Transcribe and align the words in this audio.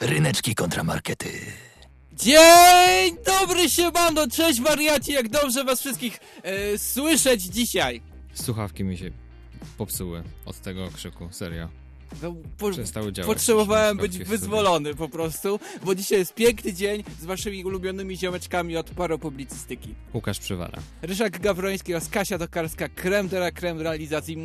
Ryneczki 0.00 0.54
kontramarkety. 0.54 1.28
Dzień 2.12 3.16
dobry, 3.26 3.70
siemano, 3.70 4.26
cześć 4.28 4.60
wariaci, 4.60 5.12
jak 5.12 5.28
dobrze 5.28 5.64
was 5.64 5.80
wszystkich 5.80 6.18
e, 6.42 6.78
słyszeć 6.78 7.42
dzisiaj. 7.42 8.02
Słuchawki 8.34 8.84
mi 8.84 8.98
się 8.98 9.10
popsuły 9.78 10.22
od 10.46 10.60
tego 10.60 10.90
krzyku, 10.90 11.28
serio. 11.30 11.68
No, 12.22 12.34
po, 12.58 12.70
Przestały 12.70 13.12
działać. 13.12 13.34
potrzebowałem 13.34 13.96
być 13.96 14.18
wyzwolony 14.18 14.94
po 14.94 15.08
prostu, 15.08 15.60
bo 15.84 15.94
dzisiaj 15.94 16.18
jest 16.18 16.34
piękny 16.34 16.72
dzień 16.72 17.04
z 17.20 17.24
waszymi 17.24 17.64
ulubionymi 17.64 18.16
ziomeczkami 18.16 18.76
od 18.76 18.90
paropublicystyki. 18.90 19.94
Łukasz 20.14 20.38
Przywara. 20.38 20.78
Ryszak 21.02 21.40
Gawroński 21.40 21.94
oraz 21.94 22.08
Kasia 22.08 22.38
Tokarska, 22.38 22.88
krem 22.88 23.28
de 23.28 23.36
la 23.36 23.50
creme 23.50 23.82
realizacji. 23.82 24.36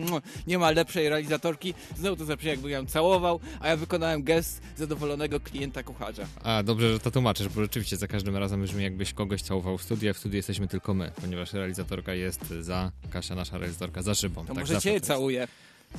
Nie 0.48 0.58
ma 0.58 0.71
lepszej 0.71 1.09
realizatorki. 1.09 1.73
Znowu 1.98 2.16
to 2.16 2.26
zawsze 2.26 2.48
jakby 2.50 2.70
ją 2.70 2.86
całował, 2.86 3.39
a 3.59 3.68
ja 3.68 3.78
wykonałem 3.78 4.23
gest 4.23 4.62
zadowolonego 4.78 5.39
klienta 5.39 5.84
kucharza. 5.84 6.25
A, 6.43 6.64
dobrze, 6.64 6.93
że 6.93 7.00
to 7.00 7.12
tłumaczysz, 7.12 7.50
bo 7.50 7.62
rzeczywiście 7.62 7.98
za 7.98 8.08
każdym 8.08 8.38
razem 8.38 8.64
brzmi 8.64 8.84
jakbyś 8.84 9.14
kogoś 9.14 9.41
całował 9.41 9.78
w 9.78 9.84
studiu, 9.84 10.09
a 10.09 10.14
w 10.14 10.17
studiu 10.17 10.36
jesteśmy 10.38 10.67
tylko 10.67 10.94
my, 10.94 11.12
ponieważ 11.22 11.53
realizatorka 11.53 12.14
jest 12.14 12.41
za, 12.59 12.91
Kasia, 13.09 13.36
nasza 13.36 13.58
realizatorka, 13.58 14.02
za 14.02 14.16
szybą. 14.16 14.41
To 14.45 14.53
tak 14.55 14.58
może 14.64 14.81
cię 14.81 15.02
całuję. 15.02 15.48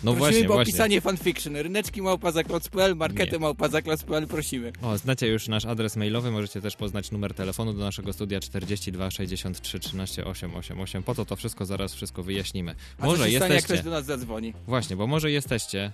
No 0.05 0.15
prosimy 0.15 0.19
właśnie, 0.19 0.49
o 0.49 0.53
właśnie. 0.53 0.73
pisanie 0.73 1.01
fanfiction. 1.01 1.57
Ryneczki 1.57 2.03
małpa 2.03 2.33
zaklas.pl, 2.33 2.97
markety 2.97 3.33
Nie. 3.33 3.39
małpa 3.39 3.69
zaklas.pl, 3.69 4.27
prosimy. 4.27 4.73
O, 4.83 4.99
znacie 4.99 5.27
już 5.29 5.49
nasz 5.49 5.65
adres 5.65 5.97
mailowy, 5.97 6.31
możecie 6.31 6.61
też 6.61 6.77
poznać 6.77 7.11
numer 7.11 7.35
telefonu 7.35 7.73
do 7.73 7.81
naszego 7.81 8.13
studia 8.13 8.41
42 8.41 9.11
63 9.11 9.81
13 9.81 10.25
888. 10.25 11.03
Po 11.03 11.15
co 11.15 11.25
to 11.25 11.37
wszystko, 11.37 11.67
zaraz 11.67 11.95
wszystko 11.95 12.23
wyjaśnimy. 12.23 12.75
A 12.99 13.07
może 13.07 13.17
stanie, 13.17 13.33
jak 13.33 13.43
jesteście... 13.43 13.75
ktoś 13.75 13.85
do 13.85 13.91
nas 13.91 14.05
zadzwoni? 14.05 14.53
Właśnie, 14.67 14.97
bo 14.97 15.07
może 15.07 15.31
jesteście 15.31 15.93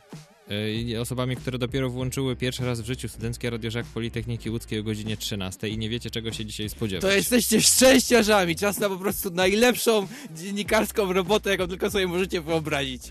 y, 0.94 1.00
osobami, 1.00 1.36
które 1.36 1.58
dopiero 1.58 1.90
włączyły 1.90 2.36
pierwszy 2.36 2.66
raz 2.66 2.80
w 2.80 2.86
życiu 2.86 3.08
Studenckie 3.08 3.50
Radio 3.50 3.70
Żak 3.70 3.86
Politechniki 3.86 4.50
Łódzkiej 4.50 4.80
o 4.80 4.82
godzinie 4.82 5.16
13 5.16 5.68
i 5.68 5.78
nie 5.78 5.88
wiecie, 5.88 6.10
czego 6.10 6.32
się 6.32 6.44
dzisiaj 6.44 6.68
spodziewać. 6.68 7.02
To 7.02 7.10
jesteście 7.16 7.60
szczęściarzami. 7.60 8.56
Czas 8.56 8.78
na 8.78 8.88
po 8.88 8.96
prostu 8.96 9.30
najlepszą 9.30 10.06
dziennikarską 10.36 11.12
robotę, 11.12 11.50
jaką 11.50 11.68
tylko 11.68 11.90
sobie 11.90 12.06
możecie 12.06 12.40
wyobrazić. 12.40 13.02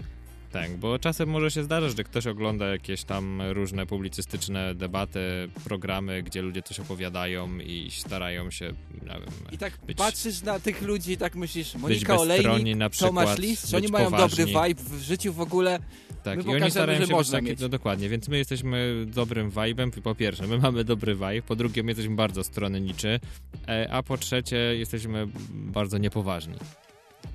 Tak, 0.51 0.77
bo 0.77 0.99
czasem 0.99 1.29
może 1.29 1.51
się 1.51 1.63
zdarzyć, 1.63 1.97
że 1.97 2.03
ktoś 2.03 2.27
ogląda 2.27 2.65
jakieś 2.67 3.03
tam 3.03 3.41
różne 3.41 3.85
publicystyczne 3.85 4.75
debaty, 4.75 5.19
programy, 5.63 6.23
gdzie 6.23 6.41
ludzie 6.41 6.61
coś 6.61 6.79
opowiadają 6.79 7.59
i 7.59 7.91
starają 7.91 8.51
się, 8.51 8.65
nie 9.01 9.07
wiem, 9.07 9.23
I 9.51 9.57
tak 9.57 9.73
Być- 9.87 9.97
patrzysz 9.97 10.41
na 10.41 10.59
tych 10.59 10.81
ludzi 10.81 11.11
i 11.11 11.17
tak 11.17 11.35
myślisz, 11.35 11.75
Monika 11.75 12.17
Olejnik, 12.17 12.77
na 12.77 12.89
przykład, 12.89 13.09
Tomasz 13.09 13.39
Lis, 13.39 13.73
oni 13.73 13.87
mają 13.87 14.05
poważni. 14.11 14.45
dobry 14.45 14.67
vibe 14.69 14.83
w 14.83 15.01
życiu 15.01 15.33
w 15.33 15.41
ogóle. 15.41 15.79
Tak, 16.23 16.45
My 16.45 16.51
i 16.51 16.61
oni 16.61 16.71
starają 16.71 16.99
się 16.99 17.05
być 17.05 17.11
można 17.11 17.39
taki, 17.39 17.55
no 17.61 17.69
dokładnie, 17.69 18.09
więc 18.09 18.27
my 18.27 18.37
jesteśmy 18.37 19.05
dobrym 19.07 19.51
vibe'em, 19.51 20.01
po 20.01 20.15
pierwsze, 20.15 20.47
my 20.47 20.57
mamy 20.57 20.83
dobry 20.83 21.15
vibe, 21.15 21.41
po 21.41 21.55
drugie, 21.55 21.83
my 21.83 21.91
jesteśmy 21.91 22.15
bardzo 22.15 22.43
stronniczy, 22.43 23.19
e, 23.67 23.91
a 23.91 24.03
po 24.03 24.17
trzecie, 24.17 24.57
jesteśmy 24.57 25.27
bardzo 25.51 25.97
niepoważni. 25.97 26.55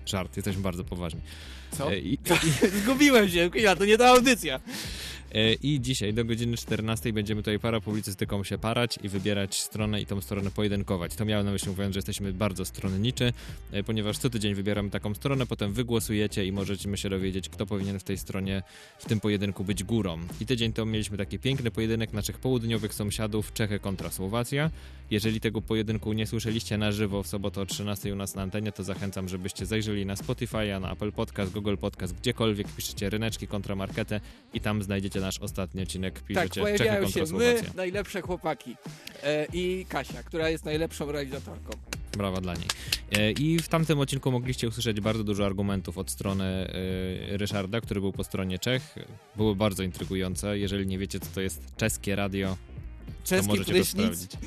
Żart, 0.06 0.36
jesteśmy 0.36 0.62
bardzo 0.62 0.84
poważni. 0.84 1.20
Co? 1.78 1.92
E, 1.92 1.98
I, 1.98 2.18
Zgubiłem 2.82 3.28
się, 3.28 3.50
ja, 3.54 3.76
to 3.76 3.84
nie 3.84 3.98
ta 3.98 4.08
audycja. 4.08 4.60
E, 5.34 5.52
I 5.52 5.80
dzisiaj 5.80 6.14
do 6.14 6.24
godziny 6.24 6.56
14 6.56 7.12
będziemy 7.12 7.42
tutaj 7.42 7.58
parapublicystyką 7.58 8.44
się 8.44 8.58
parać 8.58 8.98
i 9.02 9.08
wybierać 9.08 9.60
stronę 9.60 10.00
i 10.00 10.06
tą 10.06 10.20
stronę 10.20 10.50
pojedynkować. 10.50 11.14
To 11.14 11.24
miałem 11.24 11.46
na 11.46 11.52
myśli 11.52 11.68
mówiąc, 11.68 11.94
że 11.94 11.98
jesteśmy 11.98 12.32
bardzo 12.32 12.64
stronniczy, 12.64 13.32
e, 13.72 13.82
ponieważ 13.82 14.18
co 14.18 14.30
tydzień 14.30 14.54
wybieramy 14.54 14.90
taką 14.90 15.14
stronę, 15.14 15.46
potem 15.46 15.72
wygłosujecie 15.72 16.46
i 16.46 16.52
możecie 16.52 16.96
się 16.96 17.10
dowiedzieć, 17.10 17.48
kto 17.48 17.66
powinien 17.66 17.98
w 17.98 18.04
tej 18.04 18.18
stronie, 18.18 18.62
w 18.98 19.04
tym 19.04 19.20
pojedynku 19.20 19.64
być 19.64 19.84
górą. 19.84 20.18
I 20.40 20.46
tydzień 20.46 20.72
to 20.72 20.86
mieliśmy 20.86 21.18
taki 21.18 21.38
piękny 21.38 21.70
pojedynek 21.70 22.12
naszych 22.12 22.38
południowych 22.38 22.94
sąsiadów 22.94 23.52
Czechy 23.52 23.78
kontra 23.78 24.10
Słowacja. 24.10 24.70
Jeżeli 25.10 25.40
tego 25.40 25.62
pojedynku 25.62 26.12
nie 26.12 26.26
słyszeliście 26.26 26.78
na 26.78 26.92
żywo 26.92 27.22
w 27.22 27.26
sobotę 27.26 27.60
o 27.60 27.66
13 27.66 28.12
u 28.12 28.16
nas 28.16 28.34
na 28.34 28.42
antenie, 28.42 28.72
to 28.72 28.84
zachęcam, 28.84 29.28
żebyście 29.28 29.66
zajrzeli 29.66 30.06
na 30.06 30.16
Spotify, 30.16 30.80
na 30.80 30.92
Apple 30.92 31.12
Podcast, 31.12 31.52
Google 31.52 31.61
Podcast, 31.80 32.14
gdziekolwiek, 32.14 32.68
piszecie 32.76 33.10
ryneczki 33.10 33.46
kontra 33.46 33.74
marketę 33.74 34.20
i 34.54 34.60
tam 34.60 34.82
znajdziecie 34.82 35.20
nasz 35.20 35.38
ostatni 35.38 35.82
odcinek, 35.82 36.14
Tak, 36.14 36.24
piszecie 36.24 36.48
Czechy 36.48 36.60
pojawiają 36.60 37.02
kontra 37.02 37.26
się 37.26 37.32
my, 37.32 37.62
najlepsze 37.74 38.20
chłopaki. 38.20 38.76
E, 39.22 39.46
I 39.52 39.86
Kasia, 39.88 40.22
która 40.22 40.48
jest 40.48 40.64
najlepszą 40.64 41.12
realizatorką. 41.12 41.72
Brawa 42.16 42.40
dla 42.40 42.54
niej. 42.54 42.66
E, 43.12 43.32
I 43.32 43.58
w 43.58 43.68
tamtym 43.68 43.98
odcinku 43.98 44.32
mogliście 44.32 44.68
usłyszeć 44.68 45.00
bardzo 45.00 45.24
dużo 45.24 45.46
argumentów 45.46 45.98
od 45.98 46.10
strony 46.10 46.44
e, 46.44 47.36
Ryszarda, 47.36 47.80
który 47.80 48.00
był 48.00 48.12
po 48.12 48.24
stronie 48.24 48.58
Czech. 48.58 48.94
Były 49.36 49.56
bardzo 49.56 49.82
intrygujące. 49.82 50.58
Jeżeli 50.58 50.86
nie 50.86 50.98
wiecie, 50.98 51.20
co 51.20 51.26
to 51.34 51.40
jest 51.40 51.76
czeskie 51.76 52.16
radio, 52.16 52.56
Czeski 53.24 53.48
możecie 53.48 53.64
to 53.64 53.70
prysznic. 53.72 53.94
sprawdzić. 54.02 54.30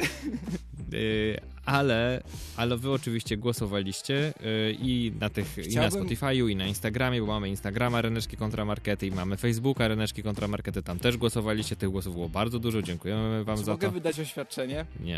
Y, 0.94 1.40
ale, 1.66 2.24
ale 2.58 2.78
wy 2.78 2.92
oczywiście 2.92 3.38
głosowaliście 3.38 4.34
y, 4.70 4.76
i 4.80 5.12
na 5.20 5.30
tych 5.30 5.58
i 5.58 5.62
na 5.62 5.68
Chciałbym- 5.88 6.04
Spotify'u, 6.10 6.50
i 6.50 6.56
na 6.56 6.68
Instagramie, 6.68 7.22
bo 7.22 7.28
mamy 7.28 7.50
Instagrama 7.50 8.02
Reneczki 8.02 8.38
Kontramarkety 8.38 9.08
i 9.08 9.12
mamy 9.12 9.38
Facebooka 9.38 9.88
Reneczki 9.88 10.24
Kontramarkety, 10.24 10.82
tam 10.84 11.00
też 11.00 11.18
głosowaliście, 11.18 11.76
tych 11.76 11.90
głosów 11.90 12.14
było 12.14 12.30
bardzo 12.30 12.60
dużo, 12.60 12.82
dziękujemy 12.82 13.44
wam 13.44 13.58
Czy 13.58 13.64
za 13.64 13.72
mogę 13.72 13.88
to. 13.88 13.94
wydać 13.94 14.20
oświadczenie? 14.20 14.86
Nie. 15.00 15.18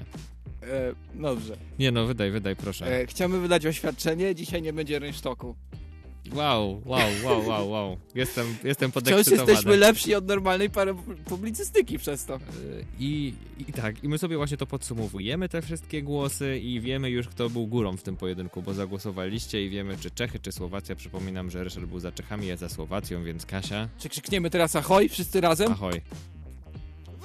E, 0.63 0.93
dobrze. 1.15 1.57
Nie 1.79 1.91
no, 1.91 2.05
wydaj, 2.05 2.31
wydaj, 2.31 2.55
proszę. 2.55 3.01
E, 3.01 3.07
chciałbym 3.07 3.41
wydać 3.41 3.65
oświadczenie, 3.65 4.35
dzisiaj 4.35 4.61
nie 4.61 4.73
będzie 4.73 4.99
rynsztoku. 4.99 5.55
Wow, 6.33 6.81
wow, 6.85 7.01
wow, 7.23 7.47
wow, 7.47 7.69
wow. 7.69 7.97
Jestem, 8.15 8.55
jestem 8.63 8.91
Wciąż 8.91 9.03
podekscytowany. 9.03 9.51
jesteśmy 9.51 9.77
lepsi 9.77 10.15
od 10.15 10.27
normalnej 10.27 10.69
pary 10.69 10.95
publicystyki 11.25 11.97
przez 11.99 12.25
to. 12.25 12.35
Y, 12.35 12.39
I, 12.99 13.33
I 13.59 13.65
tak, 13.73 14.03
i 14.03 14.09
my 14.09 14.17
sobie 14.17 14.37
właśnie 14.37 14.57
to 14.57 14.67
podsumowujemy, 14.67 15.49
te 15.49 15.61
wszystkie 15.61 16.03
głosy 16.03 16.57
i 16.59 16.81
wiemy 16.81 17.09
już, 17.09 17.27
kto 17.27 17.49
był 17.49 17.67
górą 17.67 17.97
w 17.97 18.03
tym 18.03 18.17
pojedynku, 18.17 18.61
bo 18.61 18.73
zagłosowaliście 18.73 19.65
i 19.65 19.69
wiemy, 19.69 19.97
czy 19.97 20.11
Czechy, 20.11 20.39
czy 20.39 20.51
Słowacja. 20.51 20.95
Przypominam, 20.95 21.51
że 21.51 21.63
Ryszard 21.63 21.85
był 21.85 21.99
za 21.99 22.11
Czechami, 22.11 22.47
ja 22.47 22.57
za 22.57 22.69
Słowacją, 22.69 23.23
więc 23.23 23.45
Kasia, 23.45 23.89
Czy 23.99 24.09
krzykniemy 24.09 24.49
teraz 24.49 24.75
ahoj 24.75 25.09
wszyscy 25.09 25.41
razem? 25.41 25.71
ahoj. 25.71 26.01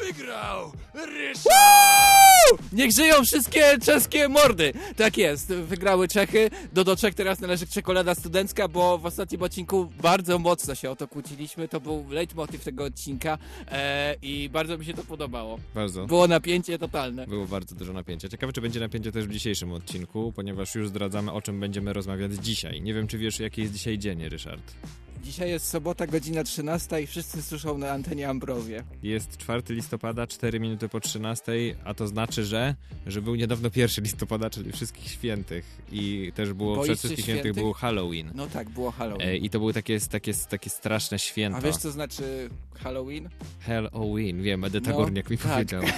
Wygrał 0.07 0.73
Ryszard! 0.95 2.73
Niech 2.73 2.93
żyją 2.93 3.25
wszystkie 3.25 3.79
czeskie 3.79 4.29
mordy! 4.29 4.73
Tak 4.97 5.17
jest, 5.17 5.49
wygrały 5.49 6.09
Czechy. 6.09 6.51
Do, 6.73 6.85
do 6.85 6.97
Czech 6.97 7.15
teraz 7.15 7.41
należy 7.41 7.67
czekolada 7.67 8.15
studencka, 8.15 8.69
bo 8.69 8.99
w 8.99 9.07
ostatnim 9.07 9.43
odcinku 9.43 9.89
bardzo 10.03 10.39
mocno 10.39 10.75
się 10.75 10.91
o 10.91 10.97
to 10.97 11.09
kłóciliśmy. 11.09 11.69
To 11.69 11.81
był 11.81 12.07
leitmotiv 12.11 12.65
tego 12.65 12.85
odcinka 12.85 13.39
e, 13.69 14.17
i 14.23 14.49
bardzo 14.53 14.79
mi 14.79 14.85
się 14.85 14.95
to 14.95 15.05
podobało. 15.05 15.59
Bardzo. 15.75 16.07
Było 16.07 16.29
napięcie 16.29 16.79
totalne. 16.79 17.27
Było 17.27 17.47
bardzo 17.47 17.75
dużo 17.75 17.93
napięcia. 17.93 18.29
Ciekawe, 18.29 18.53
czy 18.53 18.61
będzie 18.61 18.81
napięcie 18.81 19.13
też 19.13 19.27
w 19.27 19.33
dzisiejszym 19.33 19.73
odcinku, 19.73 20.33
ponieważ 20.37 20.75
już 20.75 20.89
zdradzamy, 20.89 21.33
o 21.33 21.43
czym 21.43 21.61
będziemy 21.61 21.93
rozmawiać 21.93 22.33
dzisiaj. 22.33 22.83
Nie 22.83 22.95
wiem, 22.95 23.07
czy 23.07 23.19
wiesz, 23.19 23.41
jaki 23.41 23.61
jest 23.61 23.73
dzisiaj 23.73 23.99
dzień, 23.99 24.29
Ryszard. 24.29 24.73
Dzisiaj 25.23 25.51
jest 25.51 25.69
sobota, 25.69 26.07
godzina 26.07 26.45
13 26.45 27.03
i 27.03 27.07
wszyscy 27.07 27.43
słyszą 27.43 27.79
na 27.79 27.91
antenie 27.91 28.29
Ambrowie. 28.29 28.85
Jest 29.03 29.37
4 29.37 29.63
listopada, 29.69 30.27
4 30.27 30.61
minuty 30.61 30.89
po 30.89 31.01
13, 31.01 31.53
a 31.85 31.95
to 31.95 32.09
znaczy, 32.09 32.45
że, 32.45 32.75
że 33.07 33.23
był 33.23 33.35
niedawno 33.35 33.71
1 33.77 34.05
listopada, 34.05 34.51
czyli 34.51 34.73
wszystkich 34.73 35.09
świętych. 35.11 35.65
I 35.93 36.33
też 36.35 36.53
było 36.53 36.77
Boisz 36.77 36.87
przed 36.89 36.99
wszystkich 36.99 37.25
świętych 37.25 37.43
świętych? 37.43 37.63
było 37.63 37.73
Halloween. 37.73 38.31
No 38.35 38.47
tak, 38.47 38.69
było 38.71 38.91
Halloween. 38.91 39.29
E, 39.29 39.37
I 39.37 39.51
to 39.51 39.59
były 39.59 39.73
takie, 39.73 40.01
takie, 40.01 40.33
takie 40.35 40.71
straszne 40.71 41.19
święta. 41.19 41.59
A 41.59 41.61
wiesz 41.61 41.77
co 41.77 41.91
znaczy 41.91 42.51
Halloween? 42.83 43.29
Halloween, 43.61 44.43
wiem, 44.43 44.65
Edyta 44.65 44.91
No, 44.91 44.97
Górniak 44.97 45.31
mi 45.31 45.39
tak. 45.39 45.53
powiedział. 45.53 45.83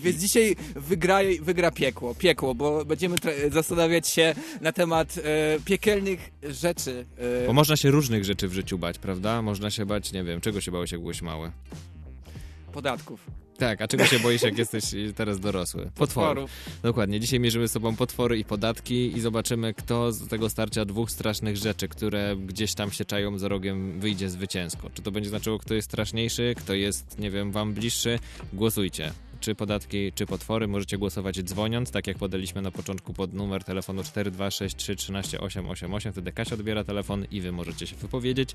Więc 0.00 0.20
dzisiaj 0.20 0.56
wygra, 0.76 1.18
wygra 1.42 1.70
piekło, 1.70 2.14
piekło, 2.14 2.54
bo 2.54 2.84
będziemy 2.84 3.16
zastanawiać 3.52 4.08
się 4.08 4.34
na 4.60 4.72
temat 4.72 5.18
e, 5.18 5.60
piekielnych 5.64 6.30
rzeczy. 6.42 7.04
E, 7.42 7.46
Bo 7.46 7.52
można 7.52 7.76
się 7.76 7.90
różnych 7.90 8.24
rzeczy 8.24 8.48
w 8.48 8.52
życiu 8.58 8.78
bać, 8.78 8.98
prawda? 8.98 9.42
Można 9.42 9.70
się 9.70 9.86
bać, 9.86 10.12
nie 10.12 10.24
wiem, 10.24 10.40
czego 10.40 10.60
się 10.60 10.72
bałeś, 10.72 10.92
jak 10.92 11.00
byłeś 11.00 11.22
mały? 11.22 11.52
podatków. 12.78 13.30
Tak, 13.58 13.82
a 13.82 13.88
czego 13.88 14.04
się 14.04 14.18
boisz, 14.18 14.42
jak 14.42 14.58
jesteś 14.58 14.84
teraz 15.16 15.40
dorosły? 15.40 15.90
Potworów. 15.94 16.50
Dokładnie. 16.82 17.20
Dzisiaj 17.20 17.40
mierzymy 17.40 17.68
z 17.68 17.72
sobą 17.72 17.96
potwory 17.96 18.38
i 18.38 18.44
podatki 18.44 19.16
i 19.16 19.20
zobaczymy, 19.20 19.74
kto 19.74 20.12
z 20.12 20.28
tego 20.28 20.50
starcia 20.50 20.84
dwóch 20.84 21.10
strasznych 21.10 21.56
rzeczy, 21.56 21.88
które 21.88 22.36
gdzieś 22.36 22.74
tam 22.74 22.90
się 22.90 23.04
czają 23.04 23.38
za 23.38 23.48
rogiem, 23.48 24.00
wyjdzie 24.00 24.30
zwycięsko. 24.30 24.90
Czy 24.94 25.02
to 25.02 25.10
będzie 25.10 25.30
znaczyło, 25.30 25.58
kto 25.58 25.74
jest 25.74 25.88
straszniejszy, 25.88 26.54
kto 26.56 26.74
jest, 26.74 27.18
nie 27.18 27.30
wiem, 27.30 27.52
wam 27.52 27.74
bliższy? 27.74 28.18
Głosujcie. 28.52 29.12
Czy 29.40 29.54
podatki, 29.54 30.12
czy 30.12 30.26
potwory. 30.26 30.68
Możecie 30.68 30.98
głosować 30.98 31.42
dzwoniąc, 31.42 31.90
tak 31.90 32.06
jak 32.06 32.18
podaliśmy 32.18 32.62
na 32.62 32.70
początku 32.70 33.12
pod 33.14 33.34
numer 33.34 33.64
telefonu 33.64 34.02
426 34.04 34.76
13 34.98 35.40
888. 35.40 36.12
Wtedy 36.12 36.32
Kasia 36.32 36.54
odbiera 36.54 36.84
telefon 36.84 37.26
i 37.30 37.40
wy 37.40 37.52
możecie 37.52 37.86
się 37.86 37.96
wypowiedzieć. 37.96 38.54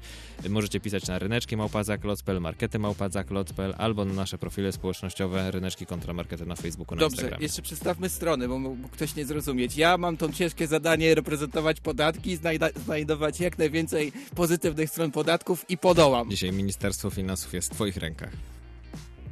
Możecie 0.50 0.80
pisać 0.80 1.08
na 1.08 1.20
ryneczki 1.20 1.58
małpazaklot.pl, 1.58 2.42
markety 2.42 2.80
małpazaklot.pl 2.80 3.74
albo 3.78 4.06
na 4.06 4.14
nasze 4.14 4.38
profile 4.38 4.72
społecznościowe 4.72 5.52
ryneczki 5.52 5.86
kontra 5.86 6.14
markety 6.14 6.46
na 6.46 6.56
Facebooku, 6.56 6.96
na 6.96 7.00
Dobrze, 7.00 7.16
Instagramie. 7.16 7.44
jeszcze 7.44 7.62
przedstawmy 7.62 8.10
strony, 8.10 8.48
bo 8.48 8.60
mógł 8.60 8.88
ktoś 8.88 9.16
nie 9.16 9.26
zrozumieć. 9.26 9.78
Ja 9.78 9.98
mam 9.98 10.18
to 10.18 10.30
ciężkie 10.32 10.68
zadanie 10.68 11.16
reprezentować 11.16 11.80
podatki, 11.82 12.38
znajdować 12.86 13.40
jak 13.40 13.58
najwięcej 13.58 14.12
pozytywnych 14.36 14.90
stron 14.90 15.12
podatków 15.12 15.66
i 15.70 15.78
podołam. 15.78 16.30
Dzisiaj 16.30 16.52
Ministerstwo 16.52 17.10
Finansów 17.10 17.54
jest 17.54 17.68
w 17.70 17.74
Twoich 17.74 17.98
rękach. 17.98 18.32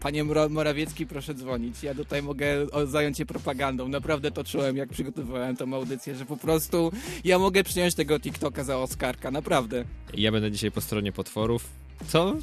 Panie 0.02 0.24
Morawiecki, 0.50 1.08
proszę 1.08 1.34
dzwonić. 1.34 1.84
Ja 1.84 1.96
tutaj 1.96 2.24
mogę 2.24 2.46
zająć 2.86 3.18
się 3.18 3.26
propagandą. 3.26 3.88
Naprawdę 3.88 4.32
to 4.32 4.44
czułem, 4.44 4.78
jak 4.78 4.90
przygotowywałem 4.90 5.58
tą 5.58 5.74
audycję, 5.74 6.16
że 6.16 6.26
po 6.26 6.38
prostu 6.38 6.92
ja 7.24 7.40
mogę 7.40 7.64
przyjąć 7.64 7.96
tego 7.96 8.20
TikToka 8.20 8.64
za 8.64 8.78
Oskarka, 8.78 9.32
naprawdę. 9.32 9.86
Ja 10.14 10.32
będę 10.32 10.52
dzisiaj 10.52 10.72
po 10.72 10.82
stronie 10.82 11.12
potworów. 11.12 11.81
Co? 12.08 12.36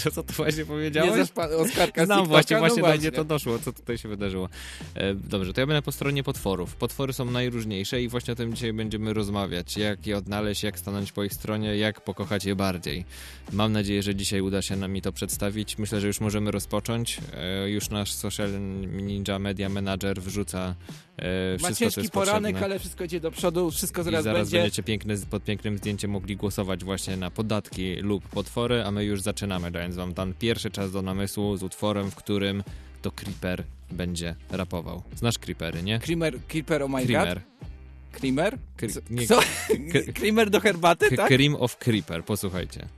Co, 0.00 0.10
co 0.14 0.22
ty 0.22 0.32
właśnie 0.32 0.58
Nie 0.58 0.66
powiedziałeś? 0.66 1.28
za 1.36 1.42
Oskarka 1.56 2.02
z 2.02 2.06
Znam, 2.06 2.18
TikToka, 2.18 2.24
właśnie, 2.28 2.56
no 2.56 2.60
właśnie 2.60 2.82
właśnie. 2.82 3.00
mnie 3.00 3.12
to 3.12 3.24
doszło, 3.24 3.58
co 3.58 3.72
tutaj 3.72 3.98
się 3.98 4.08
wydarzyło. 4.08 4.48
E, 4.94 5.14
dobrze, 5.14 5.52
to 5.52 5.60
ja 5.60 5.66
będę 5.66 5.82
po 5.82 5.92
stronie 5.92 6.22
potworów. 6.22 6.76
Potwory 6.76 7.12
są 7.12 7.24
najróżniejsze 7.24 8.02
i 8.02 8.08
właśnie 8.08 8.32
o 8.32 8.36
tym 8.36 8.54
dzisiaj 8.54 8.72
będziemy 8.72 9.12
rozmawiać. 9.14 9.76
Jak 9.76 10.06
je 10.06 10.16
odnaleźć, 10.16 10.62
jak 10.62 10.78
stanąć 10.78 11.12
po 11.12 11.24
ich 11.24 11.32
stronie, 11.34 11.76
jak 11.76 12.00
pokochać 12.00 12.44
je 12.44 12.56
bardziej. 12.56 13.04
Mam 13.52 13.72
nadzieję, 13.72 14.02
że 14.02 14.14
dzisiaj 14.14 14.40
uda 14.40 14.62
się 14.62 14.76
nam 14.76 14.92
mi 14.92 15.02
to 15.02 15.12
przedstawić. 15.12 15.78
Myślę, 15.78 16.00
że 16.00 16.06
już 16.06 16.20
możemy 16.20 16.50
rozpocząć. 16.50 17.20
E, 17.34 17.70
już 17.70 17.90
nasz 17.90 18.12
social 18.12 18.50
ninja 18.92 19.38
media 19.38 19.68
manager 19.68 20.22
wrzuca 20.22 20.74
e, 21.18 21.56
Ma 21.62 21.72
ciężki 21.72 22.10
poranek, 22.10 22.56
ale 22.62 22.78
wszystko 22.78 23.04
idzie 23.04 23.20
do 23.20 23.30
przodu, 23.30 23.70
wszystko 23.70 24.00
I 24.00 24.04
zaraz, 24.04 24.24
zaraz 24.24 24.40
będzie. 24.40 24.58
będziecie 24.58 24.82
piękne, 24.82 25.14
pod 25.30 25.44
pięknym 25.44 25.78
zdjęciem 25.78 26.10
mogli 26.10 26.36
głosować 26.36 26.84
właśnie 26.84 27.16
na 27.16 27.30
podatki 27.30 27.96
lub 27.96 28.28
potwory, 28.28 28.53
a 28.84 28.90
my 28.90 29.04
już 29.04 29.20
zaczynamy, 29.20 29.70
dając 29.70 29.96
wam 29.96 30.14
ten 30.14 30.34
pierwszy 30.34 30.70
czas 30.70 30.92
do 30.92 31.02
namysłu 31.02 31.56
z 31.56 31.62
utworem, 31.62 32.10
w 32.10 32.14
którym 32.14 32.62
to 33.02 33.10
Creeper 33.10 33.64
będzie 33.90 34.34
rapował. 34.50 35.02
Znasz 35.16 35.38
Creepery, 35.38 35.82
nie? 35.82 35.98
Creamer, 35.98 36.38
Creeper, 36.48 36.82
oh 36.82 36.92
my 36.92 37.06
god. 37.06 37.28
Creamer. 38.12 38.58
Co? 39.28 39.40
Creamer 40.18 40.50
do 40.50 40.60
herbaty, 40.60 41.16
tak? 41.16 41.28
Cream 41.28 41.54
of 41.54 41.78
Creeper, 41.78 42.24
posłuchajcie. 42.24 42.88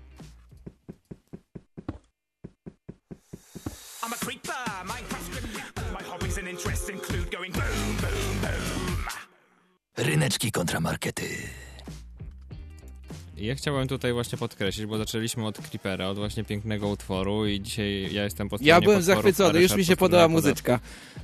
I'm 4.03 4.13
a 4.13 4.25
creeper, 4.25 4.55
script. 5.27 5.81
My 5.93 6.05
hobbies 6.05 6.39
and 6.39 6.49
interests 6.49 6.89
include 6.89 7.31
going 7.31 7.53
boom, 7.53 7.97
boom, 8.01 8.41
boom. 8.41 8.87
Ryneczki 9.97 10.53
kontramarkety. 10.53 11.27
Ja 13.37 13.55
chciałem 13.55 13.89
tutaj 13.89 14.13
właśnie 14.13 14.39
podkreślić, 14.39 14.87
bo 14.87 14.99
zaczęliśmy 14.99 15.47
od 15.47 15.59
Creepera, 15.59 16.09
od 16.09 16.19
właśnie 16.19 16.45
pięknego 16.45 16.89
utworu 16.89 17.47
i 17.47 17.61
dzisiaj 17.61 18.15
ja 18.15 18.25
jestem 18.25 18.49
po 18.49 18.57
Ja 18.61 18.81
byłem 18.81 19.03
zachwycony, 19.03 19.63
już 19.63 19.77
mi 19.77 19.85
się 19.85 19.97
podoba 19.97 20.29
muzyczka. 20.29 20.81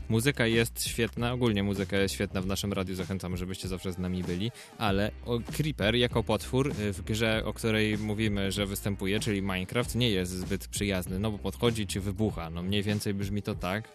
Muzyka 0.08 0.46
jest 0.46 0.86
świetna, 0.86 1.32
ogólnie 1.32 1.62
muzyka 1.62 1.96
jest 1.96 2.14
świetna 2.14 2.40
w 2.42 2.46
naszym 2.46 2.72
radiu, 2.72 2.94
zachęcamy, 2.94 3.36
żebyście 3.36 3.68
zawsze 3.68 3.92
z 3.92 3.98
nami 3.98 4.24
byli, 4.24 4.50
ale 4.78 5.10
Creeper 5.52 5.94
jako 5.94 6.22
potwór 6.22 6.68
y, 6.80 6.92
w 6.92 7.02
grze, 7.02 7.42
o 7.44 7.52
której 7.52 7.98
mówimy, 7.98 8.52
że 8.52 8.66
występuje, 8.66 9.20
czyli 9.20 9.42
Minecraft, 9.42 9.94
nie 9.94 10.10
jest 10.10 10.32
zbyt 10.32 10.68
przyjazny, 10.68 11.18
no 11.18 11.30
bo 11.30 11.38
podchodzi 11.38 11.86
ci 11.86 12.00
wybucha, 12.00 12.50
no 12.50 12.62
mniej 12.62 12.82
więcej 12.82 13.14
brzmi 13.14 13.42
to 13.42 13.54
tak. 13.54 13.88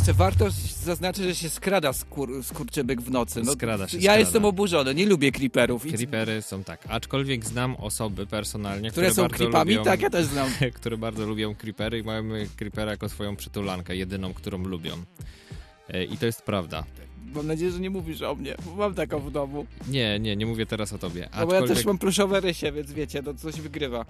Jeszcze 0.00 0.12
warto 0.14 0.46
zaznaczyć, 0.84 1.24
że 1.24 1.34
się 1.34 1.48
skrada 1.50 1.92
skur, 1.92 2.44
skurczybyk 2.44 3.00
w 3.02 3.10
nocy. 3.10 3.42
No, 3.44 3.52
Skrada 3.52 3.88
się, 3.88 3.96
Ja 3.96 4.02
skrada. 4.02 4.18
jestem 4.18 4.44
oburzony, 4.44 4.94
nie 4.94 5.06
lubię 5.06 5.32
creeperów. 5.32 5.82
Creepery 5.82 6.42
są 6.42 6.64
tak, 6.64 6.84
aczkolwiek 6.88 7.44
znam 7.46 7.76
osoby 7.76 8.26
personalnie, 8.26 8.90
które 8.90 9.14
są 9.14 9.22
bardzo 9.22 9.36
creepami? 9.36 9.72
lubią, 9.74 9.84
Tak, 9.84 10.00
ja 10.02 10.10
też 10.10 10.26
znam. 10.26 10.50
które 10.74 10.96
bardzo 10.96 11.26
lubią 11.26 11.54
creepery 11.54 11.98
i 11.98 12.02
mają 12.02 12.22
creepera 12.56 12.90
jako 12.90 13.08
swoją 13.08 13.36
przytulankę, 13.36 13.96
jedyną, 13.96 14.34
którą 14.34 14.58
lubią. 14.58 14.92
E, 15.88 16.04
I 16.04 16.16
to 16.18 16.26
jest 16.26 16.42
prawda. 16.42 16.84
Mam 17.34 17.46
nadzieję, 17.46 17.70
że 17.70 17.80
nie 17.80 17.90
mówisz 17.90 18.22
o 18.22 18.34
mnie, 18.34 18.54
bo 18.66 18.74
mam 18.74 18.94
taką 18.94 19.18
w 19.20 19.30
domu. 19.30 19.66
Nie, 19.88 20.18
nie, 20.18 20.36
nie 20.36 20.46
mówię 20.46 20.66
teraz 20.66 20.92
o 20.92 20.98
tobie. 20.98 21.28
No 21.40 21.46
bo 21.46 21.54
ja 21.54 21.60
Aczkolwiek- 21.60 21.74
też 21.76 21.84
mam 21.84 21.98
pluszowe 21.98 22.40
rysie, 22.40 22.72
więc 22.72 22.92
wiecie, 22.92 23.22
to 23.22 23.34
coś 23.34 23.60
wygrywa. 23.60 24.04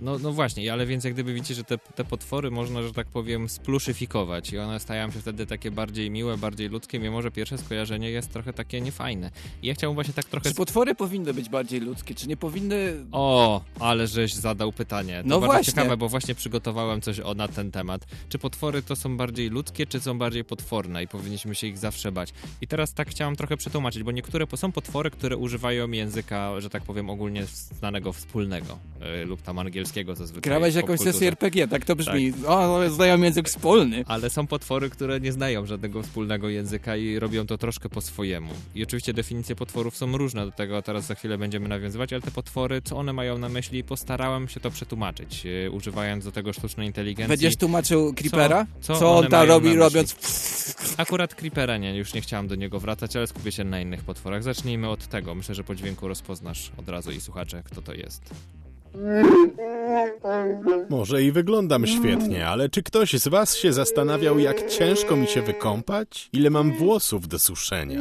No, 0.00 0.18
no 0.18 0.32
właśnie, 0.32 0.72
ale 0.72 0.86
więc 0.86 1.04
jak 1.04 1.12
gdyby 1.14 1.34
widzicie, 1.34 1.54
że 1.54 1.64
te, 1.64 1.78
te 1.78 2.04
potwory 2.04 2.50
można, 2.50 2.82
że 2.82 2.92
tak 2.92 3.06
powiem, 3.06 3.48
spluszyfikować 3.48 4.52
i 4.52 4.58
one 4.58 4.80
stają 4.80 5.10
się 5.10 5.20
wtedy 5.20 5.46
takie 5.46 5.70
bardziej 5.70 6.10
miłe, 6.10 6.36
bardziej 6.36 6.68
ludzkie, 6.68 6.98
mimo 6.98 7.22
że 7.22 7.30
pierwsze 7.30 7.58
skojarzenie 7.58 8.10
jest 8.10 8.32
trochę 8.32 8.52
takie 8.52 8.80
niefajne. 8.80 9.30
I 9.62 9.66
ja 9.66 9.74
chciałbym 9.74 9.94
właśnie 9.94 10.14
tak 10.14 10.24
trochę... 10.24 10.48
Czy 10.48 10.54
potwory 10.54 10.94
powinny 10.94 11.34
być 11.34 11.48
bardziej 11.48 11.80
ludzkie, 11.80 12.14
czy 12.14 12.28
nie 12.28 12.36
powinny... 12.36 13.04
O, 13.12 13.60
ale 13.80 14.06
żeś 14.06 14.34
zadał 14.34 14.72
pytanie. 14.72 15.22
To 15.22 15.28
No 15.28 15.40
bardzo 15.40 15.52
właśnie. 15.52 15.72
ciekawe, 15.72 15.96
bo 15.96 16.08
właśnie 16.08 16.34
przygotowałem 16.34 17.00
coś 17.00 17.20
o, 17.20 17.34
na 17.34 17.48
ten 17.48 17.70
temat. 17.70 18.06
Czy 18.28 18.38
potwory 18.38 18.82
to 18.82 18.96
są 18.96 19.16
bardziej 19.16 19.50
ludzkie, 19.50 19.86
czy 19.86 20.00
są 20.00 20.18
bardziej 20.18 20.44
potworne 20.44 21.02
i 21.02 21.08
powinniśmy 21.08 21.54
się 21.54 21.66
ich 21.66 21.78
zawsze 21.78 22.12
bać? 22.12 22.32
I 22.60 22.66
teraz 22.66 22.94
tak 22.94 23.08
chciałem 23.10 23.36
trochę 23.36 23.56
przetłumaczyć, 23.56 24.02
bo 24.02 24.12
niektóre 24.12 24.46
są 24.56 24.72
potwory, 24.72 25.10
które 25.10 25.36
używają 25.36 25.90
języka, 25.90 26.60
że 26.60 26.70
tak 26.70 26.82
powiem, 26.82 27.10
ogólnie 27.10 27.44
znanego 27.78 28.12
wspólnego 28.12 28.78
y, 29.22 29.24
lub 29.24 29.42
tam 29.42 29.58
angielskiego 29.58 29.87
zazwyczaj. 30.14 30.42
Grałeś 30.42 30.74
jakąś 30.74 31.00
sesję 31.00 31.28
RPG, 31.28 31.68
tak 31.68 31.84
to 31.84 31.96
brzmi. 31.96 32.32
O, 32.46 32.90
znają 32.90 33.22
język 33.22 33.48
wspólny. 33.48 34.04
Ale 34.06 34.30
są 34.30 34.46
potwory, 34.46 34.90
które 34.90 35.20
nie 35.20 35.32
znają 35.32 35.66
żadnego 35.66 36.02
wspólnego 36.02 36.48
języka 36.48 36.96
i 36.96 37.18
robią 37.18 37.46
to 37.46 37.58
troszkę 37.58 37.88
po 37.88 38.00
swojemu. 38.00 38.50
I 38.74 38.82
oczywiście 38.82 39.12
definicje 39.12 39.56
potworów 39.56 39.96
są 39.96 40.16
różne, 40.16 40.44
do 40.44 40.52
tego 40.52 40.82
teraz 40.82 41.06
za 41.06 41.14
chwilę 41.14 41.38
będziemy 41.38 41.68
nawiązywać, 41.68 42.12
ale 42.12 42.22
te 42.22 42.30
potwory, 42.30 42.82
co 42.82 42.96
one 42.96 43.12
mają 43.12 43.38
na 43.38 43.48
myśli, 43.48 43.84
postarałem 43.84 44.48
się 44.48 44.60
to 44.60 44.70
przetłumaczyć, 44.70 45.44
yy, 45.44 45.70
używając 45.70 46.24
do 46.24 46.32
tego 46.32 46.52
sztucznej 46.52 46.86
inteligencji. 46.86 47.28
Będziesz 47.28 47.56
tłumaczył 47.56 48.14
Creepera? 48.14 48.66
co 48.80 48.96
Co, 48.96 49.10
one 49.10 49.26
on 49.26 49.30
tam 49.30 49.48
robi, 49.48 49.76
robiąc... 49.76 50.16
Akurat 50.96 51.34
Creepera 51.34 51.76
nie, 51.76 51.96
już 51.96 52.14
nie 52.14 52.20
chciałem 52.20 52.48
do 52.48 52.54
niego 52.54 52.80
wracać, 52.80 53.16
ale 53.16 53.26
skupię 53.26 53.52
się 53.52 53.64
na 53.64 53.80
innych 53.80 54.04
potworach. 54.04 54.42
Zacznijmy 54.42 54.88
od 54.88 55.06
tego. 55.06 55.34
Myślę, 55.34 55.54
że 55.54 55.64
po 55.64 55.74
dźwięku 55.74 56.08
rozpoznasz 56.08 56.72
od 56.76 56.88
razu 56.88 57.10
i 57.10 57.20
słuchacze, 57.20 57.62
kto 57.64 57.82
to 57.82 57.94
jest. 57.94 58.34
Może 60.90 61.22
i 61.22 61.32
wyglądam 61.32 61.86
świetnie, 61.86 62.46
ale 62.46 62.68
czy 62.68 62.82
ktoś 62.82 63.12
z 63.12 63.28
was 63.28 63.56
się 63.56 63.72
zastanawiał, 63.72 64.38
jak 64.38 64.70
ciężko 64.70 65.16
mi 65.16 65.26
się 65.26 65.42
wykąpać? 65.42 66.28
Ile 66.32 66.50
mam 66.50 66.72
włosów 66.72 67.28
do 67.28 67.38
suszenia? 67.38 68.00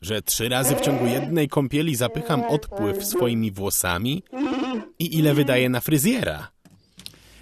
Że 0.00 0.22
trzy 0.22 0.48
razy 0.48 0.74
w 0.76 0.80
ciągu 0.80 1.06
jednej 1.06 1.48
kąpieli 1.48 1.96
zapycham 1.96 2.42
odpływ 2.44 3.04
swoimi 3.04 3.50
włosami? 3.50 4.22
I 4.98 5.18
ile 5.18 5.34
wydaje 5.34 5.68
na 5.68 5.80
fryzjera? 5.80 6.48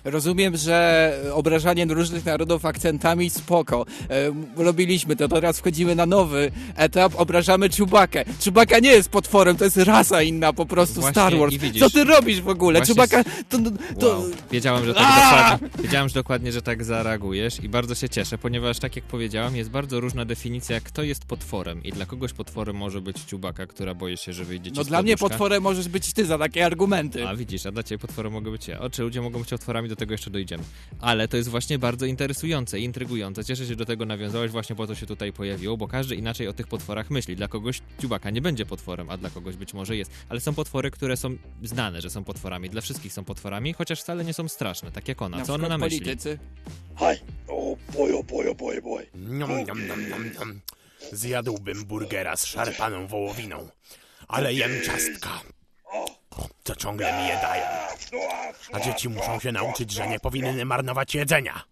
Rozumiem, 0.04 0.56
że 0.56 1.12
obrażanie 1.34 1.84
różnych 1.84 2.24
narodów 2.24 2.64
akcentami 2.64 3.30
spoko. 3.30 3.86
E, 4.10 4.62
robiliśmy 4.64 5.16
to, 5.16 5.28
teraz 5.28 5.58
wchodzimy 5.58 5.94
na 5.94 6.06
nowy 6.06 6.50
etap, 6.76 7.12
obrażamy 7.16 7.68
Chewbacca. 7.68 8.18
Chewbacca 8.44 8.78
nie 8.78 8.90
jest 8.90 9.08
potworem, 9.08 9.56
to 9.56 9.64
jest 9.64 9.76
rasa 9.76 10.22
inna 10.22 10.52
po 10.52 10.66
prostu 10.66 10.94
Właśnie 11.00 11.12
Star 11.12 11.38
Wars. 11.38 11.54
widzisz- 11.54 11.82
Co 11.82 11.90
ty 11.90 12.04
robisz 12.04 12.40
w 12.40 12.48
ogóle? 12.48 12.80
Chewbacca 12.80 13.24
to... 13.48 13.58
to 13.98 14.08
Wow. 14.10 14.24
Wiedziałem, 14.52 14.84
że 14.86 14.94
tak 14.94 15.02
dokładnie, 15.14 15.82
wiedziałem, 15.84 16.08
że 16.08 16.14
dokładnie, 16.14 16.52
że 16.52 16.62
tak 16.62 16.84
zareagujesz 16.84 17.64
i 17.64 17.68
bardzo 17.68 17.94
się 17.94 18.08
cieszę, 18.08 18.38
ponieważ 18.38 18.78
tak 18.78 18.96
jak 18.96 19.04
powiedziałem, 19.04 19.56
jest 19.56 19.70
bardzo 19.70 20.00
różna 20.00 20.24
definicja, 20.24 20.80
kto 20.80 21.02
jest 21.02 21.24
potworem 21.24 21.84
i 21.84 21.92
dla 21.92 22.06
kogoś 22.06 22.32
potworem 22.32 22.76
może 22.76 23.00
być 23.00 23.16
ciubaka, 23.20 23.66
która 23.66 23.94
boi 23.94 24.16
się, 24.16 24.32
że 24.32 24.44
wyjdzie 24.44 24.70
ci 24.70 24.76
No 24.76 24.84
dla 24.84 25.02
mnie 25.02 25.16
potworem 25.16 25.62
możesz 25.62 25.88
być 25.88 26.12
ty 26.12 26.26
za 26.26 26.38
takie 26.38 26.66
argumenty. 26.66 27.28
A 27.28 27.36
widzisz, 27.36 27.66
a 27.66 27.72
dla 27.72 27.82
ciebie 27.82 27.98
potworem 27.98 28.32
mogę 28.32 28.50
być 28.50 28.68
ja. 28.68 28.80
O, 28.80 28.90
czy 28.90 29.02
ludzie 29.02 29.20
mogą 29.22 29.38
być 29.38 29.48
potworami, 29.50 29.88
do 29.90 29.96
tego 29.96 30.14
jeszcze 30.14 30.30
dojdziemy. 30.30 30.64
Ale 31.00 31.28
to 31.28 31.36
jest 31.36 31.48
właśnie 31.48 31.78
bardzo 31.78 32.06
interesujące 32.06 32.80
i 32.80 32.84
intrygujące. 32.84 33.44
Cieszę 33.44 33.62
się, 33.62 33.68
że 33.68 33.76
do 33.76 33.84
tego 33.84 34.06
nawiązałeś, 34.06 34.50
właśnie 34.50 34.76
po 34.76 34.86
to 34.86 34.94
się 34.94 35.06
tutaj 35.06 35.32
pojawiło, 35.32 35.76
bo 35.76 35.88
każdy 35.88 36.14
inaczej 36.16 36.48
o 36.48 36.52
tych 36.52 36.66
potworach 36.66 37.10
myśli. 37.10 37.36
Dla 37.36 37.48
kogoś 37.48 37.82
dziubaka 38.00 38.30
nie 38.30 38.40
będzie 38.42 38.66
potworem, 38.66 39.10
a 39.10 39.16
dla 39.16 39.30
kogoś 39.30 39.56
być 39.56 39.74
może 39.74 39.96
jest. 39.96 40.10
Ale 40.28 40.40
są 40.40 40.54
potwory, 40.54 40.90
które 40.90 41.16
są 41.16 41.36
znane, 41.62 42.00
że 42.00 42.10
są 42.10 42.24
potworami. 42.24 42.70
Dla 42.70 42.80
wszystkich 42.80 43.12
są 43.12 43.24
potworami, 43.24 43.72
chociaż 43.72 44.00
wcale 44.00 44.24
nie 44.24 44.34
są 44.34 44.48
straszne, 44.48 44.90
tak 44.92 45.08
jak 45.08 45.22
ona. 45.22 45.36
Na 45.38 45.44
Co 45.44 45.54
ona 45.54 45.68
na 45.68 45.78
myśli? 45.78 45.98
politycy. 46.00 46.38
Niam, 49.14 49.50
niam, 49.66 49.86
niam, 49.86 50.08
niam, 50.10 50.32
niam. 50.34 50.60
Zjadłbym 51.12 51.84
burgera 51.84 52.36
z 52.36 52.46
szarpaną 52.46 53.06
wołowiną, 53.06 53.68
ale 54.28 54.54
jem 54.54 54.70
ciastka. 54.86 55.40
Co 56.64 56.76
ciągle 56.76 57.12
mi 57.22 57.28
je 57.28 57.34
dają. 57.34 57.64
A 58.72 58.80
dzieci 58.80 59.08
muszą 59.08 59.40
się 59.40 59.52
nauczyć, 59.52 59.90
że 59.90 60.08
nie 60.08 60.20
powinny 60.20 60.64
marnować 60.64 61.14
jedzenia. 61.14 61.62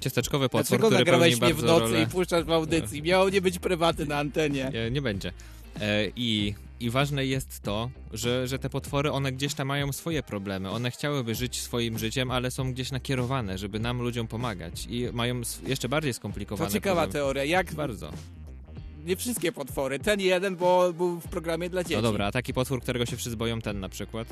Ciasteczkowy 0.00 0.48
potwór, 0.48 0.78
Dlaczego 0.78 0.86
który 0.88 0.98
nagrałeś 0.98 1.36
pełni 1.36 1.54
mnie 1.54 1.62
w 1.62 1.64
nocy 1.66 1.80
rolę... 1.80 2.02
i 2.02 2.06
puszczasz 2.06 2.44
w 2.44 2.50
audycji? 2.52 3.02
Miało 3.02 3.28
nie 3.28 3.40
być 3.40 3.58
prywaty 3.58 4.06
na 4.06 4.18
antenie. 4.18 4.70
Nie, 4.74 4.90
nie 4.90 5.02
będzie. 5.02 5.32
E, 5.80 6.06
I, 6.16 6.54
I 6.80 6.90
ważne 6.90 7.26
jest 7.26 7.60
to, 7.62 7.90
że, 8.12 8.48
że 8.48 8.58
te 8.58 8.70
potwory, 8.70 9.12
one 9.12 9.32
gdzieś 9.32 9.54
tam 9.54 9.68
mają 9.68 9.92
swoje 9.92 10.22
problemy. 10.22 10.70
One 10.70 10.90
chciałyby 10.90 11.34
żyć 11.34 11.60
swoim 11.60 11.98
życiem, 11.98 12.30
ale 12.30 12.50
są 12.50 12.72
gdzieś 12.72 12.90
nakierowane, 12.92 13.58
żeby 13.58 13.80
nam 13.80 14.02
ludziom 14.02 14.28
pomagać. 14.28 14.86
I 14.90 15.08
mają 15.12 15.40
jeszcze 15.66 15.88
bardziej 15.88 16.12
To 16.12 16.16
skomplikowane 16.16 16.70
ciekawa 16.70 17.02
problemy. 17.02 17.12
teoria. 17.12 17.44
Jak 17.44 17.74
Bardzo. 17.74 18.12
Nie 19.04 19.16
wszystkie 19.16 19.52
potwory. 19.52 19.98
Ten 19.98 20.20
jeden, 20.20 20.56
bo 20.56 20.92
był 20.92 21.20
w 21.20 21.28
programie 21.28 21.70
dla 21.70 21.82
dzieci. 21.82 21.96
No 21.96 22.02
dobra, 22.02 22.26
a 22.26 22.32
taki 22.32 22.54
potwór, 22.54 22.80
którego 22.80 23.06
się 23.06 23.16
wszyscy 23.16 23.36
boją, 23.36 23.60
ten 23.60 23.80
na 23.80 23.88
przykład. 23.88 24.28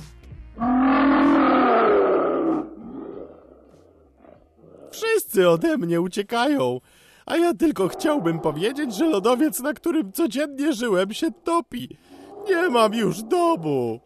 Wszyscy 4.90 5.48
ode 5.48 5.78
mnie 5.78 6.00
uciekają, 6.00 6.80
a 7.26 7.36
ja 7.36 7.54
tylko 7.54 7.88
chciałbym 7.88 8.40
powiedzieć, 8.40 8.94
że 8.94 9.06
lodowiec, 9.06 9.60
na 9.60 9.72
którym 9.72 10.12
codziennie 10.12 10.72
żyłem, 10.72 11.14
się 11.14 11.30
topi. 11.44 11.96
Nie 12.48 12.68
mam 12.68 12.94
już 12.94 13.22
domu. 13.22 14.00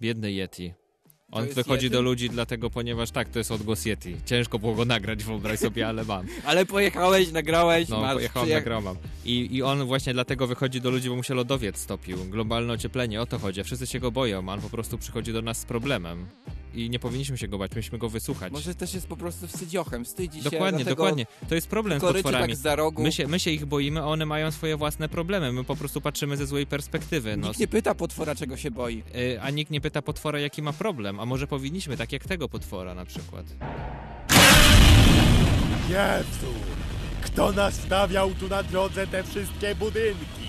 Biedny 0.00 0.32
Yeti. 0.32 0.74
On 1.32 1.46
wychodzi 1.48 1.86
Yeti? 1.86 1.92
do 1.92 2.02
ludzi 2.02 2.30
dlatego, 2.30 2.70
ponieważ 2.70 3.10
tak, 3.10 3.28
to 3.28 3.38
jest 3.38 3.50
odgłos 3.50 3.84
Yeti. 3.86 4.16
Ciężko 4.26 4.58
było 4.58 4.74
go 4.74 4.84
nagrać, 4.84 5.24
wyobraź 5.24 5.58
sobie, 5.58 5.88
ale 5.88 6.04
mam. 6.04 6.26
Ale 6.44 6.66
pojechałeś, 6.66 7.32
nagrałeś, 7.32 7.88
No, 7.88 8.00
masz... 8.00 8.14
pojechałem, 8.14 8.48
przyje- 8.48 8.54
nagrałam. 8.54 8.96
I, 9.24 9.56
I 9.56 9.62
on 9.62 9.84
właśnie 9.84 10.12
dlatego 10.14 10.46
wychodzi 10.46 10.80
do 10.80 10.90
ludzi, 10.90 11.08
bo 11.08 11.16
mu 11.16 11.22
się 11.22 11.34
lodowiec 11.34 11.78
stopił. 11.78 12.24
Globalne 12.24 12.72
ocieplenie, 12.72 13.20
o 13.20 13.26
to 13.26 13.38
chodzi. 13.38 13.64
Wszyscy 13.64 13.86
się 13.86 14.00
go 14.00 14.10
boją, 14.10 14.48
a 14.50 14.52
on 14.54 14.60
po 14.60 14.70
prostu 14.70 14.98
przychodzi 14.98 15.32
do 15.32 15.42
nas 15.42 15.58
z 15.58 15.64
problemem. 15.64 16.26
I 16.76 16.90
nie 16.90 16.98
powinniśmy 16.98 17.38
się 17.38 17.48
go 17.48 17.58
bać, 17.58 17.68
powinniśmy 17.70 17.98
go 17.98 18.08
wysłuchać. 18.08 18.52
Może 18.52 18.74
też 18.74 18.94
jest 18.94 19.06
po 19.06 19.16
prostu 19.16 19.46
wstydziochem, 19.46 20.04
wstydzi 20.04 20.42
się. 20.42 20.50
Dokładnie, 20.50 20.84
dokładnie. 20.84 21.26
To 21.48 21.54
jest 21.54 21.66
problem 21.68 21.98
z 21.98 22.02
Koryczy 22.02 22.22
potworami. 22.22 22.52
tak 22.52 22.62
za 22.62 22.76
rogu. 22.76 23.02
My 23.02 23.12
się, 23.12 23.26
my 23.28 23.40
się 23.40 23.50
ich 23.50 23.66
boimy, 23.66 24.00
a 24.00 24.04
one 24.04 24.26
mają 24.26 24.50
swoje 24.50 24.76
własne 24.76 25.08
problemy. 25.08 25.52
My 25.52 25.64
po 25.64 25.76
prostu 25.76 26.00
patrzymy 26.00 26.36
ze 26.36 26.46
złej 26.46 26.66
perspektywy. 26.66 27.36
No, 27.36 27.48
Nikt 27.48 27.60
nie 27.60 27.68
pyta 27.68 27.94
potwora, 27.94 28.34
czego 28.34 28.56
się 28.56 28.70
boi. 28.70 29.02
Y, 29.16 29.40
a 29.42 29.50
nikt 29.50 29.70
nie 29.70 29.80
pyta 29.80 30.02
potwora, 30.02 30.38
jaki 30.38 30.62
ma 30.62 30.72
problem. 30.72 31.20
A 31.20 31.26
może 31.26 31.46
powinniśmy, 31.46 31.96
tak 31.96 32.12
jak 32.12 32.24
tego 32.24 32.48
potwora 32.48 32.94
na 32.94 33.04
przykład. 33.04 33.46
Jezu! 35.88 36.52
Kto 37.22 37.52
nastawiał 37.52 38.34
tu 38.34 38.48
na 38.48 38.62
drodze 38.62 39.06
te 39.06 39.24
wszystkie 39.24 39.74
budynki? 39.74 40.46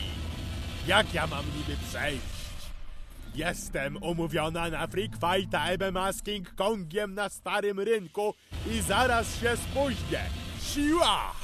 Jak 0.88 1.14
ja 1.14 1.28
mam 1.28 1.46
niby 1.58 1.78
przejść? 1.90 2.37
Jestem 3.38 3.98
umówiona 4.04 4.70
na 4.70 4.88
Freak 4.88 5.12
Fighta 5.12 5.66
MMA 5.80 6.14
z 6.14 6.24
King 6.24 6.56
Kongiem 6.56 7.14
na 7.14 7.30
starym 7.30 7.80
rynku 7.80 8.34
i 8.72 8.82
zaraz 8.82 9.42
się 9.42 9.58
spóźnię. 9.58 10.22
Siła! 10.62 11.36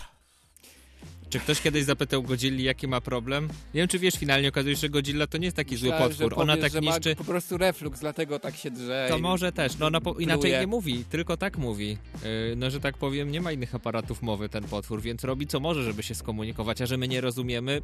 Czy 1.30 1.40
ktoś 1.40 1.62
kiedyś 1.62 1.84
zapytał 1.84 2.24
Godzilli, 2.24 2.64
jaki 2.64 2.88
ma 2.88 3.02
problem? 3.02 3.48
Nie 3.48 3.82
wiem, 3.82 3.88
czy 3.88 4.00
wiesz, 4.00 4.14
finalnie 4.14 4.50
okazuje 4.50 4.76
się, 4.76 4.82
że 4.82 4.90
Godzilla 4.90 5.28
to 5.28 5.38
nie 5.38 5.46
jest 5.46 5.58
taki 5.58 5.78
zły 5.78 5.90
Myślałem, 5.90 6.10
potwór. 6.10 6.34
Ona 6.36 6.54
powiesz, 6.54 6.72
tak 6.72 6.84
że 6.84 6.90
niszczy... 6.90 7.10
Ma 7.10 7.16
po 7.16 7.24
prostu 7.24 7.58
reflux, 7.58 8.00
dlatego 8.00 8.40
tak 8.40 8.56
się 8.56 8.72
drze. 8.72 9.08
To 9.10 9.20
może 9.20 9.52
też, 9.52 9.78
no 9.78 9.86
ona 9.86 10.02
po, 10.02 10.14
inaczej 10.14 10.52
nie 10.52 10.68
mówi, 10.68 11.06
tylko 11.10 11.38
tak 11.38 11.58
mówi. 11.58 11.98
Yy, 12.24 12.56
no, 12.58 12.70
że 12.70 12.80
tak 12.80 12.98
powiem, 12.98 13.32
nie 13.32 13.42
ma 13.42 13.52
innych 13.52 13.76
aparatów 13.76 14.22
mowy 14.22 14.50
ten 14.50 14.64
potwór, 14.64 15.02
więc 15.02 15.24
robi 15.24 15.48
co 15.48 15.60
może, 15.60 15.84
żeby 15.84 16.04
się 16.04 16.16
skomunikować, 16.16 16.82
a 16.82 16.86
że 16.86 16.98
my 16.98 17.08
nie 17.08 17.22
rozumiemy, 17.22 17.82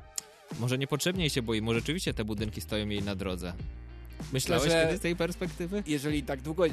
może 0.59 0.77
niepotrzebnie 0.77 1.23
jej 1.23 1.29
się 1.29 1.41
boi, 1.41 1.61
może 1.61 1.79
rzeczywiście 1.79 2.13
te 2.13 2.25
budynki 2.25 2.61
stoją 2.61 2.89
jej 2.89 3.03
na 3.03 3.15
drodze. 3.15 3.53
Myślałeś 4.33 4.63
Myślę, 4.63 4.79
że- 4.79 4.85
kiedyś 4.85 4.99
z 4.99 5.01
tej 5.01 5.15
perspektywy? 5.15 5.83
Jeżeli 5.87 6.23
tak 6.23 6.41
długo 6.41 6.63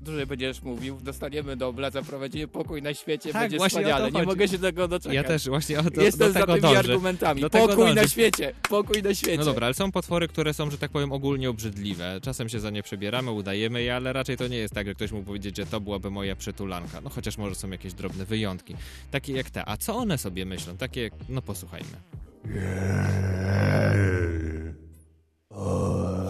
dłużej, 0.00 0.26
będziesz 0.26 0.62
mówił, 0.62 0.98
dostaniemy 1.02 1.56
Dobla, 1.56 1.90
zaprowadzimy 1.90 2.48
pokój 2.48 2.82
na 2.82 2.94
świecie, 2.94 3.32
Tak, 3.32 3.42
będzie 3.50 3.68
wspaniale. 3.68 4.10
Nie 4.10 4.22
mogę 4.22 4.48
się 4.48 4.58
tego 4.58 4.88
doczekać. 4.88 5.14
Ja 5.14 5.24
też 5.24 5.48
właśnie 5.48 5.78
o 5.78 5.90
to, 5.90 6.02
Jestem 6.02 6.26
do 6.28 6.32
za 6.32 6.40
tego 6.40 6.52
tymi 6.52 6.62
dążę. 6.62 6.78
argumentami. 6.78 7.40
Do 7.40 7.50
Pokój 7.50 7.94
na 7.94 8.08
świecie, 8.08 8.52
pokój 8.68 9.02
na 9.02 9.14
świecie. 9.14 9.38
No 9.38 9.44
dobra, 9.44 9.66
ale 9.66 9.74
są 9.74 9.92
potwory, 9.92 10.28
które 10.28 10.54
są, 10.54 10.70
że 10.70 10.78
tak 10.78 10.90
powiem, 10.90 11.12
ogólnie 11.12 11.50
obrzydliwe. 11.50 12.20
Czasem 12.22 12.48
się 12.48 12.60
za 12.60 12.70
nie 12.70 12.82
przebieramy, 12.82 13.30
udajemy 13.30 13.82
je, 13.82 13.96
ale 13.96 14.12
raczej 14.12 14.36
to 14.36 14.48
nie 14.48 14.56
jest 14.56 14.74
tak, 14.74 14.86
że 14.86 14.94
ktoś 14.94 15.12
mógł 15.12 15.24
powiedzieć, 15.26 15.56
że 15.56 15.66
to 15.66 15.80
byłaby 15.80 16.10
moja 16.10 16.36
przytulanka. 16.36 17.00
No 17.00 17.10
chociaż 17.10 17.38
może 17.38 17.54
są 17.54 17.70
jakieś 17.70 17.92
drobne 17.94 18.24
wyjątki. 18.24 18.74
Takie 19.10 19.32
jak 19.32 19.50
te. 19.50 19.68
A 19.68 19.76
co 19.76 19.96
one 19.96 20.18
sobie 20.18 20.44
myślą? 20.44 20.76
Takie, 20.76 21.02
jak- 21.02 21.12
no 21.28 21.42
posłuchajmy. 21.42 21.96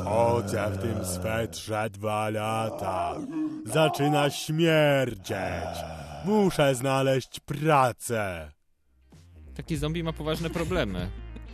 Chodzę 0.05 0.71
w 0.71 0.79
tym 0.79 1.05
swetrze 1.05 1.91
dwa 1.91 2.31
lata. 2.31 3.15
Zaczyna 3.67 4.31
śmierdzieć. 4.31 5.79
Muszę 6.25 6.75
znaleźć 6.75 7.41
pracę. 7.41 8.53
Taki 9.57 9.77
zombie 9.77 10.03
ma 10.05 10.13
poważne 10.13 10.51
problemy. 10.51 11.11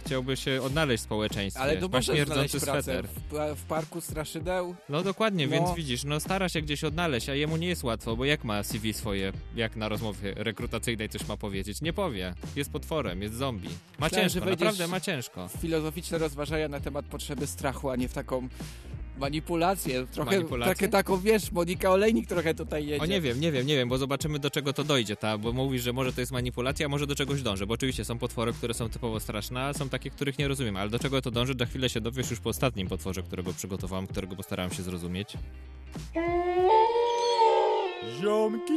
Chciałby 0.07 0.37
się 0.37 0.63
odnaleźć 0.63 1.03
w 1.03 1.05
społeczeństwie. 1.05 1.63
Ale 1.63 1.77
to 1.77 2.03
śmierdzący 2.03 2.61
sweter. 2.61 3.09
w, 3.09 3.57
w 3.57 3.65
parku 3.65 4.01
straszydeł. 4.01 4.75
No 4.89 5.03
dokładnie, 5.03 5.47
No. 5.47 5.53
więc 5.53 5.77
widzisz, 5.77 6.05
no 6.05 6.21
stara 6.21 6.49
się 6.49 6.63
gdzieś 6.63 6.85
odnaleźć, 6.85 7.29
a 7.29 7.35
jemu 7.35 7.57
nie 7.57 7.69
jest 7.69 7.85
łatwo, 7.85 8.17
bo 8.17 8.25
jak 8.25 8.45
ma 8.45 8.63
CV 8.63 8.93
swoje, 8.93 9.33
jak 9.57 9.77
na 9.77 9.89
rozmowie 9.89 10.35
rekrutacyjnej 10.37 11.09
coś 11.09 11.29
ma 11.29 11.37
powiedzieć? 11.37 11.81
Nie 11.83 11.93
powie. 11.93 12.35
Jest 12.57 12.71
potworem, 12.73 13.23
jest 13.23 13.35
zombie. 13.35 13.69
Ma 13.99 14.07
Myślałem, 14.07 14.31
ciężko, 14.31 14.51
naprawdę 14.51 14.87
ma 14.89 15.01
ciężko. 15.01 15.49
Filozoficzne 15.61 16.19
rozważania 16.19 16.69
na 16.69 16.81
temat 16.81 17.05
potrzeby 17.07 17.47
strachu, 17.47 17.91
a 17.91 17.97
nie 17.97 18.09
w 18.09 18.13
taką 18.13 18.49
manipulację. 19.21 20.07
Trochę, 20.13 20.37
Manipulację? 20.37 20.75
trochę 20.75 20.89
taką, 20.89 21.21
wiesz, 21.21 21.53
Monika 21.53 21.91
Olejnik 21.91 22.29
trochę 22.29 22.55
tutaj 22.55 22.87
jedzie. 22.87 23.03
O 23.03 23.07
nie 23.07 23.21
wiem, 23.21 23.41
nie 23.41 23.53
wiem, 23.53 23.67
nie 23.67 23.77
wiem, 23.77 23.89
bo 23.89 23.99
zobaczymy 23.99 24.39
do 24.39 24.51
czego 24.51 24.73
to 24.73 24.85
dojdzie, 24.85 25.17
ta, 25.17 25.39
bo 25.39 25.53
mówisz, 25.53 25.83
że 25.83 25.93
może 25.93 26.13
to 26.13 26.21
jest 26.21 26.33
manipulacja, 26.33 26.87
a 26.87 26.89
może 26.89 27.07
do 27.07 27.15
czegoś 27.15 27.43
dąży, 27.43 27.67
bo 27.67 27.75
oczywiście 27.75 28.05
są 28.05 28.19
potwory, 28.19 28.53
które 28.53 28.75
są 28.75 28.89
typowo 28.89 29.21
straszne, 29.21 29.61
a 29.65 29.73
są 29.75 29.89
takie, 29.89 30.11
których 30.11 30.39
nie 30.39 30.49
rozumiem, 30.49 30.77
ale 30.77 30.91
do 30.91 30.99
czego 30.99 31.23
to 31.23 31.31
dąży, 31.31 31.55
za 31.59 31.67
chwilę 31.67 31.89
się 31.89 32.01
dowiesz 32.01 32.31
już 32.31 32.41
po 32.41 32.51
ostatnim 32.51 32.89
potworze, 32.89 33.23
którego 33.23 33.53
przygotowałem, 33.53 34.07
którego 34.07 34.37
postarałem 34.37 34.73
się 34.73 34.83
zrozumieć. 34.83 35.37
Ziomki, 38.21 38.73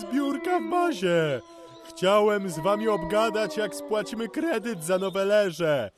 zbiórka 0.00 0.60
w 0.60 0.70
bazie. 0.70 1.40
Chciałem 1.88 2.50
z 2.50 2.58
wami 2.58 2.88
obgadać, 2.88 3.56
jak 3.56 3.74
spłacimy 3.74 4.28
kredyt 4.28 4.84
za 4.84 4.98
nowelerze. 4.98 5.90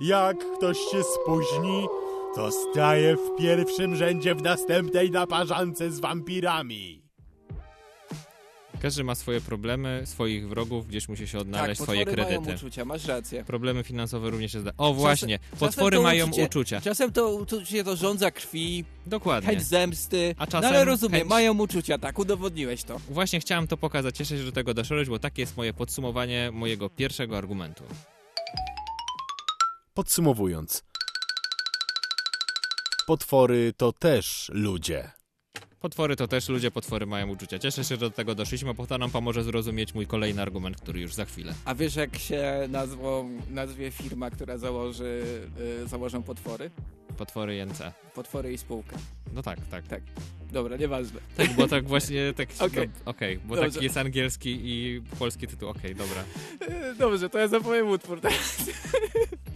Jak 0.00 0.36
ktoś 0.56 0.78
się 0.78 1.02
spóźni, 1.02 1.86
to 2.34 2.50
staje 2.52 3.16
w 3.16 3.36
pierwszym 3.38 3.96
rzędzie 3.96 4.34
w 4.34 4.42
następnej 4.42 5.10
naparzance 5.10 5.90
z 5.90 6.00
wampirami. 6.00 7.02
Każdy 8.82 9.04
ma 9.04 9.14
swoje 9.14 9.40
problemy, 9.40 10.02
swoich 10.04 10.48
wrogów, 10.48 10.86
gdzieś 10.86 11.08
musi 11.08 11.28
się 11.28 11.38
odnaleźć, 11.38 11.78
tak, 11.78 11.84
swoje 11.86 12.04
potwory 12.06 12.22
mają 12.22 12.40
kredyty. 12.42 12.64
uczucia, 12.66 12.84
masz 12.84 13.04
rację. 13.04 13.44
Problemy 13.44 13.82
finansowe 13.84 14.30
również 14.30 14.52
się 14.52 14.60
zda. 14.60 14.70
O 14.78 14.94
właśnie, 14.94 15.38
potwory 15.58 15.96
to 15.96 16.02
mają 16.02 16.26
uczucie- 16.26 16.44
uczucia. 16.46 16.80
Czasem 16.80 17.12
to 17.12 17.28
uczucie 17.34 17.84
to 17.84 17.96
żądza 17.96 18.30
krwi, 18.30 18.84
Dokładnie. 19.06 19.50
chęć 19.50 19.62
zemsty, 19.62 20.34
A 20.38 20.46
czasem 20.46 20.60
no 20.62 20.68
ale 20.68 20.84
rozumiem, 20.84 21.20
chęć- 21.20 21.30
mają 21.30 21.58
uczucia, 21.58 21.98
tak, 21.98 22.18
udowodniłeś 22.18 22.82
to. 22.84 22.98
Właśnie 23.08 23.40
chciałem 23.40 23.66
to 23.66 23.76
pokazać, 23.76 24.16
cieszę 24.16 24.28
się, 24.30 24.38
że 24.38 24.44
do 24.44 24.52
tego 24.52 24.74
doszedłeś, 24.74 25.08
bo 25.08 25.18
takie 25.18 25.42
jest 25.42 25.56
moje 25.56 25.72
podsumowanie 25.74 26.50
mojego 26.52 26.90
pierwszego 26.90 27.38
argumentu. 27.38 27.84
Podsumowując. 29.94 30.82
Potwory 33.10 33.72
to 33.76 33.92
też 33.92 34.50
ludzie. 34.54 35.10
Potwory 35.80 36.16
to 36.16 36.28
też 36.28 36.48
ludzie, 36.48 36.70
potwory 36.70 37.06
mają 37.06 37.28
uczucia. 37.28 37.58
Cieszę 37.58 37.84
się, 37.84 37.88
że 37.88 37.96
do 37.96 38.10
tego 38.10 38.34
doszliśmy, 38.34 38.74
bo 38.74 38.86
to 38.86 38.98
nam 38.98 39.10
pomoże 39.10 39.44
zrozumieć 39.44 39.94
mój 39.94 40.06
kolejny 40.06 40.42
argument, 40.42 40.76
który 40.76 41.00
już 41.00 41.14
za 41.14 41.24
chwilę. 41.24 41.54
A 41.64 41.74
wiesz 41.74 41.96
jak 41.96 42.18
się 42.18 42.66
nazwą, 42.68 43.30
nazwie 43.48 43.90
firma, 43.90 44.30
która 44.30 44.58
założy, 44.58 45.22
y, 45.84 45.88
założą 45.88 46.22
potwory? 46.22 46.70
Potwory 47.16 47.56
JNC. 47.56 47.82
Potwory 48.14 48.52
i 48.52 48.58
spółka. 48.58 48.96
No 49.32 49.42
tak, 49.42 49.58
tak. 49.70 49.86
Tak. 49.86 50.02
Dobra, 50.52 50.76
nieważne. 50.76 51.20
Tak, 51.36 51.52
bo 51.52 51.68
tak 51.68 51.88
właśnie, 51.88 52.32
tak, 52.36 52.48
Okej. 52.58 52.88
no, 52.88 53.10
okej, 53.10 53.38
bo 53.38 53.56
Dobrze. 53.56 53.70
taki 53.70 53.84
jest 53.84 53.96
angielski 53.96 54.60
i 54.62 55.02
polski 55.18 55.46
tytuł, 55.46 55.68
okej, 55.68 55.94
dobra. 55.94 56.24
Y, 56.92 56.94
Dobrze, 56.94 57.30
to 57.30 57.38
ja 57.38 57.48
zapowiem 57.48 57.88
utwór 57.88 58.20
teraz. 58.20 58.56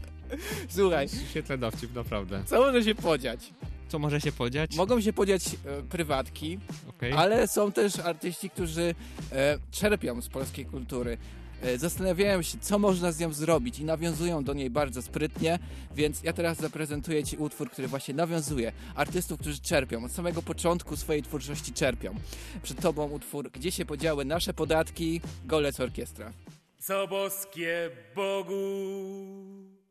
Słuchaj, 0.68 1.08
Świetle 1.30 1.58
dowcip, 1.58 1.94
naprawdę. 1.94 2.42
co 2.46 2.60
może 2.60 2.84
się 2.84 2.94
podziać? 2.94 3.52
Co 3.88 3.98
może 3.98 4.20
się 4.20 4.32
podziać? 4.32 4.76
Mogą 4.76 5.00
się 5.00 5.12
podziać 5.12 5.44
e, 5.46 5.82
prywatki, 5.82 6.58
Okej. 6.88 7.12
ale 7.12 7.48
są 7.48 7.72
też 7.72 7.98
artyści, 7.98 8.50
którzy 8.50 8.94
e, 9.32 9.58
czerpią 9.70 10.22
z 10.22 10.28
polskiej 10.28 10.66
kultury. 10.66 11.18
E, 11.62 11.78
zastanawiają 11.78 12.42
się, 12.42 12.58
co 12.60 12.78
można 12.78 13.12
z 13.12 13.18
nią 13.20 13.32
zrobić 13.32 13.78
i 13.78 13.84
nawiązują 13.84 14.44
do 14.44 14.52
niej 14.54 14.70
bardzo 14.70 15.02
sprytnie, 15.02 15.58
więc 15.94 16.22
ja 16.22 16.32
teraz 16.32 16.58
zaprezentuję 16.58 17.24
Ci 17.24 17.36
utwór, 17.36 17.70
który 17.70 17.88
właśnie 17.88 18.14
nawiązuje 18.14 18.72
artystów, 18.94 19.40
którzy 19.40 19.60
czerpią, 19.60 20.04
od 20.04 20.12
samego 20.12 20.42
początku 20.42 20.96
swojej 20.96 21.22
twórczości 21.22 21.72
czerpią. 21.72 22.14
Przed 22.62 22.80
Tobą 22.80 23.10
utwór 23.10 23.50
Gdzie 23.50 23.70
się 23.72 23.84
podziały 23.84 24.24
nasze 24.24 24.54
podatki, 24.54 25.20
Golec 25.44 25.80
Orkiestra. 25.80 26.32
Co 26.78 27.08
boskie 27.08 27.90
Bogu, 28.16 28.54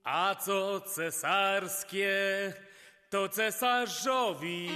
a 0.04 0.36
co 0.36 0.82
cesarskie, 0.82 2.54
to 3.10 3.30
cesarzowi, 3.30 4.70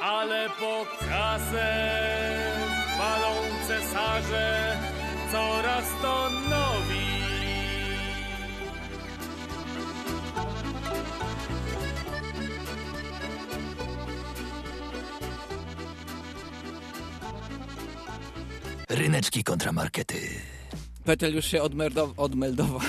ale 0.00 0.50
po 0.50 0.86
kasę 1.00 1.92
walą 2.98 3.34
cesarze 3.68 4.76
coraz 5.32 5.84
to 6.02 6.30
nowi. 6.30 7.12
Ryneczki 18.88 19.44
kontramarkety. 19.44 20.61
Petel 21.04 21.34
już 21.34 21.44
się 21.46 21.58
odmerdo- 21.62 22.12
odmeldował, 22.16 22.80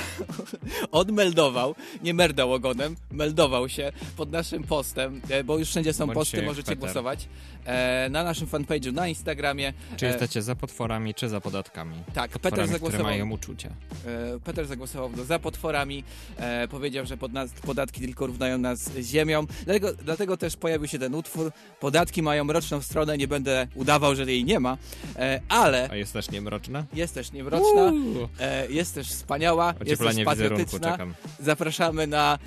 odmeldował, 0.92 1.76
nie 2.04 2.14
merdał 2.14 2.54
ogonem, 2.54 2.96
meldował 3.12 3.70
się 3.70 3.92
pod 4.18 4.32
naszym 4.32 4.64
postem, 4.64 5.22
e, 5.30 5.44
bo 5.44 5.58
już 5.58 5.70
wszędzie 5.70 5.94
są 5.94 6.06
Bądźcie 6.06 6.20
posty, 6.20 6.42
możecie 6.42 6.64
Peter. 6.72 6.78
głosować. 6.78 7.28
E, 7.66 8.08
na 8.12 8.24
naszym 8.24 8.48
fanpage'u 8.48 8.94
na 8.94 9.08
Instagramie. 9.08 9.74
Czy 9.98 10.06
E, 10.06 10.10
jesteście 10.10 10.42
za 10.42 10.56
potworami, 10.56 11.14
czy 11.14 11.30
za 11.30 11.42
podatkami? 11.42 11.96
Tak, 12.14 12.32
Peter 12.32 12.42
Potworami, 12.42 12.68
które 12.70 12.80
zagłosował. 12.92 13.06
mają 13.12 13.32
uczucia. 13.32 13.70
E, 14.06 14.40
Peter 14.44 14.66
zagłosował 14.68 15.10
do 15.10 15.26
za 15.26 15.40
potworami, 15.40 16.04
e, 16.38 16.68
powiedział, 16.68 17.06
że 17.06 17.18
pod 17.18 17.34
nas, 17.34 17.52
podatki 17.52 18.02
tylko 18.02 18.28
równają 18.28 18.58
nas 18.58 18.80
z 18.80 19.08
ziemią, 19.08 19.46
dlatego, 19.66 19.94
dlatego 19.94 20.38
też 20.38 20.56
pojawił 20.56 20.88
się 20.88 21.00
ten 21.00 21.16
utwór. 21.16 21.52
Podatki 21.80 22.22
mają 22.22 22.44
mroczną 22.44 22.82
stronę, 22.82 23.18
nie 23.18 23.28
będę 23.28 23.68
udawał, 23.76 24.16
że 24.16 24.26
jej 24.32 24.44
nie 24.46 24.60
ma, 24.60 24.78
e, 25.16 25.42
ale 25.50 25.90
A 25.92 25.96
jest 25.96 26.14
też 26.14 26.32
niemroczna? 26.32 26.84
jest 26.94 27.14
też 27.14 27.32
niewroczna, 27.32 27.68
Uuu. 27.84 28.03
E, 28.40 28.68
jest 28.72 28.96
też 28.96 29.10
wspaniała, 29.10 29.68
jest 29.68 29.80
też 29.80 29.92
Ocieplanie 29.92 30.26
patriotyczna. 30.26 30.98
Zapraszamy 31.40 32.08
na 32.08 32.40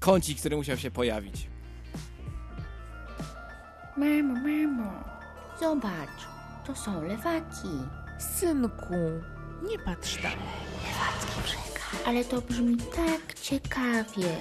kącik, 0.00 0.38
który 0.38 0.56
musiał 0.56 0.76
się 0.76 0.90
pojawić. 0.90 1.46
Mamo, 3.96 4.34
mamo, 4.34 5.04
zobacz, 5.60 6.20
to 6.66 6.76
są 6.76 7.02
lewaki. 7.02 7.68
Synku, 8.18 8.94
nie 9.70 9.78
patrz 9.78 10.16
tam. 10.22 10.32
Ale 12.06 12.24
to 12.24 12.40
brzmi 12.40 12.76
tak 12.76 13.40
ciekawie. 13.40 14.36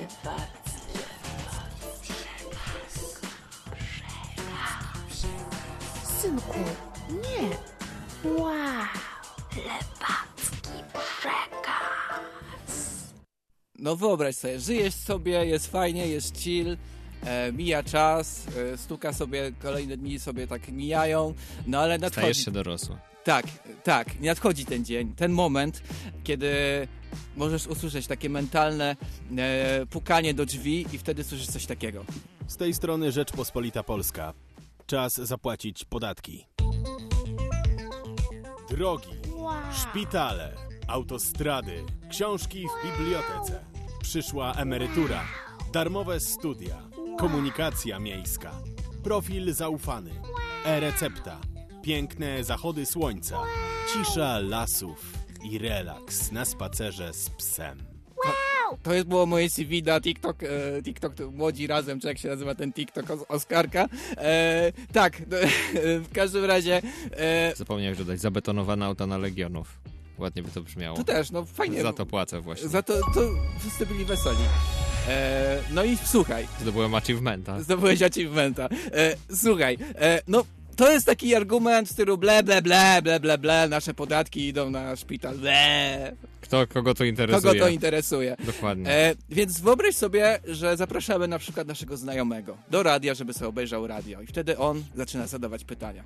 Synku, 6.22 6.60
nie. 7.10 7.50
Wow, 8.40 8.54
No 13.84 13.96
wyobraź 13.96 14.36
sobie, 14.36 14.60
żyjesz 14.60 14.94
sobie, 14.94 15.46
jest 15.46 15.68
fajnie, 15.68 16.08
jest 16.08 16.38
chill, 16.38 16.78
e, 17.22 17.52
mija 17.52 17.84
czas, 17.84 18.48
e, 18.74 18.78
stuka 18.78 19.14
sobie, 19.14 19.52
kolejne 19.60 19.98
dni 19.98 20.20
sobie 20.20 20.48
tak 20.48 20.68
mijają, 20.68 21.34
no 21.68 21.80
ale 21.80 21.98
nadchodzi... 21.98 22.22
Stajesz 22.22 22.46
się 22.46 22.52
dorosły. 22.52 22.98
Tak, 23.24 23.46
tak, 23.84 24.22
nadchodzi 24.22 24.66
ten 24.66 24.86
dzień, 24.86 25.14
ten 25.16 25.32
moment, 25.32 25.84
kiedy 26.24 26.54
możesz 27.36 27.68
usłyszeć 27.68 28.08
takie 28.08 28.30
mentalne 28.30 28.96
e, 29.38 29.86
pukanie 29.86 30.34
do 30.34 30.46
drzwi 30.46 30.86
i 30.94 30.98
wtedy 30.98 31.24
słyszysz 31.24 31.48
coś 31.48 31.66
takiego. 31.66 32.06
Z 32.48 32.58
tej 32.58 32.74
strony 32.74 33.12
Rzeczpospolita 33.12 33.84
Polska. 33.84 34.34
Czas 34.88 35.14
zapłacić 35.14 35.86
podatki. 35.86 36.46
Drogi, 38.70 39.10
szpitale, 39.74 40.56
autostrady, 40.88 41.84
książki 42.10 42.66
w 42.68 43.00
bibliotece. 43.00 43.73
Przyszła 44.04 44.54
emerytura, 44.54 45.24
darmowe 45.74 46.20
studia, 46.20 46.78
komunikacja 47.20 48.00
miejska, 48.00 48.52
profil 49.04 49.54
zaufany, 49.54 50.12
e-recepta, 50.66 51.40
piękne 51.84 52.44
zachody 52.44 52.86
słońca, 52.86 53.40
cisza 53.94 54.40
lasów 54.40 55.14
i 55.44 55.58
relaks 55.58 56.32
na 56.32 56.46
spacerze 56.46 57.14
z 57.14 57.30
psem. 57.30 57.78
To 58.84 58.94
jest 58.94 59.08
było 59.08 59.26
moje 59.26 59.50
CV 59.50 59.84
na 59.84 60.02
TikTok, 60.02 60.44
e, 60.44 60.48
TikTok 60.84 61.14
to 61.16 61.32
Młodzi 61.32 61.68
Razem, 61.68 62.00
czy 62.00 62.08
jak 62.08 62.18
się 62.18 62.28
nazywa 62.30 62.56
ten 62.56 62.74
TikTok 62.74 63.06
Os- 63.10 63.26
Oskarka. 63.30 63.90
E, 64.18 64.72
tak, 64.94 65.20
no, 65.20 65.38
w 66.10 66.14
każdym 66.14 66.46
razie 66.46 66.82
e, 67.18 67.54
Zapomniałeś 67.56 67.98
dodać, 67.98 68.20
zabetonowane 68.20 68.86
auta 68.86 69.08
na 69.08 69.18
Legionów. 69.18 69.80
Ładnie 70.24 70.44
by 70.44 70.52
to 70.52 70.62
brzmiało. 70.62 70.98
to 70.98 71.04
też, 71.04 71.32
no 71.32 71.46
fajnie. 71.46 71.82
Za 71.82 71.94
to 71.94 72.06
płacę 72.06 72.42
właśnie. 72.42 72.68
Za 72.68 72.84
to, 72.84 72.94
to 72.94 73.22
wszyscy 73.60 73.86
byli 73.86 74.06
weseli. 74.06 74.38
E, 75.10 75.60
no 75.72 75.84
i 75.84 75.98
słuchaj, 76.06 76.48
Zdobyłem 76.62 76.96
achievementa. 76.96 77.62
Zdobyłeś 77.62 78.02
achievementa. 78.02 78.70
E, 78.94 79.16
słuchaj, 79.36 79.78
e, 79.96 80.22
no 80.28 80.44
to 80.76 80.92
jest 80.92 81.06
taki 81.06 81.36
argument 81.36 81.90
w 81.90 81.92
stylu 81.92 82.18
ble, 82.18 82.44
ble, 82.44 82.62
ble, 82.62 83.02
ble, 83.02 83.20
ble, 83.20 83.38
ble, 83.38 83.68
nasze 83.70 83.94
podatki 83.94 84.48
idą 84.48 84.70
na 84.70 84.96
szpital, 84.96 85.38
ble. 85.38 86.16
Kto, 86.42 86.68
kogo 86.68 86.94
to 86.94 87.04
interesuje? 87.04 87.42
Kogo 87.42 87.66
to 87.66 87.70
interesuje? 87.70 88.36
Dokładnie. 88.46 88.90
E, 88.90 89.16
więc 89.30 89.60
wyobraź 89.60 89.96
sobie, 89.96 90.40
że 90.48 90.78
zapraszamy 90.78 91.28
na 91.28 91.40
przykład 91.40 91.68
naszego 91.68 91.98
znajomego 91.98 92.58
do 92.72 92.84
radia, 92.84 93.14
żeby 93.14 93.34
sobie 93.34 93.48
obejrzał 93.48 93.88
radio 93.88 94.22
i 94.22 94.28
wtedy 94.28 94.58
on 94.58 94.84
zaczyna 94.96 95.28
zadawać 95.28 95.64
pytania. 95.64 96.04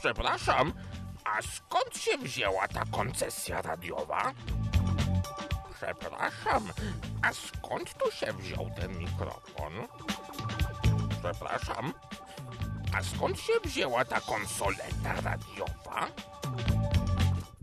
Przepraszam, 0.00 0.72
a 1.24 1.42
skąd 1.42 1.96
się 1.96 2.18
wzięła 2.18 2.68
ta 2.68 2.84
koncesja 2.92 3.62
radiowa? 3.62 4.32
Przepraszam, 5.76 6.72
a 7.22 7.32
skąd 7.32 7.94
tu 7.94 8.10
się 8.10 8.32
wziął 8.32 8.70
ten 8.76 8.98
mikrofon? 8.98 9.72
Przepraszam, 11.22 11.92
a 12.98 13.02
skąd 13.02 13.40
się 13.40 13.52
wzięła 13.64 14.04
ta 14.04 14.20
konsoleta 14.20 15.20
radiowa? 15.24 16.06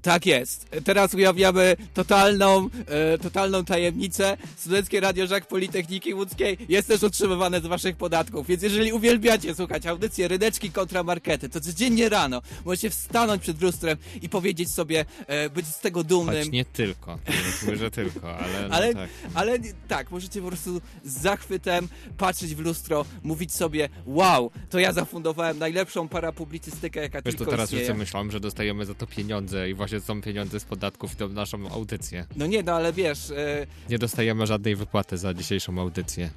Tak 0.01 0.25
jest. 0.25 0.69
Teraz 0.83 1.13
ujawniamy 1.13 1.75
totalną, 1.93 2.69
e, 2.87 3.17
totalną 3.17 3.65
tajemnicę. 3.65 4.37
Studenckie 4.57 4.99
Radio 4.99 5.27
Żak 5.27 5.45
Politechniki 5.47 6.13
Łódzkiej 6.13 6.57
jest 6.69 6.87
też 6.87 7.03
utrzymywane 7.03 7.61
z 7.61 7.65
waszych 7.65 7.95
podatków, 7.97 8.47
więc 8.47 8.63
jeżeli 8.63 8.93
uwielbiacie 8.93 9.55
słuchać 9.55 9.85
audycje 9.85 10.27
Ryneczki 10.27 10.71
kontra 10.71 11.03
Markety, 11.03 11.49
to 11.49 11.61
codziennie 11.61 12.09
rano 12.09 12.41
możecie 12.65 12.89
wstanąć 12.89 13.41
przed 13.41 13.61
lustrem 13.61 13.97
i 14.21 14.29
powiedzieć 14.29 14.71
sobie, 14.71 15.05
e, 15.27 15.49
być 15.49 15.67
z 15.67 15.79
tego 15.79 16.03
dumnym. 16.03 16.43
Choć 16.43 16.51
nie 16.51 16.65
tylko. 16.65 17.19
To 17.65 17.71
nie 17.71 17.77
że 17.77 17.91
tylko, 17.91 18.37
ale, 18.37 18.67
no 18.69 18.75
Ale, 18.75 18.93
tak. 18.93 19.09
ale 19.33 19.59
tak, 19.87 20.11
możecie 20.11 20.41
po 20.41 20.47
prostu 20.47 20.81
z 21.05 21.21
zachwytem 21.21 21.87
patrzeć 22.17 22.55
w 22.55 22.59
lustro, 22.59 23.05
mówić 23.23 23.53
sobie, 23.53 23.89
wow, 24.05 24.51
to 24.69 24.79
ja 24.79 24.93
zafundowałem 24.93 25.57
najlepszą 25.59 26.07
parapublicystykę, 26.07 27.01
jaka 27.01 27.21
Wiesz, 27.21 27.33
to 27.33 27.37
tylko 27.37 27.51
teraz 27.51 27.65
istnieje. 27.69 27.85
wszyscy 27.85 27.99
myślą, 27.99 28.31
że 28.31 28.39
dostajemy 28.39 28.85
za 28.85 28.93
to 28.93 29.07
pieniądze 29.07 29.69
i 29.69 29.73
właśnie 29.73 29.88
są 29.99 30.21
pieniądze 30.21 30.59
z 30.59 30.63
podatków 30.65 31.13
i 31.13 31.15
to 31.15 31.27
naszą 31.27 31.69
audycję. 31.69 32.25
No 32.35 32.45
nie, 32.47 32.63
no 32.63 32.71
ale 32.71 32.93
wiesz, 32.93 33.31
e, 33.31 33.67
Nie 33.89 33.99
dostajemy 33.99 34.47
żadnej 34.47 34.75
wypłaty 34.75 35.17
za 35.17 35.33
dzisiejszą 35.33 35.81
audycję. 35.81 36.29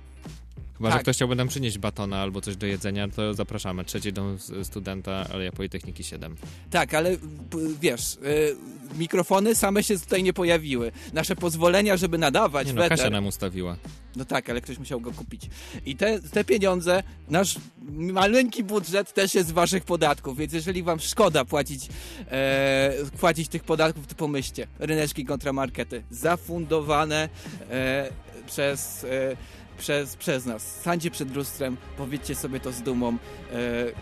Chyba, 0.82 0.90
że 0.90 0.94
Tak. 0.96 1.02
ktoś 1.02 1.16
chciałby 1.16 1.34
nam 1.36 1.48
przynieść 1.48 1.78
batona 1.78 2.20
albo 2.22 2.40
coś 2.40 2.56
do 2.56 2.66
jedzenia, 2.66 3.08
to 3.08 3.34
zapraszamy. 3.34 3.84
Trzeci 3.84 4.12
dom 4.12 4.38
studenta 4.62 5.26
Aleja 5.32 5.52
Politechniki 5.52 6.04
7. 6.04 6.36
Tak, 6.70 6.94
ale 6.94 7.16
p- 7.16 7.58
wiesz, 7.80 8.14
y, 8.14 8.56
mikrofony 8.98 9.54
same 9.54 9.82
się 9.82 9.98
tutaj 9.98 10.22
nie 10.22 10.32
pojawiły. 10.32 10.92
Nasze 11.12 11.36
pozwolenia, 11.36 11.96
żeby 11.96 12.18
nadawać 12.18 12.66
Nie 12.66 12.72
no, 12.72 12.88
Kasia 12.88 13.10
nam 13.10 13.26
ustawiła. 13.26 13.76
No 14.16 14.24
tak, 14.24 14.50
ale 14.50 14.60
ktoś 14.60 14.78
musiał 14.78 15.00
go 15.00 15.12
kupić. 15.12 15.50
I 15.86 15.96
te, 15.96 16.20
te 16.20 16.44
pieniądze, 16.44 17.02
nasz 17.28 17.54
maleńki 17.88 18.64
budżet 18.64 19.12
też 19.14 19.34
jest 19.34 19.48
z 19.48 19.52
waszych 19.52 19.84
podatków, 19.84 20.38
więc 20.38 20.52
jeżeli 20.52 20.82
wam 20.82 21.00
szkoda 21.00 21.44
płacić, 21.44 21.88
e, 22.30 22.92
płacić 23.20 23.48
tych 23.48 23.64
podatków, 23.64 24.06
to 24.06 24.14
pomyślcie. 24.14 24.66
Ryneczki 24.78 25.24
kontra 25.24 25.52
markety. 25.52 26.02
Zafundowane 26.10 27.28
e, 27.70 28.08
przez... 28.46 29.04
E, 29.04 29.36
przez, 29.82 30.16
przez 30.16 30.46
nas. 30.46 30.62
Stańcie 30.62 31.10
przed 31.10 31.34
lustrem, 31.36 31.76
powiedzcie 31.96 32.34
sobie 32.34 32.60
to 32.60 32.72
z 32.72 32.82
dumą. 32.82 33.08
E, 33.08 33.16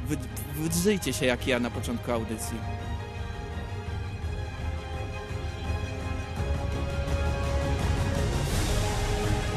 wy, 0.06 0.16
wydrzyjcie 0.54 1.12
się 1.12 1.26
jak 1.26 1.46
ja 1.46 1.60
na 1.60 1.70
początku 1.70 2.12
audycji. 2.12 2.58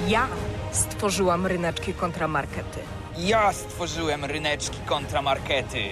Ja 0.08 0.28
stworzyłam 0.72 1.46
ryneczki 1.46 1.94
kontramarkety. 1.94 2.80
Ja 3.18 3.54
stworzyłem 3.54 4.26
ryneczki 4.26 4.78
kontramarkety. 4.86 5.84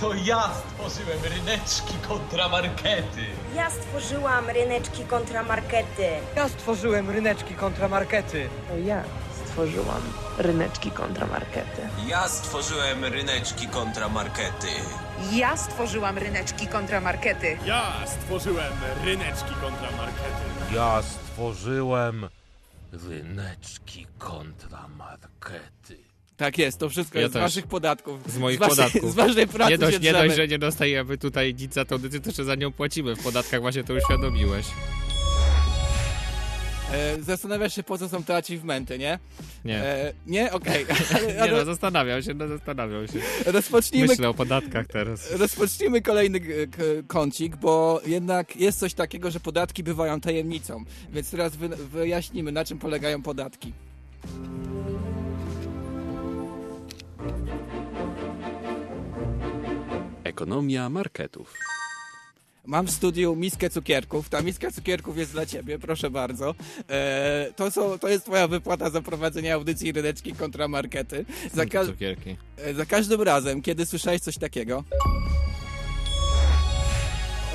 To 0.00 0.14
ja 0.14 0.50
stworzyłem 0.54 1.18
ryneczki 1.24 1.94
kontra 2.08 2.48
markety. 2.48 3.24
Ja 3.54 3.70
stworzyłam 3.70 4.50
ryneczki 4.50 5.04
kontramarkety. 5.04 6.08
Ja 6.36 6.48
stworzyłem 6.48 7.10
ryneczki 7.10 7.54
kontramarkety. 7.54 8.48
To 8.68 8.78
ja 8.78 9.04
stworzyłam 9.60 10.02
ryneczki 10.38 10.90
kontramarkety. 10.90 11.82
Ja 12.08 12.28
stworzyłem 12.28 13.04
ryneczki 13.04 13.66
kontramarkety. 13.68 14.66
Ja 15.32 15.56
stworzyłam 15.56 16.18
ryneczki 16.18 16.66
kontramarkety. 16.66 17.58
Ja 17.66 17.92
stworzyłem 18.06 18.72
ryneczki 19.04 19.54
kontramarkety. 19.60 20.74
Ja 20.74 21.02
stworzyłem 21.02 22.28
ryneczki 22.92 24.06
kontramarkety. 24.18 25.96
Tak 26.36 26.58
jest, 26.58 26.78
to 26.78 26.88
wszystko 26.88 27.18
Ja 27.18 27.22
jest 27.22 27.32
z 27.32 27.34
też. 27.34 27.42
waszych 27.42 27.66
podatków. 27.66 28.32
Z 28.32 28.38
moich 28.38 28.58
waszej, 28.58 28.76
podatków. 28.76 29.12
Z 29.12 29.14
waszej 29.14 29.46
pracy 29.46 29.70
Nie 29.72 29.78
dość, 29.78 29.96
się 29.96 30.02
nie 30.02 30.12
dość, 30.12 30.34
że 30.36 30.48
nie 30.48 30.58
dostajemy 30.58 31.18
tutaj 31.18 31.54
nic 31.54 31.74
za 31.74 31.84
tą 31.84 31.94
audycję, 31.94 32.20
to 32.20 32.28
jeszcze 32.28 32.44
za 32.44 32.54
nią 32.54 32.72
płacimy. 32.72 33.16
W 33.16 33.22
podatkach 33.22 33.60
właśnie 33.60 33.84
to 33.84 33.94
uświadomiłeś. 33.94 34.66
E, 36.92 37.22
zastanawiasz 37.22 37.74
się, 37.74 37.82
po 37.82 37.98
co 37.98 38.08
są 38.08 38.24
te 38.24 38.36
achievementy, 38.36 38.98
nie? 38.98 39.18
Nie. 39.64 39.76
E, 39.84 40.12
nie? 40.26 40.52
Okej. 40.52 40.86
Ale- 41.14 41.46
Nie 41.50 41.56
no, 41.58 41.64
zastanawiam 41.64 42.22
się, 42.22 42.34
no 42.34 42.48
zastanawiam 42.48 43.06
się. 43.08 43.18
Rozpocznijmy, 43.46 44.08
Myślę 44.08 44.28
o 44.28 44.34
podatkach 44.34 44.86
teraz. 44.86 45.32
rozpocznijmy 45.32 46.02
kolejny 46.02 46.40
k- 46.40 46.46
kącik, 47.06 47.56
bo 47.56 48.00
jednak 48.06 48.56
jest 48.56 48.78
coś 48.78 48.94
takiego, 48.94 49.30
że 49.30 49.40
podatki 49.40 49.82
bywają 49.82 50.20
tajemnicą. 50.20 50.84
Więc 51.12 51.30
teraz 51.30 51.56
wy, 51.56 51.68
wyjaśnimy, 51.68 52.52
na 52.52 52.64
czym 52.64 52.78
polegają 52.78 53.22
podatki. 53.22 53.72
Ekonomia 60.24 60.88
marketów. 60.88 61.54
Mam 62.66 62.86
w 62.86 62.90
studiu 62.90 63.36
miskę 63.36 63.70
cukierków. 63.70 64.28
Ta 64.28 64.42
miska 64.42 64.70
cukierków 64.70 65.18
jest 65.18 65.32
dla 65.32 65.46
ciebie, 65.46 65.78
proszę 65.78 66.10
bardzo. 66.10 66.54
E, 66.90 67.52
to, 67.56 67.70
są, 67.70 67.98
to 67.98 68.08
jest 68.08 68.24
twoja 68.24 68.48
wypłata 68.48 68.90
za 68.90 69.02
prowadzenie 69.02 69.54
audycji 69.54 69.92
ryneczki 69.92 70.32
kontra 70.32 70.68
markety. 70.68 71.24
Za, 71.54 71.66
ka- 71.66 71.80
e, 72.56 72.74
za 72.74 72.86
każdym 72.86 73.22
razem, 73.22 73.62
kiedy 73.62 73.86
słyszałeś 73.86 74.20
coś 74.22 74.38
takiego, 74.38 74.84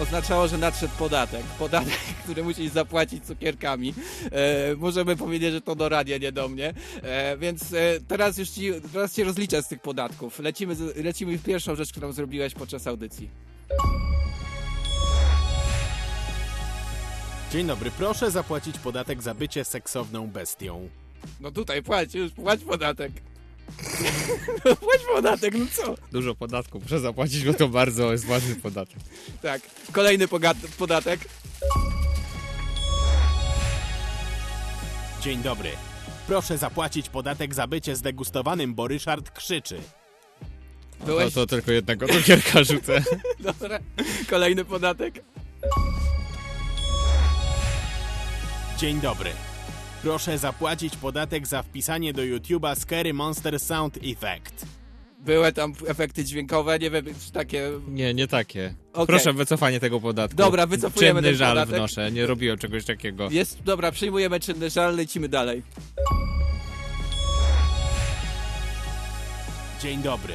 oznaczało, 0.02 0.48
że 0.48 0.58
nadszedł 0.58 0.94
podatek. 1.00 1.42
Podatek, 1.60 1.94
który 2.24 2.44
musisz 2.44 2.72
zapłacić 2.72 3.26
cukierkami. 3.26 3.94
E, 4.32 4.76
możemy 4.76 5.16
powiedzieć, 5.16 5.52
że 5.54 5.62
to 5.62 5.76
do 5.76 5.90
radia, 5.90 6.18
nie 6.18 6.32
do 6.32 6.48
mnie. 6.50 6.74
E, 7.02 7.38
więc 7.38 7.74
e, 7.74 8.00
teraz 8.08 8.38
już 8.38 8.50
ci, 8.50 8.72
teraz 8.94 9.14
cię 9.14 9.24
rozliczę 9.24 9.64
z 9.64 9.68
tych 9.68 9.82
podatków. 9.82 10.40
Lecimy, 10.40 10.76
lecimy 11.04 11.38
w 11.38 11.44
pierwszą 11.44 11.76
rzecz, 11.76 11.92
którą 11.92 12.12
zrobiłeś 12.12 12.54
podczas 12.54 12.88
audycji. 12.88 13.30
Dzień 17.56 17.68
dobry, 17.68 17.92
proszę 17.92 18.32
zapłacić 18.32 18.80
podatek 18.80 19.22
za 19.22 19.34
bycie 19.34 19.66
seksowną 19.66 20.28
bestią. 20.28 20.90
No 21.40 21.52
tutaj 21.52 21.84
płać, 21.84 22.16
już 22.16 22.32
płać 22.32 22.60
podatek. 22.64 23.12
No 24.66 24.76
płać 24.76 25.02
podatek, 25.16 25.54
no 25.58 25.66
co? 25.74 25.96
Dużo 26.12 26.36
podatków 26.36 26.84
muszę 26.84 27.00
zapłacić, 27.00 27.46
bo 27.46 27.54
to 27.54 27.68
bardzo 27.68 28.12
jest 28.12 28.26
ważny 28.26 28.56
podatek. 28.56 28.98
Tak, 29.42 29.62
kolejny 29.92 30.28
podatek. 30.78 31.20
Dzień 35.22 35.42
dobry. 35.42 35.70
Proszę 36.28 36.58
zapłacić 36.58 37.10
podatek 37.10 37.54
za 37.54 37.68
bycie 37.68 37.96
zdegustowanym, 37.96 38.76
bo 38.76 38.88
Ryszard 38.88 39.32
krzyczy. 39.32 39.80
No 41.00 41.06
Byłeś- 41.06 41.34
to, 41.34 41.40
to 41.40 41.48
tylko 41.48 41.72
jednego 41.72 42.08
cukierka 42.08 42.64
rzucę. 42.64 43.04
Dobra, 43.40 43.80
kolejny 44.30 44.66
podatek. 44.66 45.24
Dzień 48.78 49.02
dobry. 49.02 49.30
Proszę 50.02 50.38
zapłacić 50.38 50.98
podatek 50.98 51.48
za 51.48 51.64
wpisanie 51.64 52.14
do 52.14 52.22
YouTube'a 52.22 52.76
Scary 52.76 53.14
Monster 53.14 53.60
Sound 53.60 53.98
Effect. 53.98 54.66
Były 55.20 55.52
tam 55.54 55.74
efekty 55.88 56.24
dźwiękowe, 56.26 56.80
nie 56.80 56.92
wiem, 56.92 57.06
czy 57.26 57.32
takie... 57.32 57.72
Nie, 57.88 58.14
nie 58.14 58.28
takie. 58.28 58.76
Okej. 58.94 59.06
Proszę 59.08 59.34
wycofanie 59.34 59.80
tego 59.80 60.00
podatku. 60.00 60.38
Dobra, 60.38 60.68
wycofujemy 60.68 61.20
Czynny 61.20 61.30
ten 61.30 61.38
żal 61.38 61.50
podatek. 61.56 61.76
wnoszę, 61.76 62.12
nie 62.12 62.26
robiłem 62.26 62.58
czegoś 62.58 62.86
takiego. 62.86 63.28
Jest, 63.32 63.64
dobra, 63.64 63.92
przyjmujemy 63.92 64.40
czynny 64.40 64.70
żal, 64.70 64.96
lecimy 64.96 65.30
dalej. 65.30 65.64
Dzień 69.82 70.02
dobry. 70.02 70.34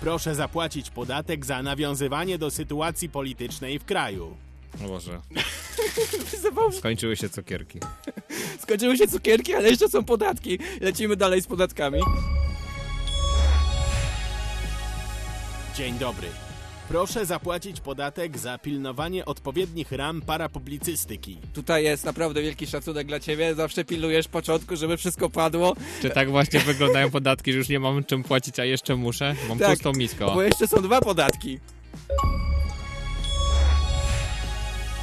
Proszę 0.00 0.34
zapłacić 0.34 0.90
podatek 0.90 1.46
za 1.46 1.62
nawiązywanie 1.62 2.38
do 2.38 2.50
sytuacji 2.50 3.08
politycznej 3.08 3.78
w 3.78 3.84
kraju. 3.84 4.36
O 4.84 4.88
Boże. 4.88 5.20
Skończyły 6.78 7.16
się 7.16 7.28
cukierki. 7.28 7.78
Skończyły 8.62 8.96
się 8.96 9.08
cukierki, 9.08 9.54
ale 9.54 9.70
jeszcze 9.70 9.88
są 9.88 10.04
podatki. 10.04 10.58
Lecimy 10.80 11.16
dalej 11.16 11.42
z 11.42 11.46
podatkami. 11.46 12.00
Dzień 15.76 15.98
dobry. 15.98 16.28
Proszę 16.88 17.26
zapłacić 17.26 17.80
podatek 17.80 18.38
za 18.38 18.58
pilnowanie 18.58 19.24
odpowiednich 19.24 19.92
ram 19.92 20.22
parapublicystyki. 20.22 21.38
Tutaj 21.54 21.84
jest 21.84 22.04
naprawdę 22.04 22.42
wielki 22.42 22.66
szacunek 22.66 23.06
dla 23.06 23.20
ciebie. 23.20 23.54
Zawsze 23.54 23.84
pilnujesz 23.84 24.28
początku, 24.28 24.76
żeby 24.76 24.96
wszystko 24.96 25.30
padło. 25.30 25.76
Czy 26.02 26.10
tak 26.10 26.30
właśnie 26.30 26.60
wyglądają 26.72 27.10
podatki, 27.10 27.52
że 27.52 27.58
już 27.58 27.68
nie 27.68 27.80
mam 27.80 28.04
czym 28.04 28.22
płacić, 28.22 28.60
a 28.60 28.64
jeszcze 28.64 28.96
muszę? 28.96 29.34
Mam 29.48 29.58
Tak, 29.58 29.70
pustą 29.70 29.92
miskę. 29.92 30.26
Bo 30.26 30.42
jeszcze 30.42 30.66
są 30.68 30.82
dwa 30.82 31.00
podatki. 31.00 31.58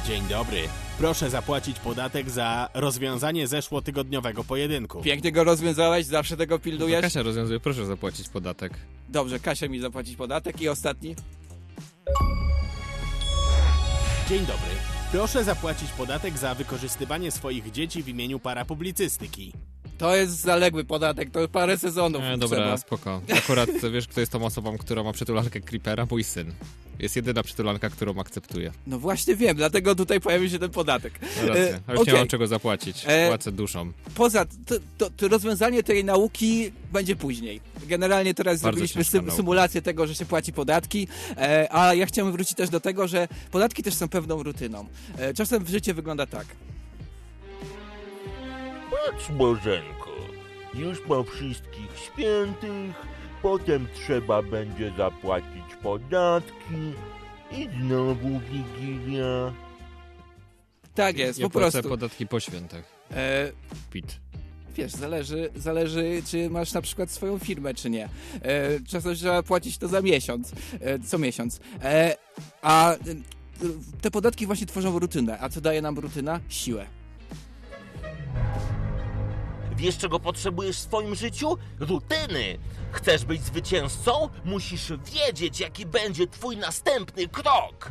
Dzień 0.06 0.22
dobry. 0.28 0.58
Proszę 0.98 1.30
zapłacić 1.30 1.78
podatek 1.78 2.30
za 2.30 2.68
rozwiązanie 2.74 3.46
zeszłotygodniowego 3.48 4.44
pojedynku. 4.44 5.02
Pięknie 5.02 5.32
go 5.32 5.44
rozwiązałeś, 5.44 6.06
zawsze 6.06 6.36
tego 6.36 6.58
pilnujesz. 6.58 7.00
Kasia 7.00 7.22
rozwiązuje, 7.22 7.60
proszę 7.60 7.86
zapłacić 7.86 8.28
podatek. 8.28 8.72
Dobrze, 9.08 9.40
Kasia 9.40 9.68
mi 9.68 9.80
zapłacić 9.80 10.16
podatek 10.16 10.60
i 10.62 10.68
ostatni. 10.68 11.16
Dzień 14.28 14.40
dobry. 14.40 14.70
Proszę 15.12 15.44
zapłacić 15.44 15.90
podatek 15.90 16.38
za 16.38 16.54
wykorzystywanie 16.54 17.30
swoich 17.30 17.70
dzieci 17.70 18.02
w 18.02 18.08
imieniu 18.08 18.38
parapublicystyki. 18.38 19.52
To 19.98 20.16
jest 20.16 20.40
zaległy 20.40 20.84
podatek, 20.84 21.30
to 21.30 21.48
parę 21.48 21.78
sezonów 21.78 22.22
E, 22.22 22.38
dobra, 22.38 22.58
trzeba. 22.58 22.76
spoko. 22.76 23.20
Akurat 23.38 23.70
wiesz, 23.92 24.08
kto 24.08 24.20
jest 24.20 24.32
tą 24.32 24.44
osobą, 24.44 24.78
która 24.78 25.02
ma 25.02 25.12
przytulankę 25.12 25.60
Creepera? 25.60 26.06
Mój 26.10 26.24
syn. 26.24 26.52
Jest 27.00 27.16
jedyna 27.16 27.42
przytulanka, 27.42 27.90
którą 27.90 28.18
akceptuję. 28.20 28.72
No 28.86 28.98
właśnie 28.98 29.36
wiem, 29.36 29.56
dlatego 29.56 29.94
tutaj 29.94 30.20
pojawił 30.20 30.48
się 30.48 30.58
ten 30.58 30.70
podatek. 30.70 31.12
No 31.42 31.48
racja. 31.48 31.62
E, 31.62 31.80
A 31.86 31.92
już 31.92 31.98
nie 31.98 32.02
okej. 32.02 32.14
mam 32.14 32.28
czego 32.28 32.46
zapłacić. 32.46 33.04
E, 33.06 33.28
Płacę 33.28 33.52
duszą. 33.52 33.92
Poza 34.14 34.44
to, 34.44 34.74
to, 34.98 35.10
to 35.10 35.28
rozwiązanie 35.28 35.82
tej 35.82 36.04
nauki 36.04 36.72
będzie 36.92 37.16
później. 37.16 37.60
Generalnie 37.86 38.34
teraz 38.34 38.60
Bardzo 38.60 38.78
zrobiliśmy 38.86 39.30
symulację 39.30 39.82
tego, 39.82 40.06
że 40.06 40.14
się 40.14 40.26
płaci 40.26 40.52
podatki, 40.52 41.08
e, 41.36 41.68
a 41.70 41.94
ja 41.94 42.06
chciałem 42.06 42.32
wrócić 42.32 42.56
też 42.56 42.70
do 42.70 42.80
tego, 42.80 43.08
że 43.08 43.28
podatki 43.50 43.82
też 43.82 43.94
są 43.94 44.08
pewną 44.08 44.42
rutyną. 44.42 44.86
E, 45.18 45.34
czasem 45.34 45.64
w 45.64 45.68
życiu 45.68 45.94
wygląda 45.94 46.26
tak. 46.26 46.46
Patrz, 48.90 49.30
Bożenko, 49.30 50.16
już 50.74 51.00
po 51.00 51.24
wszystkich 51.24 51.90
świętych, 52.04 52.94
potem 53.42 53.86
trzeba 53.94 54.42
będzie 54.42 54.92
zapłacić 54.96 55.76
podatki 55.82 56.92
i 57.52 57.68
znowu 57.80 58.40
Wigilia. 58.50 59.52
Tak 60.94 61.18
jest, 61.18 61.38
Ja 61.38 61.46
po 61.46 61.50
płacę 61.50 61.72
prostu. 61.72 61.88
podatki 61.88 62.26
po 62.26 62.40
świętach. 62.40 62.84
E, 63.10 63.52
Pit. 63.90 64.20
wiesz, 64.74 64.92
zależy, 64.92 65.50
zależy, 65.56 66.22
czy 66.26 66.50
masz 66.50 66.72
na 66.72 66.82
przykład 66.82 67.10
swoją 67.10 67.38
firmę, 67.38 67.74
czy 67.74 67.90
nie. 67.90 68.08
E, 68.42 68.80
czasem 68.88 69.14
trzeba 69.14 69.42
płacić 69.42 69.78
to 69.78 69.88
za 69.88 70.00
miesiąc, 70.02 70.52
e, 70.80 70.98
co 70.98 71.18
miesiąc. 71.18 71.60
E, 71.82 72.16
a 72.62 72.92
e, 72.94 72.98
te 74.00 74.10
podatki 74.10 74.46
właśnie 74.46 74.66
tworzą 74.66 74.98
rutynę. 74.98 75.38
A 75.40 75.48
co 75.48 75.60
daje 75.60 75.82
nam 75.82 75.98
rutyna? 75.98 76.40
Siłę. 76.48 76.86
Wiesz, 79.80 79.98
czego 79.98 80.20
potrzebujesz 80.20 80.76
w 80.76 80.80
swoim 80.80 81.14
życiu? 81.14 81.58
Rutyny. 81.78 82.58
Chcesz 82.92 83.24
być 83.24 83.42
zwycięzcą? 83.44 84.28
Musisz 84.44 84.92
wiedzieć, 84.92 85.60
jaki 85.60 85.86
będzie 85.86 86.26
twój 86.26 86.56
następny 86.56 87.28
krok. 87.28 87.90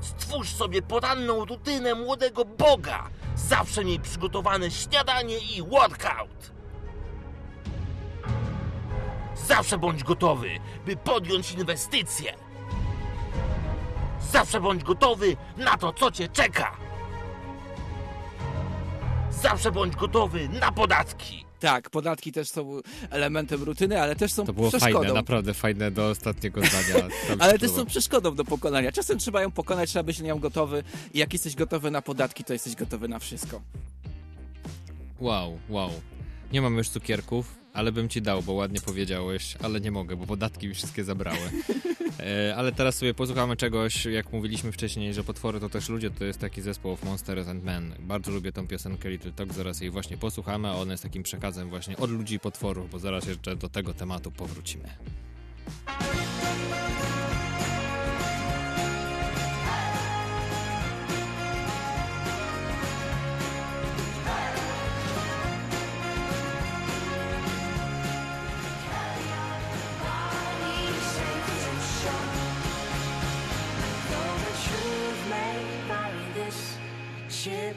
Stwórz 0.00 0.48
sobie 0.48 0.82
poranną 0.82 1.44
rutynę 1.44 1.94
młodego 1.94 2.44
Boga. 2.44 3.08
Zawsze 3.36 3.84
miej 3.84 4.00
przygotowane 4.00 4.70
śniadanie 4.70 5.38
i 5.38 5.62
workout. 5.62 6.52
Zawsze 9.46 9.78
bądź 9.78 10.04
gotowy, 10.04 10.50
by 10.86 10.96
podjąć 10.96 11.52
inwestycje. 11.52 12.34
Zawsze 14.30 14.60
bądź 14.60 14.84
gotowy 14.84 15.36
na 15.56 15.76
to, 15.76 15.92
co 15.92 16.10
cię 16.10 16.28
czeka. 16.28 16.81
Zawsze 19.42 19.72
bądź 19.72 19.96
gotowy 19.96 20.48
na 20.48 20.72
podatki. 20.72 21.44
Tak, 21.60 21.90
podatki 21.90 22.32
też 22.32 22.48
są 22.48 22.80
elementem 23.10 23.62
rutyny, 23.62 24.00
ale 24.00 24.16
też 24.16 24.32
są 24.32 24.46
To 24.46 24.52
było 24.52 24.68
przeszkodą. 24.68 24.98
fajne, 24.98 25.14
naprawdę 25.14 25.54
fajne 25.54 25.90
do 25.90 26.08
ostatniego 26.08 26.60
zdania. 26.60 27.08
Ale 27.38 27.58
też 27.58 27.70
są 27.70 27.86
przeszkodą 27.86 28.34
do 28.34 28.44
pokonania. 28.44 28.92
Czasem 28.92 29.18
trzeba 29.18 29.42
ją 29.42 29.50
pokonać, 29.50 29.90
trzeba 29.90 30.02
być 30.02 30.18
na 30.18 30.26
nią 30.26 30.38
gotowy. 30.38 30.82
I 31.14 31.18
jak 31.18 31.32
jesteś 31.32 31.54
gotowy 31.56 31.90
na 31.90 32.02
podatki, 32.02 32.44
to 32.44 32.52
jesteś 32.52 32.74
gotowy 32.76 33.08
na 33.08 33.18
wszystko. 33.18 33.60
Wow, 35.20 35.58
wow. 35.68 35.90
Nie 36.52 36.62
mam 36.62 36.76
już 36.78 36.88
cukierków, 36.88 37.54
ale 37.72 37.92
bym 37.92 38.08
ci 38.08 38.22
dał, 38.22 38.42
bo 38.42 38.52
ładnie 38.52 38.80
powiedziałeś, 38.80 39.56
ale 39.62 39.80
nie 39.80 39.90
mogę, 39.90 40.16
bo 40.16 40.26
podatki 40.26 40.68
mi 40.68 40.74
wszystkie 40.74 41.04
zabrały. 41.04 41.38
E, 42.20 42.54
ale 42.56 42.72
teraz 42.72 42.94
sobie 42.94 43.14
posłuchamy 43.14 43.56
czegoś, 43.56 44.04
jak 44.04 44.32
mówiliśmy 44.32 44.72
wcześniej, 44.72 45.14
że 45.14 45.24
potwory 45.24 45.60
to 45.60 45.68
też 45.68 45.88
ludzie, 45.88 46.10
to 46.10 46.24
jest 46.24 46.38
taki 46.38 46.62
zespół 46.62 46.92
of 46.92 47.04
Monsters 47.04 47.48
and 47.48 47.64
Men. 47.64 47.94
Bardzo 47.98 48.30
lubię 48.30 48.52
tą 48.52 48.66
piosenkę 48.66 49.10
Little 49.10 49.32
Talk, 49.32 49.52
zaraz 49.52 49.80
jej 49.80 49.90
właśnie 49.90 50.16
posłuchamy, 50.16 50.68
a 50.68 50.72
ona 50.72 50.92
jest 50.92 51.02
takim 51.02 51.22
przekazem 51.22 51.68
właśnie 51.68 51.96
od 51.96 52.10
ludzi 52.10 52.34
i 52.34 52.38
potworów, 52.38 52.90
bo 52.90 52.98
zaraz 52.98 53.26
jeszcze 53.26 53.56
do 53.56 53.68
tego 53.68 53.94
tematu 53.94 54.30
powrócimy. 54.30 54.88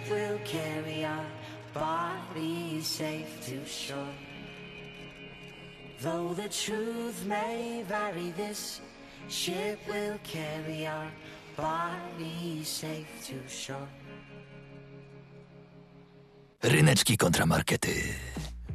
Carry 0.10 1.06
our 1.06 1.26
bodies 1.74 2.86
safe 2.86 3.46
to 3.46 3.66
shore. 3.66 4.14
Though 6.02 6.34
the 6.36 6.50
truth 6.50 7.26
may 7.26 7.84
vary, 7.88 8.32
this 8.38 8.82
ship 9.30 9.80
will 9.88 10.18
carry 10.24 10.86
our 10.88 11.08
bodies 11.58 12.68
safe 12.68 13.08
to 13.28 13.50
shore. 13.50 13.88
Ryneczki 16.64 17.18
kontramarkety. 17.18 17.94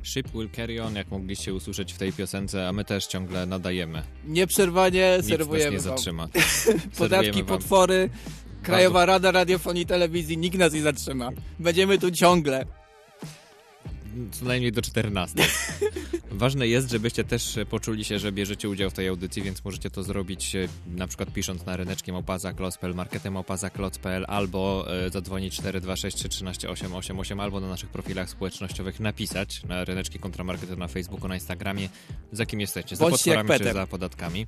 Ship 0.02 0.28
will 0.34 0.48
carry 0.56 0.82
on, 0.82 0.94
jak 0.96 1.10
mogliście 1.10 1.54
usłyszeć 1.54 1.92
w 1.92 1.98
tej 1.98 2.12
piosence, 2.12 2.68
a 2.68 2.72
my 2.72 2.84
też 2.84 3.06
ciągle 3.06 3.46
nadajemy. 3.46 4.02
Nieprzerwanie 4.24 5.14
Nic 5.16 5.26
serwujemy 5.28 5.76
nas 5.76 5.84
nie 5.84 5.90
wam. 5.90 5.96
zatrzyma. 5.98 6.28
Podatki, 6.98 7.32
wam. 7.42 7.46
potwory, 7.46 8.10
Krajowa 8.62 9.06
Rada 9.06 9.30
Radiofonii 9.30 9.82
i 9.82 9.86
Telewizji, 9.86 10.38
nikt 10.38 10.58
nas 10.58 10.72
nie 10.72 10.82
zatrzyma. 10.82 11.30
Będziemy 11.58 11.98
tu 11.98 12.10
ciągle. 12.10 12.66
Co 14.32 14.44
najmniej 14.44 14.72
do 14.72 14.82
14. 14.82 15.42
Ważne 16.30 16.68
jest, 16.68 16.90
żebyście 16.90 17.24
też 17.24 17.58
poczuli 17.70 18.04
się, 18.04 18.18
że 18.18 18.32
bierzecie 18.32 18.68
udział 18.68 18.90
w 18.90 18.92
tej 18.92 19.08
audycji, 19.08 19.42
więc 19.42 19.64
możecie 19.64 19.90
to 19.90 20.02
zrobić 20.02 20.56
e, 20.56 20.68
na 20.86 21.06
przykład 21.06 21.32
pisząc 21.32 21.66
na 21.66 21.76
ryneczkiem 21.76 22.12
małpaza.pl, 22.14 22.94
marketem 22.94 23.32
małpaza.pl 23.32 24.24
albo 24.28 24.86
e, 25.06 25.10
zadzwonić 25.10 25.54
426 25.54 26.16
313 26.16 26.70
888 26.70 27.40
albo 27.40 27.60
na 27.60 27.68
naszych 27.68 27.88
profilach 27.88 28.30
społecznościowych 28.30 29.00
napisać 29.00 29.62
na 29.62 29.84
ryneczki 29.84 30.18
kontramarkety 30.18 30.76
na 30.76 30.88
Facebooku, 30.88 31.28
na 31.28 31.34
Instagramie, 31.34 31.88
za 32.32 32.46
kim 32.46 32.60
jesteście, 32.60 32.96
za 32.96 33.10
potworami 33.10 33.50
czy 33.58 33.72
za 33.72 33.86
podatkami. 33.86 34.46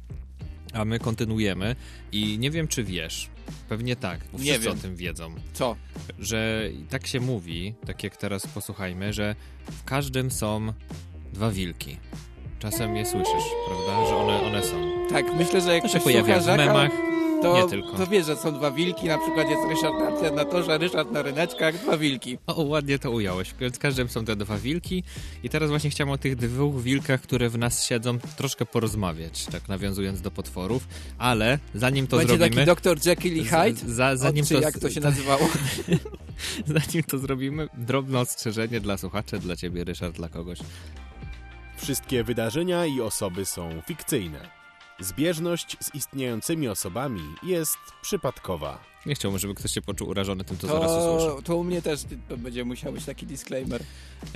A 0.73 0.85
my 0.85 0.99
kontynuujemy 0.99 1.77
i 2.13 2.39
nie 2.39 2.51
wiem, 2.51 2.69
czy 2.69 2.85
wiesz, 2.85 3.29
pewnie 3.69 3.97
tak, 3.97 4.21
bo 4.33 4.39
Nie 4.39 4.45
wszyscy 4.45 4.69
wiem. 4.69 4.79
o 4.79 4.83
tym 4.83 4.97
wiedzą. 4.97 5.35
Co? 5.53 5.77
Że 6.19 6.69
tak 6.91 7.07
się 7.07 7.21
mówi, 7.21 7.75
tak 7.87 8.05
jak 8.05 8.17
teraz 8.17 8.47
posłuchajmy, 8.47 9.13
że 9.13 9.35
w 9.71 9.85
każdym 9.85 10.31
są 10.31 10.73
dwa 11.33 11.51
wilki. 11.51 11.97
Czasem 12.59 12.97
je 12.97 13.07
słyszysz, 13.07 13.45
prawda? 13.67 14.09
Że 14.09 14.17
one, 14.17 14.41
one 14.43 14.63
są. 14.65 14.93
Tak, 15.11 15.27
myślę, 15.39 15.61
że 15.61 15.75
jak 15.75 15.83
To 15.83 15.89
się 15.89 16.01
pojawia 16.01 16.41
w 16.41 16.47
memach, 16.47 16.91
to, 17.43 17.63
nie 17.63 17.69
tylko. 17.71 17.93
to 17.97 18.07
wie, 18.07 18.25
że 18.25 18.37
są 18.37 18.55
dwa 18.55 18.71
wilki, 18.71 19.07
na 19.07 19.19
przykład 19.19 19.51
jest 19.51 19.63
Ryszard 19.69 20.23
na, 20.23 20.31
na 20.31 20.45
torze, 20.45 20.79
Ryszard 20.79 21.11
na 21.13 21.23
ryneczkach, 21.23 21.79
dwa 21.83 21.97
wilki. 21.97 22.39
O, 22.47 22.63
ładnie 22.63 22.99
to 22.99 23.11
ująłeś. 23.11 23.55
Więc 23.61 23.77
w 23.77 23.79
każdym 23.79 24.09
są 24.09 24.25
te 24.25 24.37
dwa 24.37 24.59
wilki 24.59 25.03
i 25.43 25.49
teraz 25.49 25.71
właśnie 25.71 25.91
chciałem 25.91 26.11
o 26.11 26.19
tych 26.19 26.37
dwóch 26.37 26.83
wilkach, 26.83 27.21
które 27.21 27.49
w 27.49 27.59
nas 27.59 27.85
siedzą, 27.85 28.19
troszkę 28.37 28.67
porozmawiać, 28.67 29.47
tak 29.47 29.69
nawiązując 29.69 30.21
do 30.21 30.31
potworów, 30.31 30.89
ale 31.19 31.59
zanim 31.75 32.07
to 32.07 32.17
Będzie 32.17 32.37
zrobimy... 32.37 32.67
taki 32.67 32.83
Dr. 32.83 33.07
Jekyll 33.07 33.37
i 33.37 33.45
Hyde? 33.45 33.75
Z- 33.81 33.85
Za, 33.87 34.17
zanim 34.17 34.43
Od, 34.43 34.49
czy 34.49 34.55
to, 34.55 34.61
jak 34.61 34.79
to 34.79 34.91
się 34.91 35.01
nazywało? 35.11 35.49
zanim 36.67 37.03
to 37.03 37.19
zrobimy, 37.19 37.69
drobne 37.79 38.21
ostrzeżenie 38.21 38.81
dla 38.81 38.97
słuchaczy, 38.99 39.39
dla 39.39 39.57
ciebie, 39.57 39.85
Ryszard, 39.85 40.17
dla 40.17 40.29
kogoś. 40.29 40.59
Wszystkie 41.77 42.25
wydarzenia 42.25 42.87
i 42.87 43.01
osoby 43.01 43.45
są 43.45 43.71
fikcyjne. 43.87 44.62
Zbieżność 45.03 45.77
z 45.81 45.95
istniejącymi 45.95 46.69
osobami 46.69 47.35
jest 47.43 47.79
przypadkowa. 48.03 48.92
Nie 49.07 49.15
chciałbym, 49.15 49.38
żeby 49.38 49.55
ktoś 49.55 49.73
się 49.73 49.83
poczuł 49.83 50.09
urażony 50.09 50.45
tym, 50.45 50.59
co 50.59 50.67
zaraz 50.67 50.91
usłyszy. 50.91 51.27
To, 51.37 51.43
to 51.43 51.57
u 51.57 51.65
mnie 51.65 51.83
też 51.83 52.01
to 52.29 52.37
będzie 52.37 52.65
musiał 52.65 52.93
być 52.93 53.05
taki 53.05 53.27
disclaimer. 53.27 53.83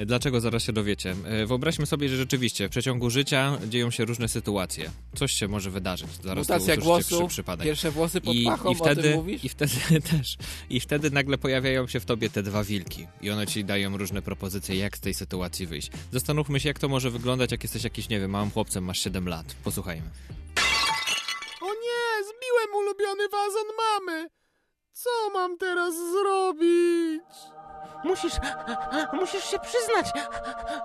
Dlaczego 0.06 0.40
zaraz 0.40 0.62
się 0.62 0.72
dowiecie? 0.72 1.16
E, 1.24 1.46
Wyobraźmy 1.46 1.86
sobie, 1.86 2.08
że 2.08 2.16
rzeczywiście 2.16 2.68
w 2.68 2.70
przeciągu 2.70 3.10
życia 3.10 3.58
dzieją 3.68 3.90
się 3.90 4.04
różne 4.04 4.28
sytuacje. 4.28 4.90
Coś 5.14 5.32
się 5.32 5.48
może 5.48 5.70
wydarzyć. 5.70 6.08
Zaraz 6.22 6.48
Mutacja 6.48 6.76
to 6.76 6.82
głosu, 6.82 7.18
przy 7.18 7.28
przypadek. 7.28 7.66
pierwsze 7.66 7.90
włosy 7.90 8.20
pod 8.20 8.34
I, 8.36 8.44
pachą, 8.44 8.70
i 8.70 8.74
wtedy, 8.74 9.00
o 9.00 9.02
tym 9.02 9.14
mówisz? 9.14 9.44
I 9.44 9.48
wtedy 9.48 9.72
też. 10.10 10.36
I 10.70 10.80
wtedy 10.80 11.10
nagle 11.10 11.38
pojawiają 11.38 11.86
się 11.86 12.00
w 12.00 12.04
tobie 12.04 12.30
te 12.30 12.42
dwa 12.42 12.64
wilki. 12.64 13.06
I 13.22 13.30
one 13.30 13.46
ci 13.46 13.64
dają 13.64 13.96
różne 13.96 14.22
propozycje, 14.22 14.76
jak 14.76 14.96
z 14.96 15.00
tej 15.00 15.14
sytuacji 15.14 15.66
wyjść. 15.66 15.90
Zastanówmy 16.12 16.60
się, 16.60 16.68
jak 16.68 16.78
to 16.78 16.88
może 16.88 17.10
wyglądać, 17.10 17.52
jak 17.52 17.62
jesteś 17.62 17.84
jakiś, 17.84 18.08
nie 18.08 18.20
wiem, 18.20 18.30
małym 18.30 18.50
chłopcem, 18.50 18.84
masz 18.84 18.98
7 19.04 19.28
lat. 19.28 19.56
Posłuchajmy. 19.64 20.10
O 21.60 21.66
nie, 21.66 22.24
zbiłem 22.24 22.84
ulubiony 22.84 23.28
wazon 23.28 23.66
mamy! 23.78 24.28
Co 24.96 25.10
mam 25.32 25.58
teraz 25.58 25.94
zrobić? 25.94 27.22
Musisz, 28.04 28.34
musisz 29.12 29.44
się 29.44 29.58
przyznać. 29.58 30.24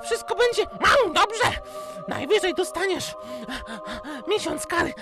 Wszystko 0.04 0.36
będzie 0.36 0.66
mam 0.66 1.14
dobrze. 1.14 1.62
Najwyżej 2.08 2.54
dostaniesz 2.54 3.16
miesiąc 4.28 4.66
kary 4.66 4.94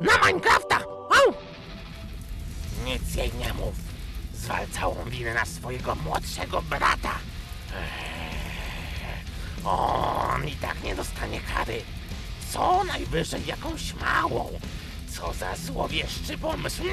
na 0.00 0.26
Minecrafta. 0.26 0.78
Au! 1.10 1.34
Nic 2.84 3.14
jej 3.14 3.32
nie 3.34 3.52
mów. 3.52 3.74
Zwal 4.34 4.66
całą 4.68 5.04
winę 5.04 5.34
na 5.34 5.44
swojego 5.44 5.94
młodszego 5.94 6.62
brata. 6.62 7.14
Eee, 7.76 9.64
On 9.64 10.48
i 10.48 10.52
tak 10.52 10.82
nie 10.84 10.94
dostanie 10.94 11.40
kary. 11.54 11.82
Co 12.52 12.84
najwyżej 12.84 13.46
jakąś 13.46 13.94
małą. 13.94 14.50
Co 15.16 15.32
za 15.32 15.56
złowieszczy 15.56 16.38
pomysł. 16.38 16.82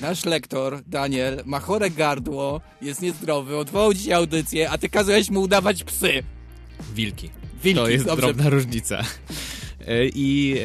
Nasz 0.00 0.24
lektor, 0.24 0.82
Daniel, 0.86 1.42
ma 1.44 1.60
chore 1.60 1.90
gardło, 1.90 2.60
jest 2.82 3.02
niezdrowy, 3.02 3.56
odwołał 3.56 3.94
dzisiaj 3.94 4.12
audycję, 4.12 4.70
a 4.70 4.78
ty 4.78 4.88
kazałeś 4.88 5.30
mu 5.30 5.40
udawać 5.40 5.84
psy. 5.84 6.22
Wilki. 6.94 7.30
Wilki, 7.62 7.80
to 7.80 7.88
jest 7.88 8.04
dobrze. 8.04 8.26
drobna 8.26 8.50
różnica. 8.50 9.02
E, 9.86 10.06
I 10.14 10.56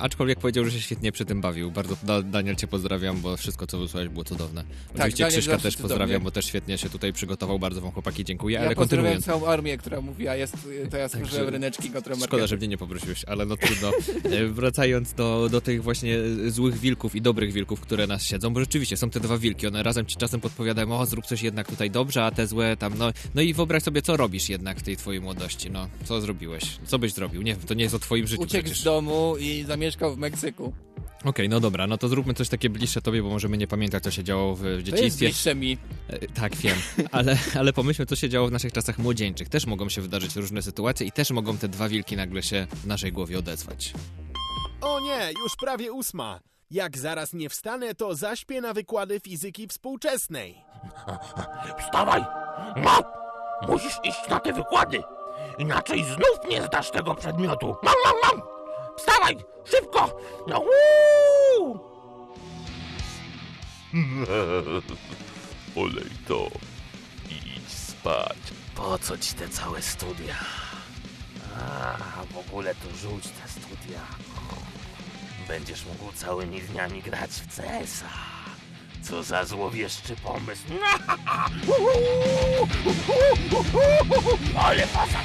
aczkolwiek 0.00 0.38
powiedział, 0.40 0.64
że 0.64 0.70
się 0.70 0.80
świetnie 0.80 1.12
przy 1.12 1.24
tym 1.24 1.40
bawił. 1.40 1.70
Bardzo 1.70 1.96
da, 2.02 2.22
Daniel 2.22 2.56
cię 2.56 2.66
pozdrawiam, 2.66 3.20
bo 3.20 3.36
wszystko 3.36 3.66
co 3.66 3.78
wysłałeś 3.78 4.08
było 4.08 4.24
cudowne. 4.24 4.64
Oczywiście 4.94 5.24
Tak, 5.24 5.32
Krzyśka 5.32 5.58
też 5.58 5.76
pozdrawiam, 5.76 6.22
bo 6.22 6.30
też 6.30 6.46
świetnie 6.46 6.78
się 6.78 6.90
tutaj 6.90 7.12
przygotował. 7.12 7.58
Bardzo 7.58 7.80
wam 7.80 7.90
chłopaki 7.92 8.24
dziękuję, 8.24 8.54
Ja 8.58 8.66
ale 8.66 8.74
kontynuując. 8.74 9.24
całą 9.24 9.46
armię, 9.46 9.78
która 9.78 10.00
mówiła, 10.00 10.34
jest, 10.34 10.56
to 10.90 10.96
ja 10.96 11.08
stworzyłem 11.08 11.48
ryneczki 11.48 11.90
kontra 11.90 12.16
Szkoda, 12.16 12.46
że 12.46 12.56
mnie 12.56 12.68
nie 12.68 12.78
poprosiłeś, 12.78 13.24
ale 13.24 13.46
no 13.46 13.56
trudno. 13.56 13.90
E, 14.24 14.46
Wracając 14.46 15.12
do, 15.14 15.48
do 15.50 15.60
tych 15.60 15.82
właśnie 15.82 16.16
złych 16.48 16.78
wilków 16.78 17.14
i 17.14 17.22
dobrych 17.22 17.52
wilków, 17.52 17.80
które 17.80 18.06
nas 18.06 18.22
siedzą, 18.22 18.50
bo 18.50 18.60
rzeczywiście 18.60 18.96
są 18.96 19.10
te 19.10 19.20
dwa 19.20 19.38
wilki, 19.38 19.66
one 19.66 19.82
razem 19.82 20.06
ci 20.06 20.16
czasem 20.16 20.40
podpowiadają, 20.40 20.98
o 20.98 21.06
zrób 21.06 21.26
coś 21.26 21.42
jednak 21.42 21.68
tutaj 21.70 21.90
dobrze, 21.90 22.24
a 22.24 22.30
te 22.30 22.46
złe 22.46 22.76
tam, 22.76 22.98
no, 22.98 23.12
no 23.34 23.42
i 23.42 23.54
wyobraź 23.54 23.82
sobie, 23.82 24.02
co 24.02 24.16
robisz 24.16 24.48
jednak 24.48 24.78
w 24.78 24.82
tej 24.82 24.96
twojej 24.96 25.20
młodości, 25.20 25.70
no, 25.70 25.88
co 26.04 26.20
zrobiłeś, 26.20 26.62
co 26.86 26.98
byś 26.98 27.12
zrobił, 27.12 27.42
nie 27.42 27.54
wiem, 27.54 27.62
to 27.66 27.74
nie 27.74 27.82
jest 27.82 27.94
o 27.94 27.98
twoim 27.98 28.26
życiu 28.26 28.42
Uciekł 28.58 28.64
przecież. 28.66 28.80
z 28.80 28.84
domu 28.84 29.36
i 29.40 29.64
zamieszkał 29.66 30.14
w 30.14 30.18
Meksyku. 30.18 30.72
Okej, 31.24 31.48
no 31.48 31.60
dobra, 31.60 31.86
no 31.86 31.98
to 31.98 32.08
zróbmy 32.08 32.34
coś 32.34 32.48
takie 32.48 32.70
bliższe 32.70 33.02
tobie, 33.02 33.22
bo 33.22 33.28
możemy 33.28 33.56
nie 33.56 33.66
pamiętać, 33.66 34.02
co 34.02 34.10
się 34.10 34.24
działo 34.24 34.54
w 34.56 34.60
To 34.60 34.68
jest 34.68 34.84
dzieciństwie. 34.86 35.26
bliższe 35.26 35.54
mi. 35.54 35.78
E, 36.08 36.18
Tak, 36.28 36.56
wiem, 36.56 36.76
ale, 37.12 37.38
ale 37.58 37.72
pomyślmy, 37.72 38.06
co 38.06 38.16
się 38.16 38.28
działo 38.28 38.48
w 38.48 38.52
naszych 38.52 38.72
czasach 38.72 38.98
młodzieńczych. 38.98 39.48
Też 39.48 39.66
mogą 39.66 39.88
się 39.88 40.00
wydarzyć 40.02 40.36
różne 40.36 40.62
sytuacje 40.62 41.06
i 41.06 41.12
też 41.12 41.30
mogą 41.30 41.58
te 41.58 41.68
dwa 41.68 41.88
wilki 41.88 42.16
nagle 42.16 42.42
się 42.42 42.66
w 42.72 42.86
naszej 42.86 43.12
głowie 43.12 43.38
odezwać. 43.38 43.92
O 44.80 45.00
nie, 45.00 45.30
już 45.42 45.52
prawie 45.60 45.92
ósma. 45.92 46.40
Jak 46.70 46.98
zaraz 46.98 47.32
nie 47.32 47.48
wstanę, 47.48 47.94
to 47.94 48.14
zaśpię 48.14 48.60
na 48.60 48.74
wykłady 48.74 49.20
fizyki 49.20 49.66
współczesnej. 49.68 50.54
Wstawaj! 51.80 52.24
No! 52.84 53.02
Musisz 53.68 53.96
iść 54.04 54.28
na 54.30 54.40
te 54.40 54.52
wykłady! 54.52 54.98
Inaczej 55.58 56.04
znów 56.04 56.50
nie 56.50 56.62
zdasz 56.62 56.90
tego 56.90 57.14
przedmiotu! 57.14 57.76
Mam, 57.82 57.94
mam, 58.04 58.14
mam! 58.22 58.48
Wstawaj! 58.96 59.36
Szybko! 59.64 60.16
No, 60.46 60.58
uuu! 60.58 61.78
Olej 65.76 66.10
to. 66.28 66.46
Idź 67.30 67.72
spać. 67.72 68.38
Po 68.74 68.98
co 68.98 69.18
ci 69.18 69.34
te 69.34 69.48
całe 69.48 69.82
studia? 69.82 70.34
A, 71.56 71.96
w 72.32 72.36
ogóle 72.38 72.74
to 72.74 72.96
rzuć 72.96 73.24
te 73.24 73.48
studia. 73.48 74.00
Będziesz 75.48 75.84
mógł 75.86 76.12
całymi 76.12 76.60
dniami 76.60 77.02
grać 77.02 77.30
w 77.30 77.56
CS-a. 77.56 78.08
Co 79.02 79.22
za 79.22 79.44
złowieszczy 79.44 80.16
pomysł. 80.16 80.62
Ale 84.64 84.86
faza! 84.86 85.18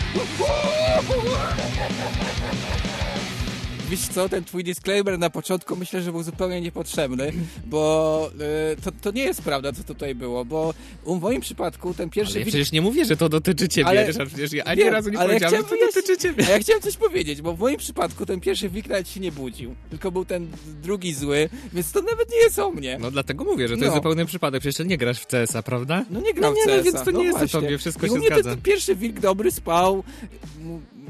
Wiesz 3.89 4.07
co, 4.07 4.29
ten 4.29 4.43
twój 4.43 4.63
disclaimer 4.63 5.19
na 5.19 5.29
początku 5.29 5.75
myślę, 5.75 6.01
że 6.01 6.11
był 6.11 6.23
zupełnie 6.23 6.61
niepotrzebny, 6.61 7.33
bo 7.65 8.29
y, 8.73 8.81
to, 8.81 8.91
to 9.01 9.11
nie 9.11 9.23
jest 9.23 9.41
prawda, 9.41 9.73
co 9.73 9.83
tutaj 9.83 10.15
było, 10.15 10.45
bo 10.45 10.73
w 11.05 11.21
moim 11.21 11.41
przypadku 11.41 11.93
ten 11.93 12.09
pierwszy... 12.09 12.33
Ale 12.33 12.39
ja 12.39 12.45
przecież 12.45 12.71
nie 12.71 12.81
mówię, 12.81 13.05
że 13.05 13.17
to 13.17 13.29
dotyczy 13.29 13.67
ciebie, 13.69 13.87
Ale- 13.87 14.07
Ryszard, 14.07 14.29
przecież 14.29 14.51
ja 14.53 14.63
ani 14.63 14.81
Wiem, 14.83 14.93
razu 14.93 15.09
nie 15.09 15.19
ale 15.19 15.27
powiedziałem, 15.29 15.55
że 15.63 15.69
to 15.69 15.85
dotyczy 15.85 16.17
ciebie. 16.17 16.45
A 16.47 16.49
ja 16.49 16.59
chciałem 16.59 16.81
coś 16.81 16.97
powiedzieć, 16.97 17.41
bo 17.41 17.53
w 17.55 17.59
moim 17.59 17.77
przypadku 17.77 18.25
ten 18.25 18.39
pierwszy 18.39 18.69
wik 18.69 18.87
nawet 18.89 19.09
się 19.09 19.19
nie 19.19 19.31
budził, 19.31 19.75
tylko 19.89 20.11
był 20.11 20.25
ten 20.25 20.47
drugi 20.83 21.13
zły, 21.13 21.49
więc 21.73 21.91
to 21.91 22.01
nawet 22.01 22.31
nie 22.31 22.37
jest 22.37 22.59
o 22.59 22.71
mnie. 22.71 22.97
No 23.01 23.11
dlatego 23.11 23.43
mówię, 23.43 23.67
że 23.67 23.73
to 23.73 23.79
No. 23.79 23.85
jest 23.85 23.95
zupełny 23.95 24.25
przypadek, 24.25 24.61
przecież 24.61 24.87
nie 24.87 24.97
grasz 24.97 25.19
w 25.19 25.25
CS-a, 25.27 25.63
prawda? 25.63 26.05
No 26.09 26.21
nie 26.21 26.33
gram 26.33 26.53
no 26.53 26.59
nie, 26.59 26.63
w 26.63 26.65
CS-a. 26.65 26.77
No, 26.77 26.83
więc 26.83 27.05
to 27.05 27.11
nie 27.11 27.23
jest 27.23 27.55
o 27.55 27.61
tobie, 27.61 27.77
wszystko 27.77 28.05
I 28.05 28.09
się 28.09 28.15
u 28.15 28.17
mnie 28.17 28.27
zgadza. 28.27 28.43
ten, 28.43 28.51
ten 28.53 28.61
pierwszy 28.61 28.95
wilk 28.95 29.19
dobry 29.19 29.51
spał, 29.51 30.03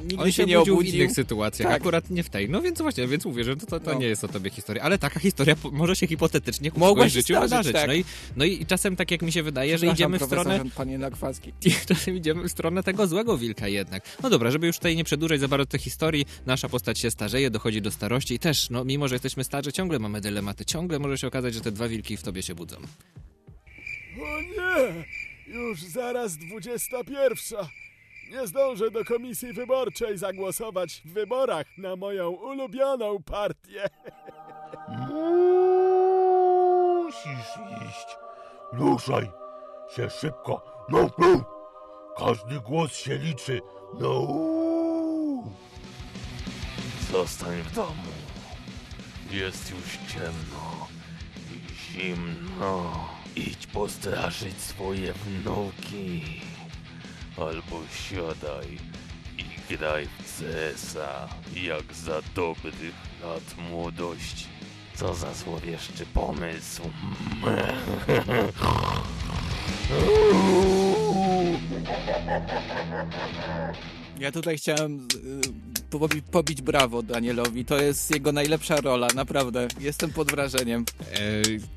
nigdy 0.03 0.17
On 0.23 0.25
się 0.25 0.31
się 0.33 0.45
nie 0.45 0.59
obudził 0.59 0.77
w 0.79 0.85
innych 0.95 1.11
sytuacjach, 1.11 1.69
Tak. 1.71 1.81
akurat 1.81 2.09
nie 2.09 2.23
w 2.23 2.29
tej. 2.29 2.49
No 2.49 2.61
więc 2.61 2.81
właśnie, 2.81 3.07
więc 3.07 3.25
mówię, 3.25 3.43
że 3.43 3.55
to, 3.57 3.65
to, 3.65 3.79
to 3.79 3.93
No. 3.93 3.99
nie 3.99 4.05
jest 4.07 4.23
o 4.23 4.27
tobie 4.27 4.49
historia, 4.49 4.83
ale 4.83 4.97
taka 4.97 5.19
historia 5.19 5.55
po- 5.55 5.71
może 5.71 5.95
się 5.95 6.07
hipotetycznie 6.07 6.71
w 6.71 6.77
Mogła 6.77 7.07
życiu 7.09 7.33
zdarzyć, 7.33 7.49
wydarzyć. 7.49 7.73
tak. 7.73 7.87
No, 7.87 7.93
i, 7.93 8.05
no 8.35 8.45
i 8.45 8.65
czasem 8.65 8.95
tak 8.95 9.11
jak 9.11 9.21
mi 9.21 9.31
się 9.31 9.43
wydaje, 9.43 9.77
że 9.77 9.87
idziemy 9.87 10.19
w 10.19 10.23
stronę 10.23 10.63
Panie 10.75 10.97
Nakwacki. 10.97 11.53
i 11.65 11.71
czasem 11.87 12.17
idziemy 12.17 12.43
w 12.43 12.51
stronę 12.51 12.83
tego 12.83 13.07
złego 13.07 13.37
wilka 13.37 13.67
jednak. 13.67 14.03
No 14.23 14.29
dobra, 14.29 14.51
żeby 14.51 14.67
już 14.67 14.75
tutaj 14.77 14.95
nie 14.95 15.03
przedłużać 15.03 15.39
za 15.39 15.47
bardzo 15.47 15.65
tej 15.65 15.79
historii, 15.79 16.25
nasza 16.45 16.69
postać 16.69 16.99
się 16.99 17.11
starzeje, 17.11 17.49
dochodzi 17.49 17.81
do 17.81 17.91
starości 17.91 18.33
i 18.33 18.39
też, 18.39 18.69
no 18.69 18.85
mimo, 18.85 19.07
że 19.07 19.15
jesteśmy 19.15 19.43
starzy, 19.43 19.73
ciągle 19.73 19.99
mamy 19.99 20.21
dylematy, 20.21 20.65
ciągle 20.65 20.99
może 20.99 21.17
się 21.17 21.27
okazać, 21.27 21.53
że 21.53 21.61
te 21.61 21.71
dwa 21.71 21.87
wilki 21.87 22.17
w 22.17 22.23
tobie 22.23 22.41
się 22.43 22.55
budzą. 22.55 22.75
O 24.21 24.41
nie! 24.41 25.05
Już 25.47 25.81
zaraz 25.83 26.37
21. 26.37 27.57
Nie 28.33 28.47
zdążę 28.47 28.91
do 28.91 29.05
komisji 29.05 29.53
wyborczej 29.53 30.17
zagłosować 30.17 31.01
w 31.05 31.13
wyborach 31.13 31.65
na 31.77 31.95
moją 31.95 32.29
ulubioną 32.29 33.23
partię. 33.23 33.89
Musisz 37.03 37.53
iść. 37.87 38.17
Ruszaj 38.71 39.29
się 39.95 40.09
szybko. 40.09 40.85
No, 40.89 41.09
no. 41.17 41.45
Każdy 42.17 42.59
głos 42.59 42.93
się 42.93 43.17
liczy. 43.17 43.61
No. 43.99 44.27
Zostań 47.11 47.61
w 47.61 47.75
domu. 47.75 48.13
Jest 49.31 49.71
już 49.71 50.13
ciemno 50.13 50.87
i 51.51 51.73
zimno. 51.75 53.09
Idź 53.35 53.67
postraszyć 53.67 54.61
swoje 54.61 55.13
wnuki. 55.13 56.21
Albo 57.37 57.81
siadaj 58.09 58.77
i 59.37 59.75
graj 59.75 60.07
w 60.07 60.39
CS-a 60.39 61.27
jak 61.55 61.93
za 61.93 62.21
dobrych 62.35 62.95
lat 63.23 63.55
młodości. 63.69 64.45
Co 64.95 65.13
za 65.13 65.33
złowieszczy 65.33 66.05
pomysł. 66.13 66.81
Ja 74.19 74.31
tutaj 74.31 74.57
chciałem 74.57 75.07
y, 75.15 75.72
pobi- 75.99 76.21
pobić 76.21 76.61
brawo 76.61 77.03
Danielowi. 77.03 77.65
To 77.65 77.81
jest 77.81 78.11
jego 78.11 78.31
najlepsza 78.31 78.81
rola, 78.81 79.07
naprawdę. 79.15 79.67
Jestem 79.79 80.09
pod 80.13 80.31
wrażeniem. 80.31 80.85
E, 81.13 81.17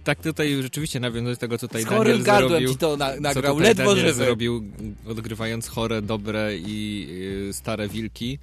tak 0.05 0.22
tutaj 0.22 0.62
rzeczywiście 0.62 1.00
nawiązując 1.00 1.38
do 1.38 1.40
tego, 1.40 1.59
co 1.59 1.68
tutaj 1.68 1.83
Z 1.83 1.87
Daniel 1.87 2.22
zrobił. 2.48 2.68
ci 2.72 2.76
to 2.79 2.96
na- 2.96 3.16
nagrał, 3.20 3.59
ledwo 3.59 3.85
Daniel 3.85 4.07
żywy. 4.07 4.24
zrobił, 4.24 4.64
odgrywając 5.09 5.68
chore, 5.68 6.02
dobre 6.02 6.57
i 6.59 7.07
y, 7.48 7.52
stare 7.52 7.88
wilki. 7.88 8.38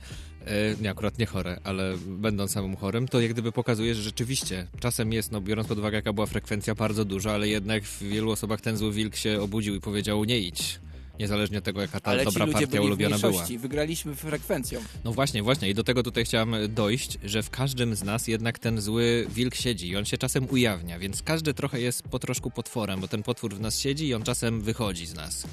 E, 0.46 0.76
nie, 0.82 0.90
akurat 0.90 1.18
nie 1.20 1.26
chore, 1.26 1.60
ale 1.64 1.98
będąc 2.08 2.52
samym 2.52 2.76
chorym, 2.76 3.08
to 3.08 3.22
jak 3.22 3.32
gdyby 3.34 3.52
pokazuje, 3.52 3.96
że 3.96 4.02
rzeczywiście 4.02 4.68
czasem 4.80 5.14
jest, 5.14 5.32
no 5.32 5.42
biorąc 5.42 5.68
pod 5.68 5.80
uwagę 5.80 5.96
jaka 5.96 6.14
była 6.14 6.26
frekwencja, 6.26 6.76
bardzo 6.76 7.06
duża, 7.06 7.32
ale 7.32 7.48
jednak 7.48 7.84
w 7.84 8.04
wielu 8.04 8.32
osobach 8.32 8.62
ten 8.62 8.78
zły 8.78 8.92
wilk 8.92 9.16
się 9.16 9.42
obudził 9.42 9.76
i 9.76 9.80
powiedział 9.82 10.24
nie 10.26 10.40
idź. 10.40 10.80
Niezależnie 11.20 11.58
od 11.58 11.64
tego, 11.64 11.82
jaka 11.82 12.00
ta 12.00 12.12
Ale 12.12 12.26
dobra 12.26 12.48
partia 12.48 12.68
byli 12.68 12.84
w 12.84 12.86
ulubiona 12.86 13.20
była. 13.20 13.46
Wygraliśmy 13.60 14.16
frekwencją. 14.16 14.82
No 15.04 15.14
właśnie, 15.14 15.44
właśnie. 15.44 15.70
I 15.70 15.74
do 15.74 15.84
tego 15.84 16.04
tutaj 16.04 16.26
chciałem 16.26 16.56
dojść, 16.74 17.18
że 17.24 17.44
w 17.44 17.50
każdym 17.50 17.96
z 17.96 18.04
nas 18.04 18.28
jednak 18.28 18.60
ten 18.60 18.82
zły 18.82 19.28
wilk 19.30 19.56
siedzi 19.56 19.90
i 19.90 19.98
on 19.98 20.06
się 20.06 20.18
czasem 20.18 20.48
ujawnia, 20.50 21.00
więc 21.00 21.22
każdy 21.22 21.54
trochę 21.54 21.82
jest 21.82 22.04
po 22.04 22.20
troszku 22.20 22.52
potworem, 22.52 23.00
bo 23.02 23.08
ten 23.08 23.24
potwór 23.24 23.56
w 23.56 23.60
nas 23.60 23.80
siedzi 23.80 24.08
i 24.08 24.14
on 24.14 24.24
czasem 24.24 24.62
wychodzi 24.62 25.06
z 25.06 25.14
nas. 25.14 25.48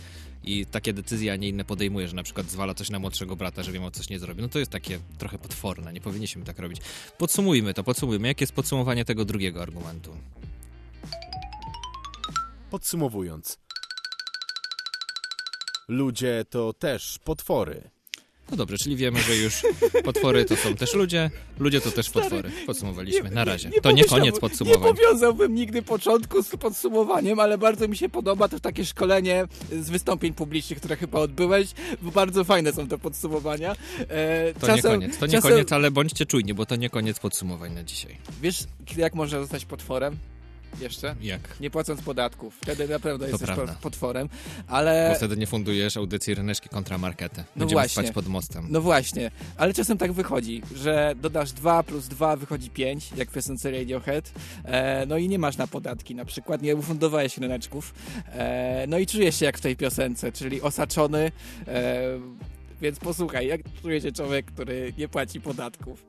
I 0.45 0.67
takie 0.67 0.93
decyzje, 0.93 1.33
a 1.33 1.37
nie 1.37 1.49
inne 1.49 1.65
podejmuje, 1.65 2.09
że 2.09 2.17
na 2.17 2.23
przykład 2.23 2.51
zwala 2.51 2.75
coś 2.75 2.91
na 2.91 2.99
młodszego 2.99 3.37
brata, 3.37 3.63
że 3.63 3.73
wiem 3.73 3.85
o 3.85 3.91
coś 3.91 4.09
nie 4.09 4.19
zrobi. 4.19 4.43
No 4.43 4.49
to 4.49 4.59
jest 4.59 4.71
takie 4.71 4.99
trochę 5.19 5.39
potworne, 5.39 5.93
nie 5.93 6.01
powinniśmy 6.01 6.45
tak 6.45 6.59
robić. 6.59 6.81
Podsumujmy 7.19 7.75
to, 7.75 7.85
podsumujmy. 7.85 8.29
Jakie 8.29 8.43
jest 8.43 8.53
podsumowanie 8.53 9.05
tego 9.05 9.25
drugiego 9.25 9.63
argumentu? 9.63 10.17
Podsumowując. 12.71 13.59
Ludzie 15.91 16.45
to 16.51 16.73
też 16.73 17.19
potwory. 17.25 17.83
No 18.51 18.57
dobrze, 18.57 18.77
czyli 18.79 18.97
wiemy, 18.97 19.21
że 19.21 19.37
już 19.37 19.63
potwory 20.05 20.45
to 20.45 20.57
są 20.57 20.75
też 20.77 20.95
ludzie, 20.95 21.31
ludzie 21.59 21.81
to 21.81 21.91
też 21.91 22.11
potwory. 22.11 22.51
Podsumowaliśmy. 22.67 23.31
Na 23.31 23.45
razie. 23.45 23.71
To 23.71 23.75
nie 23.77 23.81
pomyślałbym- 23.83 24.09
koniec 24.19 24.35
Nie 24.35 24.41
podsumowań. 24.41 24.95
powiązałbym 24.95 25.55
nigdy 25.55 25.83
początku 25.83 26.43
z 26.43 26.49
podsumowaniem, 26.49 27.41
ale 27.41 27.59
bardzo 27.59 27.89
mi 27.89 27.97
się 27.97 28.09
podoba 28.09 28.49
to 28.49 28.61
takie 28.61 28.85
szkolenie 28.85 29.45
z 29.73 29.91
wystąpień 29.91 30.35
publicznych, 30.35 30.79
które 30.79 30.97
chyba 30.97 31.19
odbyłeś, 31.21 31.69
bo 32.03 32.11
bardzo 32.11 32.45
fajne 32.45 32.73
są 32.73 32.89
te 32.89 32.99
podsumowania. 32.99 33.77
E, 34.09 34.55
To 34.55 34.77
nie 34.77 34.83
koniec, 34.83 35.19
to 35.19 35.27
nie 35.27 35.33
czasem- 35.33 35.51
koniec, 35.51 35.73
ale 35.73 35.91
bądźcie 35.91 36.27
czujni, 36.27 36.55
bo 36.55 36.67
to 36.67 36.77
nie 36.77 36.91
koniec 36.91 37.19
podsumowań 37.19 37.73
na 37.75 37.85
dzisiaj. 37.85 38.17
Wiesz, 38.43 38.59
jak 38.97 39.15
można 39.15 39.41
zostać 39.41 39.65
potworem? 39.65 40.17
Jeszcze? 40.81 41.15
Jak? 41.21 41.61
Nie 41.61 41.71
płacąc 41.71 42.03
podatków. 42.03 42.57
Wtedy 42.63 42.89
naprawdę 42.89 43.27
To 43.27 43.31
jesteś 43.31 43.51
prawda. 43.51 43.77
potworem, 43.83 44.29
ale... 44.67 45.09
Bo 45.09 45.15
wtedy 45.17 45.37
nie 45.37 45.47
fundujesz 45.47 45.97
audycji 45.97 46.35
Ryneczki 46.35 46.69
kontra 46.69 46.99
markety. 46.99 47.37
No 47.37 47.45
Będziemy 47.57 47.81
właśnie. 47.81 48.03
spać 48.03 48.15
pod 48.15 48.27
mostem. 48.29 48.67
No 48.71 48.81
właśnie, 48.81 49.31
ale 49.57 49.75
czasem 49.75 49.99
tak 49.99 50.13
wychodzi, 50.13 50.63
że 50.77 51.15
dodasz 51.23 51.53
2 51.53 51.83
plus 51.83 52.09
2 52.09 52.37
wychodzi 52.37 52.71
5, 52.71 53.11
jak 53.17 53.31
w 53.31 53.33
piosence 53.33 53.71
Radiohead, 53.71 54.33
e, 54.65 55.07
no 55.07 55.17
i 55.19 55.29
nie 55.29 55.39
masz 55.39 55.57
na 55.57 55.67
podatki, 55.67 56.15
na 56.15 56.25
przykład 56.25 56.63
nie 56.63 56.77
ufundowałeś 56.77 57.39
ryneczków, 57.39 57.95
e, 58.33 58.85
no 58.89 58.99
i 58.99 59.07
czujesz 59.07 59.37
się 59.39 59.45
jak 59.47 59.59
w 59.59 59.61
tej 59.61 59.77
piosence, 59.77 60.33
czyli 60.33 60.63
osaczony, 60.63 61.33
e, 61.69 62.03
więc 62.81 62.99
posłuchaj, 62.99 63.47
jak 63.47 63.61
czuje 63.83 64.01
się 64.01 64.13
człowiek, 64.13 64.47
który 64.47 64.93
nie 64.99 65.09
płaci 65.09 65.41
podatków. 65.41 66.05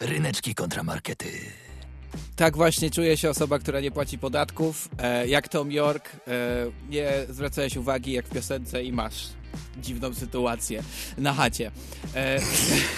Ryneczki 0.00 0.54
kontra 0.54 0.82
markety. 0.82 1.28
Tak 2.36 2.56
właśnie 2.56 2.90
czuje 2.90 3.16
się 3.16 3.30
osoba, 3.30 3.58
która 3.58 3.80
nie 3.80 3.90
płaci 3.90 4.18
podatków, 4.18 4.88
e, 4.98 5.28
jak 5.28 5.48
Tom 5.48 5.72
York, 5.72 6.10
e, 6.28 6.66
nie 6.90 7.12
zwracałeś 7.28 7.76
uwagi 7.76 8.12
jak 8.12 8.26
w 8.26 8.30
piosence 8.30 8.82
i 8.84 8.92
masz 8.92 9.28
dziwną 9.78 10.14
sytuację 10.14 10.82
na 11.18 11.32
chacie. 11.34 11.70
E, 12.14 12.40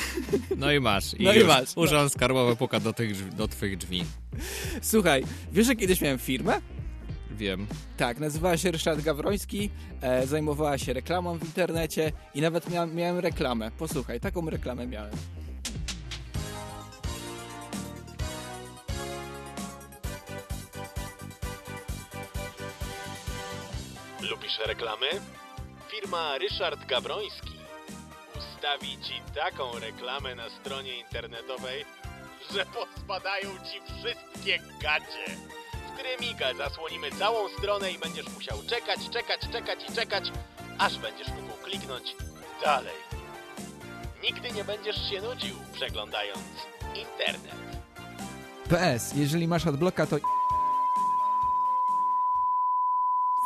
No 0.57 0.72
i 0.72 0.81
masz. 0.81 1.05
No 1.20 1.33
i 1.33 1.37
już 1.37 1.46
masz. 1.46 1.68
Urząd 1.77 2.12
skarbowy 2.12 2.57
puka 2.57 2.81
do, 2.81 2.92
tych, 2.92 3.35
do 3.35 3.48
twych 3.48 3.77
drzwi. 3.77 4.05
Słuchaj, 4.83 5.24
wiesz, 5.53 5.66
że 5.66 5.77
kiedyś 5.77 6.00
miałem 6.00 6.18
firmę? 6.18 6.61
Wiem. 7.37 7.66
Tak, 7.97 8.18
nazywała 8.18 8.57
się 8.57 8.70
Ryszard 8.70 9.01
Gawroński, 9.01 9.70
e, 10.01 10.27
zajmowała 10.27 10.79
się 10.79 10.92
reklamą 10.92 11.38
w 11.38 11.44
internecie 11.44 12.12
i 12.35 12.40
nawet 12.40 12.70
mia 12.70 12.87
miałem 12.87 13.18
reklamę. 13.18 13.70
Posłuchaj, 13.70 14.20
taką 14.20 14.51
reklamę 14.51 14.87
miałem. 14.87 15.12
Lubisz 24.31 24.59
reklamy? 24.66 25.07
Firma 25.90 26.38
Ryszard 26.38 26.87
Gawroński 26.87 27.55
ustawi 28.64 28.99
ci 29.03 29.23
taką 29.35 29.79
reklamę 29.79 30.35
na 30.35 30.51
stronie 30.51 30.99
internetowej, 30.99 31.85
że 32.55 32.66
pospadają 32.66 33.51
ci 33.51 33.81
wszystkie 33.99 34.59
gacie. 34.83 35.37
W 35.95 35.99
Krymika 36.03 36.55
zasłonimy 36.55 37.11
całą 37.11 37.49
stronę 37.49 37.93
i 37.93 37.99
będziesz 37.99 38.27
musiał 38.35 38.59
czekać, 38.69 39.11
czekać, 39.11 39.41
czekać 39.53 39.79
i 39.91 39.93
czekać, 39.95 40.33
aż 40.79 40.99
będziesz 40.99 41.29
mógł 41.29 41.63
kliknąć 41.65 42.17
dalej. 42.65 42.95
Nigdy 44.23 44.51
nie 44.51 44.65
będziesz 44.65 45.11
się 45.11 45.23
nudził 45.23 45.57
przeglądając 45.73 46.39
internet. 46.95 47.55
PS, 48.69 49.13
jeżeli 49.17 49.49
masz 49.49 49.67
adblocka, 49.67 50.07
to... 50.07 50.17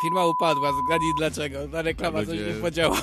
Firma 0.02 0.26
upadła, 0.26 0.72
zgadnij 0.84 1.14
dlaczego. 1.16 1.58
Ta 1.72 1.82
reklama 1.82 2.18
coś 2.18 2.28
Ludzie- 2.28 2.54
nie 2.54 2.60
podziała. 2.60 2.96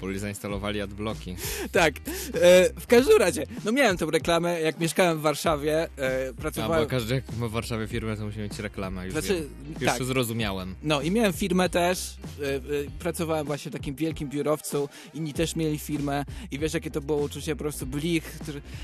Bo 0.00 0.18
zainstalowali 0.18 0.80
adblocki. 0.80 1.36
Tak, 1.72 1.94
e, 1.96 2.80
w 2.80 2.86
każdym 2.86 3.18
razie, 3.18 3.46
no 3.64 3.72
miałem 3.72 3.96
tą 3.96 4.10
reklamę, 4.10 4.60
jak 4.60 4.80
mieszkałem 4.80 5.18
w 5.18 5.20
Warszawie, 5.20 5.88
e, 5.98 6.32
A, 6.38 6.40
pracowałem... 6.40 6.84
bo 6.84 6.90
każdy 6.90 7.14
jak 7.14 7.24
ma 7.38 7.48
w 7.48 7.50
Warszawie 7.50 7.86
firmę, 7.88 8.16
to 8.16 8.24
musi 8.24 8.38
mieć 8.38 8.58
reklamę. 8.58 9.04
Już, 9.04 9.12
Znaczy, 9.12 9.34
wiem. 9.34 9.74
już 9.80 9.90
tak. 9.90 10.04
zrozumiałem. 10.04 10.74
No 10.82 11.00
i 11.02 11.10
miałem 11.10 11.32
firmę 11.32 11.68
też, 11.68 12.16
e, 12.42 12.54
e, 12.54 12.60
pracowałem 12.98 13.46
właśnie 13.46 13.70
w 13.70 13.74
takim 13.74 13.94
wielkim 13.94 14.28
biurowcu, 14.28 14.88
inni 15.14 15.32
też 15.32 15.56
mieli 15.56 15.78
firmę 15.78 16.24
i 16.50 16.58
wiesz 16.58 16.74
jakie 16.74 16.90
to 16.90 17.00
było 17.00 17.18
uczucie, 17.18 17.56
po 17.56 17.64
prostu 17.64 17.86
blich, 17.86 18.38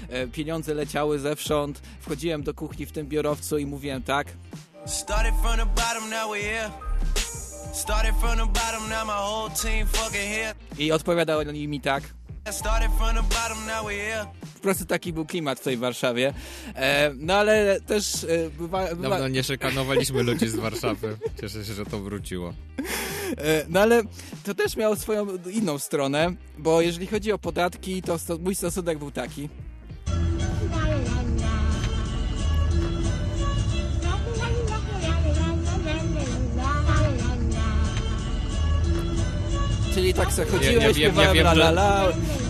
e, 0.09 0.27
pieniądze 0.27 0.75
leciały 0.75 1.19
zewsząd, 1.19 1.83
wchodziłem 2.01 2.43
do 2.43 2.55
kuchni 2.55 2.87
w 2.87 2.93
tym 2.93 3.07
biurowcu 3.07 3.59
i 3.59 3.67
mówiłem 3.67 4.03
tak, 4.03 4.27
Started 4.87 5.35
from 5.43 5.57
the 5.57 5.67
bottom, 5.67 6.11
now 6.11 6.31
we're 6.31 6.43
here. 6.43 6.71
Started 7.73 8.14
from 8.21 8.37
the 8.39 8.47
bottom, 8.47 8.89
now 8.89 9.05
my 9.05 9.12
whole 9.12 9.51
team 9.51 9.87
fucking 9.87 10.21
here. 10.31 10.55
i 10.79 10.93
odpowiadali 10.93 11.69
mi 11.69 11.81
tak. 11.81 12.03
Started 12.51 12.91
from 12.99 13.14
the 13.17 13.23
bottom, 13.23 13.67
now 13.67 13.85
we're 13.87 14.11
here. 14.11 14.27
Po 14.55 14.61
prostu 14.61 14.85
taki 14.85 15.12
był 15.12 15.27
klimat 15.27 15.61
w 15.61 15.62
tej 15.62 15.77
Warszawie. 15.77 16.35
E, 16.75 17.12
no 17.17 17.35
ale 17.35 17.81
też 17.81 18.25
e, 18.25 18.51
bywa, 18.59 18.95
bywa, 18.95 19.09
Dawno 19.09 19.29
nie 19.29 19.43
szykanowaliśmy 19.45 20.23
ludzi 20.23 20.49
z 20.49 20.57
Warszawy. 20.57 21.17
Cieszę 21.41 21.64
się, 21.64 21.73
że 21.75 21.87
to 21.87 21.99
wróciło. 22.01 22.53
E, 23.39 23.64
No 23.69 23.81
ale 23.81 24.03
to 24.45 24.55
też 24.55 24.77
miało 24.77 24.97
swoją 24.97 25.27
inną 25.51 25.79
stronę, 25.79 26.33
bo 26.59 26.81
jeżeli 26.81 27.07
chodzi 27.07 27.33
o 27.33 27.39
podatki, 27.39 28.03
to 28.03 28.19
sto, 28.19 28.39
mój 28.39 28.55
stosunek 28.55 28.99
był 28.99 29.11
taki. 29.11 29.49
Czyli 39.97 40.14
tak 40.14 40.32
sobie 40.32 40.51
chodziłem, 40.51 40.74
Ja- 40.76 40.80
ja 40.82 40.92
wiem- 40.92 41.03
ja 41.03 41.09
śpiewałem 41.11 41.34
wiem, 41.34 41.47
la 41.47 41.53
la 41.53 41.68
la. 41.70 42.05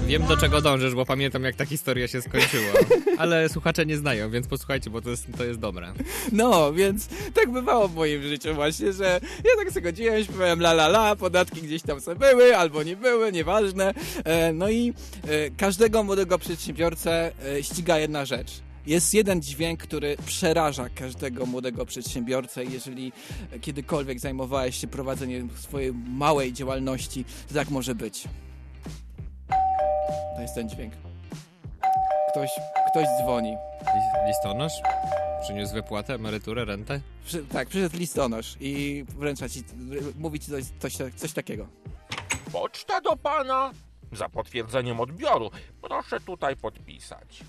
Wiem 0.07 0.27
do 0.27 0.37
czego 0.37 0.61
dążysz, 0.61 0.95
bo 0.95 1.07
pamiętam 1.07 1.43
jak 1.45 1.57
ta 1.57 1.67
historia 1.67 2.09
się 2.09 2.23
skończyła. 2.23 2.73
Ale 3.19 3.49
słuchacze 3.49 3.87
nie 3.87 3.97
znają, 3.97 4.31
więc 4.31 4.47
posłuchajcie, 4.49 4.91
bo 4.91 5.01
to 5.03 5.11
jest, 5.11 5.27
to 5.39 5.45
jest 5.45 5.61
dobre. 5.61 5.93
No, 6.33 6.73
więc 6.73 7.09
tak 7.35 7.51
bywało 7.53 7.89
w 7.89 7.95
moim 7.95 8.23
życiu 8.23 8.55
właśnie, 8.55 8.93
że 8.93 9.21
ja 9.45 9.51
tak 9.65 9.73
sobie 9.73 9.87
chodziłem, 9.87 10.25
śpiewałem 10.25 10.61
la 10.61 10.71
la 10.73 10.87
la, 10.87 11.17
podatki 11.17 11.63
gdzieś 11.63 11.83
tam 11.83 12.01
sobie 12.01 12.17
były, 12.19 12.57
albo 12.57 12.83
nie 12.83 12.97
były, 12.97 13.33
nieważne. 13.33 13.95
E, 14.25 14.53
No 14.53 14.71
i 14.71 14.93
e, 15.29 15.51
każdego 15.57 16.03
młodego 16.03 16.39
przedsiębiorcę 16.39 17.33
e, 17.59 17.63
ściga 17.63 17.99
jedna 17.99 18.25
rzecz. 18.25 18.51
Jest 18.87 19.15
jeden 19.15 19.43
dźwięk, 19.43 19.83
który 19.83 20.17
przeraża 20.27 20.89
każdego 20.89 21.47
młodego 21.47 21.87
przedsiębiorcę. 21.87 22.65
Jeżeli 22.65 23.13
kiedykolwiek 23.61 24.21
zajmowałeś 24.21 24.77
się 24.81 24.87
prowadzeniem 24.87 25.51
swojej 25.57 25.93
małej 25.93 26.53
działalności, 26.53 27.25
to 27.49 27.55
tak 27.55 27.71
może 27.71 27.95
być. 27.95 28.25
To 30.37 30.43
jest 30.43 30.55
ten 30.55 30.69
dźwięk. 30.69 30.95
Ktoś, 32.31 32.51
ktoś 32.91 33.07
dzwoni. 33.23 33.57
Lis- 33.83 34.27
Listonosz? 34.29 34.73
Przyniósł 35.43 35.75
wypłatę, 35.75 36.15
emeryturę, 36.15 36.65
rentę? 36.65 37.01
Przy, 37.25 37.45
tak, 37.45 37.69
przyszedł 37.69 37.97
listonosz 37.97 38.57
i 38.61 39.05
wręcza 39.09 39.49
ci, 39.49 39.63
mówi 40.19 40.41
ci 40.41 40.51
coś, 40.51 40.65
coś, 40.79 40.93
coś 41.17 41.33
takiego. 41.33 41.67
Poczta 42.53 43.01
do 43.01 43.17
pana. 43.17 43.71
Za 44.13 44.29
potwierdzeniem 44.29 45.01
odbioru 45.01 45.51
proszę 45.83 46.21
tutaj 46.21 46.57
podpisać. 46.57 47.45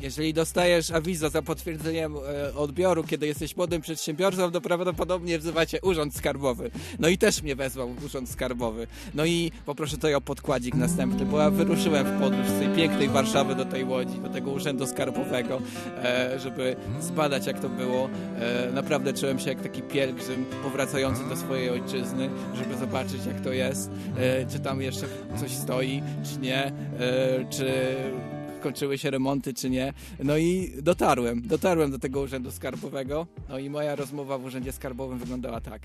Jeżeli 0.00 0.34
dostajesz 0.34 0.90
awizo 0.90 1.30
za 1.30 1.42
potwierdzeniem 1.42 2.16
e, 2.16 2.54
odbioru, 2.54 3.04
kiedy 3.04 3.26
jesteś 3.26 3.56
młodym 3.56 3.82
przedsiębiorcą, 3.82 4.50
to 4.50 4.60
prawdopodobnie 4.60 5.38
wzywacie 5.38 5.78
urząd 5.82 6.16
skarbowy. 6.16 6.70
No 6.98 7.08
i 7.08 7.18
też 7.18 7.42
mnie 7.42 7.56
wezwał 7.56 7.94
urząd 8.06 8.30
skarbowy. 8.30 8.86
No 9.14 9.24
i 9.24 9.52
poproszę 9.66 9.96
tutaj 9.96 10.14
o 10.14 10.20
podkładzik 10.20 10.74
następny, 10.74 11.26
bo 11.26 11.40
ja 11.40 11.50
wyruszyłem 11.50 12.06
w 12.06 12.20
podróż 12.20 12.46
z 12.46 12.58
tej 12.58 12.68
pięknej 12.68 13.08
Warszawy 13.08 13.54
do 13.54 13.64
tej 13.64 13.84
Łodzi, 13.84 14.18
do 14.18 14.28
tego 14.28 14.50
urzędu 14.50 14.86
skarbowego, 14.86 15.60
e, 16.04 16.38
żeby 16.38 16.76
zbadać 17.00 17.46
jak 17.46 17.60
to 17.60 17.68
było. 17.68 18.08
E, 18.40 18.72
naprawdę 18.72 19.12
czułem 19.12 19.38
się 19.38 19.48
jak 19.48 19.62
taki 19.62 19.82
pielgrzym 19.82 20.44
powracający 20.62 21.28
do 21.28 21.36
swojej 21.36 21.70
ojczyzny, 21.70 22.30
żeby 22.54 22.76
zobaczyć 22.76 23.26
jak 23.26 23.40
to 23.40 23.52
jest, 23.52 23.90
e, 24.16 24.46
czy 24.46 24.60
tam 24.60 24.82
jeszcze 24.82 25.06
coś 25.40 25.50
stoi, 25.50 26.02
czy 26.24 26.40
nie, 26.40 26.64
e, 26.66 26.72
czy 27.50 27.96
kończyły 28.58 28.98
się 28.98 29.10
remonty, 29.10 29.54
czy 29.54 29.70
nie. 29.70 29.92
No 30.24 30.36
i 30.36 30.72
dotarłem, 30.82 31.42
dotarłem 31.42 31.90
do 31.90 31.98
tego 31.98 32.20
urzędu 32.20 32.50
skarbowego. 32.50 33.26
No 33.48 33.58
i 33.58 33.70
moja 33.70 33.96
rozmowa 33.96 34.38
w 34.38 34.44
urzędzie 34.44 34.72
skarbowym 34.72 35.18
wyglądała 35.18 35.60
tak. 35.60 35.82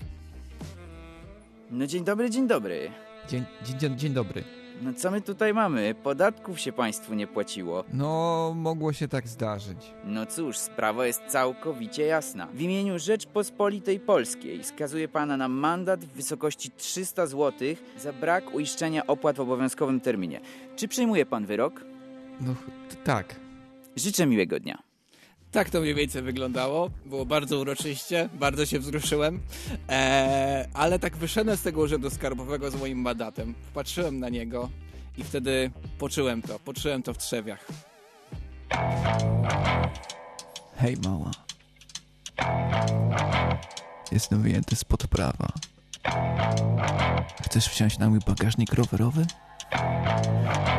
No 1.70 1.86
dzień 1.86 2.04
dobry, 2.04 2.30
dzień 2.30 2.46
dobry. 2.46 2.90
Dzień, 3.28 3.44
dzień, 3.78 3.98
dzień 3.98 4.12
dobry. 4.12 4.44
No 4.82 4.92
co 4.94 5.10
my 5.10 5.20
tutaj 5.20 5.54
mamy? 5.54 5.94
Podatków 6.02 6.60
się 6.60 6.72
państwu 6.72 7.14
nie 7.14 7.26
płaciło. 7.26 7.84
No, 7.92 8.52
mogło 8.56 8.92
się 8.92 9.08
tak 9.08 9.28
zdarzyć. 9.28 9.78
No 10.04 10.26
cóż, 10.26 10.58
sprawa 10.58 11.06
jest 11.06 11.22
całkowicie 11.28 12.02
jasna. 12.06 12.46
W 12.54 12.60
imieniu 12.60 12.98
Rzeczpospolitej 12.98 14.00
Polskiej 14.00 14.64
skazuje 14.64 15.08
pana 15.08 15.36
na 15.36 15.48
mandat 15.48 16.04
w 16.04 16.08
wysokości 16.12 16.70
300 16.70 17.26
zł 17.26 17.52
za 17.98 18.12
brak 18.12 18.54
uiszczenia 18.54 19.06
opłat 19.06 19.36
w 19.36 19.40
obowiązkowym 19.40 20.00
terminie. 20.00 20.40
Czy 20.76 20.88
przyjmuje 20.88 21.26
pan 21.26 21.46
wyrok? 21.46 21.84
No, 22.40 22.54
tak. 23.04 23.36
Życzę 23.96 24.26
miłego 24.26 24.60
dnia. 24.60 24.78
Tak 25.52 25.70
to 25.70 25.80
mniej 25.80 25.94
więcej 25.94 26.22
wyglądało. 26.22 26.90
Było 27.06 27.26
bardzo 27.26 27.58
uroczyście, 27.58 28.28
bardzo 28.32 28.66
się 28.66 28.78
wzruszyłem. 28.78 29.40
Eee, 29.88 30.66
ale 30.74 30.98
tak 30.98 31.16
wyszedłem 31.16 31.56
z 31.56 31.62
tego 31.62 31.80
urzędu 31.80 32.10
skarbowego 32.10 32.70
z 32.70 32.74
moim 32.74 32.98
mandatem. 32.98 33.54
Patrzyłem 33.74 34.20
na 34.20 34.28
niego 34.28 34.70
i 35.18 35.24
wtedy 35.24 35.70
poczułem 35.98 36.42
to. 36.42 36.58
Poczułem 36.58 37.02
to 37.02 37.14
w 37.14 37.18
trzewiach. 37.18 37.66
Hej, 40.76 40.96
mała. 41.04 41.30
Jestem 44.12 44.42
wyjęty 44.42 44.76
spod 44.76 45.06
prawa. 45.06 45.48
Chcesz 47.42 47.68
wsiąść 47.68 47.98
na 47.98 48.10
mój 48.10 48.18
bagażnik 48.26 48.72
rowerowy? 48.72 49.26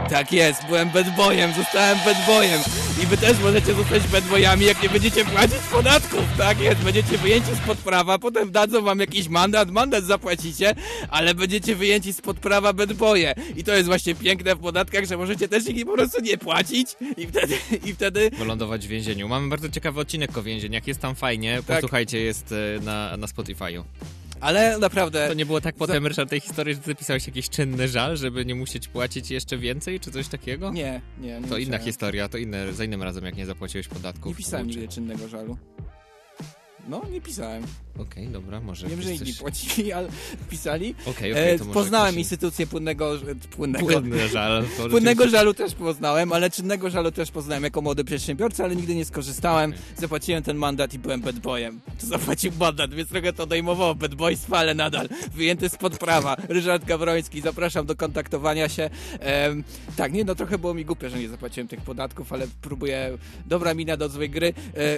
Tak 0.10 0.32
jest, 0.32 0.66
byłem 0.66 0.90
bedboyem, 0.90 1.54
zostałem 1.54 1.98
bedboyem. 2.06 2.62
I 3.04 3.06
wy 3.06 3.18
też 3.18 3.40
możecie 3.40 3.74
zostać 3.74 4.08
bedboyami, 4.08 4.66
jak 4.66 4.84
nie 4.84 4.90
będziecie 4.90 5.26
płacić 5.26 5.58
podatków. 5.72 6.24
Tak 6.38 6.60
jest, 6.60 6.82
będziecie 6.82 7.18
wyjęci 7.18 7.56
spod 7.64 7.78
prawa, 7.78 8.20
potem 8.20 8.52
dadzą 8.52 8.82
wam 8.82 9.00
jakiś 9.00 9.28
mandat, 9.28 9.72
mandat 9.72 10.04
zapłacicie, 10.04 10.76
ale 11.10 11.34
będziecie 11.34 11.76
wyjęci 11.76 12.14
spod 12.14 12.40
prawa 12.40 12.74
bedboye. 12.74 13.36
I 13.56 13.64
to 13.64 13.74
jest 13.74 13.86
właśnie 13.86 14.16
piękne 14.16 14.56
w 14.56 14.60
podatkach, 14.60 15.06
że 15.06 15.18
możecie 15.18 15.48
też 15.48 15.68
ich 15.68 15.86
po 15.86 15.94
prostu 15.94 16.22
nie 16.22 16.38
płacić 16.38 16.96
i 17.18 17.28
wtedy, 17.28 17.58
i 17.86 17.94
wtedy 17.94 18.32
Wylądować 18.38 18.88
w 18.88 18.90
więzieniu. 18.90 19.28
Mamy 19.28 19.50
bardzo 19.50 19.70
ciekawy 19.70 20.00
odcinek 20.00 20.38
o 20.38 20.44
więzieniach. 20.44 20.88
Jest 20.88 21.00
tam 21.00 21.16
fajnie. 21.16 21.60
Tak. 21.68 21.78
Posłuchajcie, 21.78 22.20
jest 22.20 22.52
e, 22.52 22.84
na, 22.84 23.18
na 23.18 23.28
Spotify'u. 23.28 23.84
Ale 24.42 24.78
naprawdę... 24.78 25.28
To 25.28 25.34
nie 25.34 25.46
było 25.46 25.62
tak 25.62 25.76
potem, 25.76 26.08
Ryszard, 26.08 26.30
tej 26.30 26.40
historii, 26.40 26.74
że 26.76 26.82
ty 26.82 26.96
pisałeś 26.96 27.28
jakiś 27.28 27.50
czynny 27.50 27.88
żal, 27.88 28.18
żeby 28.18 28.46
nie 28.46 28.56
musieć 28.56 28.88
płacić 28.88 29.32
jeszcze 29.32 29.58
więcej, 29.58 30.00
czy 30.00 30.12
coś 30.12 30.28
takiego? 30.28 30.72
Nie, 30.72 31.02
nie. 31.20 31.40
nie 31.40 31.48
To 31.48 31.58
inna 31.58 31.78
historia, 31.78 32.30
to 32.30 32.38
inne, 32.38 32.74
za 32.74 32.84
innym 32.84 33.04
razem, 33.04 33.26
jak 33.26 33.36
nie 33.36 33.46
zapłaciłeś 33.46 33.88
podatków. 33.88 34.32
Nie 34.32 34.36
pisałem 34.36 34.68
nigdy 34.68 34.88
czynnego 34.88 35.28
żalu. 35.28 35.58
No, 36.88 37.02
nie 37.12 37.22
pisałem. 37.22 37.64
Okej, 38.00 38.28
dobra, 38.28 38.62
może 38.62 38.88
Wiem, 38.88 39.02
że 39.02 39.14
inni 39.14 39.26
coś- 39.26 39.38
płacili, 39.38 39.92
ale 39.98 40.08
pisali. 40.50 40.96
Okej, 41.06 41.32
okej, 41.32 41.60
to 41.60 41.66
może 41.66 41.74
poznałem 41.80 42.20
instytucję 42.20 42.68
płynnego... 42.68 43.12
płynnego 43.52 43.86
Płynny 43.86 44.28
żal, 44.28 44.66
Płynnego 44.92 45.30
żalu 45.30 45.54
też 45.54 45.76
poznałem, 45.76 46.34
ale 46.34 46.50
czynnego 46.50 46.90
żalu 46.90 47.12
też 47.12 47.32
poznałem 47.32 47.64
jako 47.64 47.82
młody 47.82 48.04
przedsiębiorca, 48.04 48.64
ale 48.64 48.76
nigdy 48.76 48.96
nie 48.96 49.06
skorzystałem. 49.06 49.74
Zapłaciłem 49.98 50.44
ten 50.44 50.58
mandat 50.58 50.94
i 50.94 51.00
byłem 51.00 51.22
bad 51.22 51.40
boyem. 51.40 51.80
To 52.02 52.08
zapłacił 52.08 52.52
mandat, 52.60 52.94
więc 52.94 53.10
trochę 53.10 53.34
to 53.34 53.44
odejmowało 53.44 53.96
bad 53.96 54.16
boystwa, 54.16 54.58
ale 54.58 54.74
nadal 54.76 55.10
wyjęty 55.34 55.70
spod 55.70 55.98
prawa. 55.98 56.36
Ryszard 56.50 56.86
Gawroński, 56.86 57.42
zapraszam 57.42 57.86
do 57.86 57.96
kontaktowania 57.96 58.70
się. 58.70 58.90
Em, 59.20 59.64
tak, 59.96 60.14
nie, 60.14 60.26
no 60.26 60.36
trochę 60.36 60.58
było 60.58 60.74
mi 60.74 60.86
głupio, 60.86 61.10
że 61.10 61.20
nie 61.20 61.30
zapłaciłem 61.30 61.68
tych 61.68 61.82
podatków, 61.82 62.34
ale 62.34 62.48
próbuję... 62.62 63.18
Dobra 63.46 63.74
mina 63.74 63.98
do 63.98 64.10
złej 64.10 64.30
gry. 64.30 64.54
E, 64.78 64.98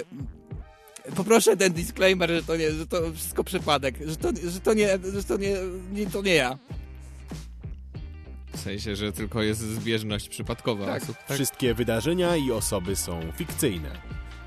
Poproszę 1.16 1.56
ten 1.56 1.72
disclaimer, 1.72 2.30
że 2.30 2.42
to 2.42 2.56
nie, 2.56 2.72
że 2.72 2.86
to 2.86 3.12
wszystko 3.14 3.44
przypadek, 3.44 3.94
że 4.06 4.16
to, 4.16 4.28
że 4.50 4.60
to 4.60 4.74
nie, 4.74 4.98
że 5.14 5.24
to 5.24 5.36
nie, 5.36 5.56
nie, 5.92 6.06
to 6.06 6.22
nie 6.22 6.34
ja. 6.34 6.58
W 8.52 8.60
sensie, 8.60 8.96
że 8.96 9.12
tylko 9.12 9.42
jest 9.42 9.60
zbieżność 9.60 10.28
przypadkowa 10.28 10.86
Tak, 10.86 11.02
osób. 11.02 11.16
Tak? 11.16 11.36
wszystkie 11.36 11.74
wydarzenia 11.74 12.36
i 12.36 12.50
osoby 12.52 12.96
są 12.96 13.20
fikcyjne. 13.36 13.90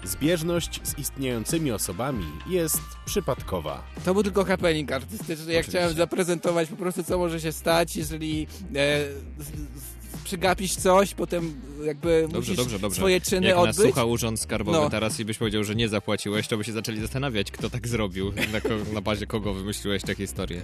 Zbieżność 0.04 0.80
z 0.84 0.98
istniejącymi 0.98 1.72
osobami 1.72 2.26
jest 2.50 2.80
przypadkowa. 3.06 3.84
To 4.06 4.14
był 4.14 4.24
tylko 4.24 4.46
happening 4.46 4.92
artystyczny. 4.92 5.34
Ja 5.54 5.60
Oczywiście. 5.60 5.72
chciałem 5.72 5.96
zaprezentować 5.98 6.70
po 6.70 6.76
prostu, 6.76 7.04
co 7.04 7.18
może 7.18 7.42
się 7.42 7.52
stać, 7.52 7.96
jeżeli 7.96 8.48
e, 8.76 9.06
z, 9.40 9.46
z, 9.46 9.91
przegapisz 10.24 10.76
coś, 10.76 11.14
potem 11.14 11.54
jakby 11.86 12.22
Dobrze, 12.22 12.38
musisz 12.38 12.56
dobrze, 12.56 12.80
dobrze. 12.80 12.96
swoje 12.98 13.22
czyny 13.22 13.48
Jak 13.48 13.58
odbyć. 13.58 13.78
nas 13.78 13.86
słucha 13.86 14.06
urząd 14.06 14.40
skarbowy 14.40 14.78
No. 14.78 14.90
teraz 14.90 15.20
i 15.20 15.26
byś 15.26 15.38
powiedział, 15.38 15.64
że 15.64 15.76
nie 15.76 15.90
zapłaciłeś, 15.90 16.48
to 16.48 16.58
by 16.58 16.64
się 16.64 16.72
zaczęli 16.72 17.00
zastanawiać, 17.00 17.52
kto 17.52 17.70
tak 17.70 17.88
zrobił, 17.88 18.34
na, 18.54 18.62
ko- 18.62 18.70
na 18.94 19.02
bazie 19.02 19.28
kogo 19.28 19.54
wymyśliłeś 19.54 20.04
tę 20.04 20.16
historię. 20.16 20.62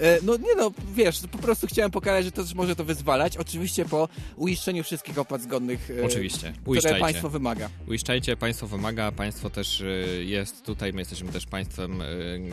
E, 0.00 0.18
No 0.22 0.36
nie 0.36 0.54
no, 0.56 0.70
wiesz, 0.94 1.20
po 1.32 1.38
prostu 1.38 1.66
chciałem 1.66 1.90
pokazać, 1.90 2.24
że 2.24 2.32
to 2.32 2.42
też 2.44 2.54
może 2.54 2.76
to 2.76 2.84
wyzwalać, 2.84 3.36
oczywiście 3.36 3.84
po 3.84 4.08
uiszczeniu 4.36 4.84
wszystkich 4.84 5.18
opłat 5.18 5.42
zgodnych, 5.42 5.90
e, 6.00 6.04
Oczywiście. 6.06 6.52
które 6.52 6.70
Uiszczajcie. 6.70 7.00
państwo 7.00 7.28
wymaga. 7.28 7.68
Uiszczajcie, 7.88 8.36
państwo 8.36 8.66
wymaga, 8.66 9.12
państwo 9.12 9.50
też 9.50 9.80
y, 9.80 10.24
jest 10.26 10.62
tutaj, 10.64 10.92
my 10.92 11.00
jesteśmy 11.00 11.32
też 11.32 11.46
państwem 11.46 12.02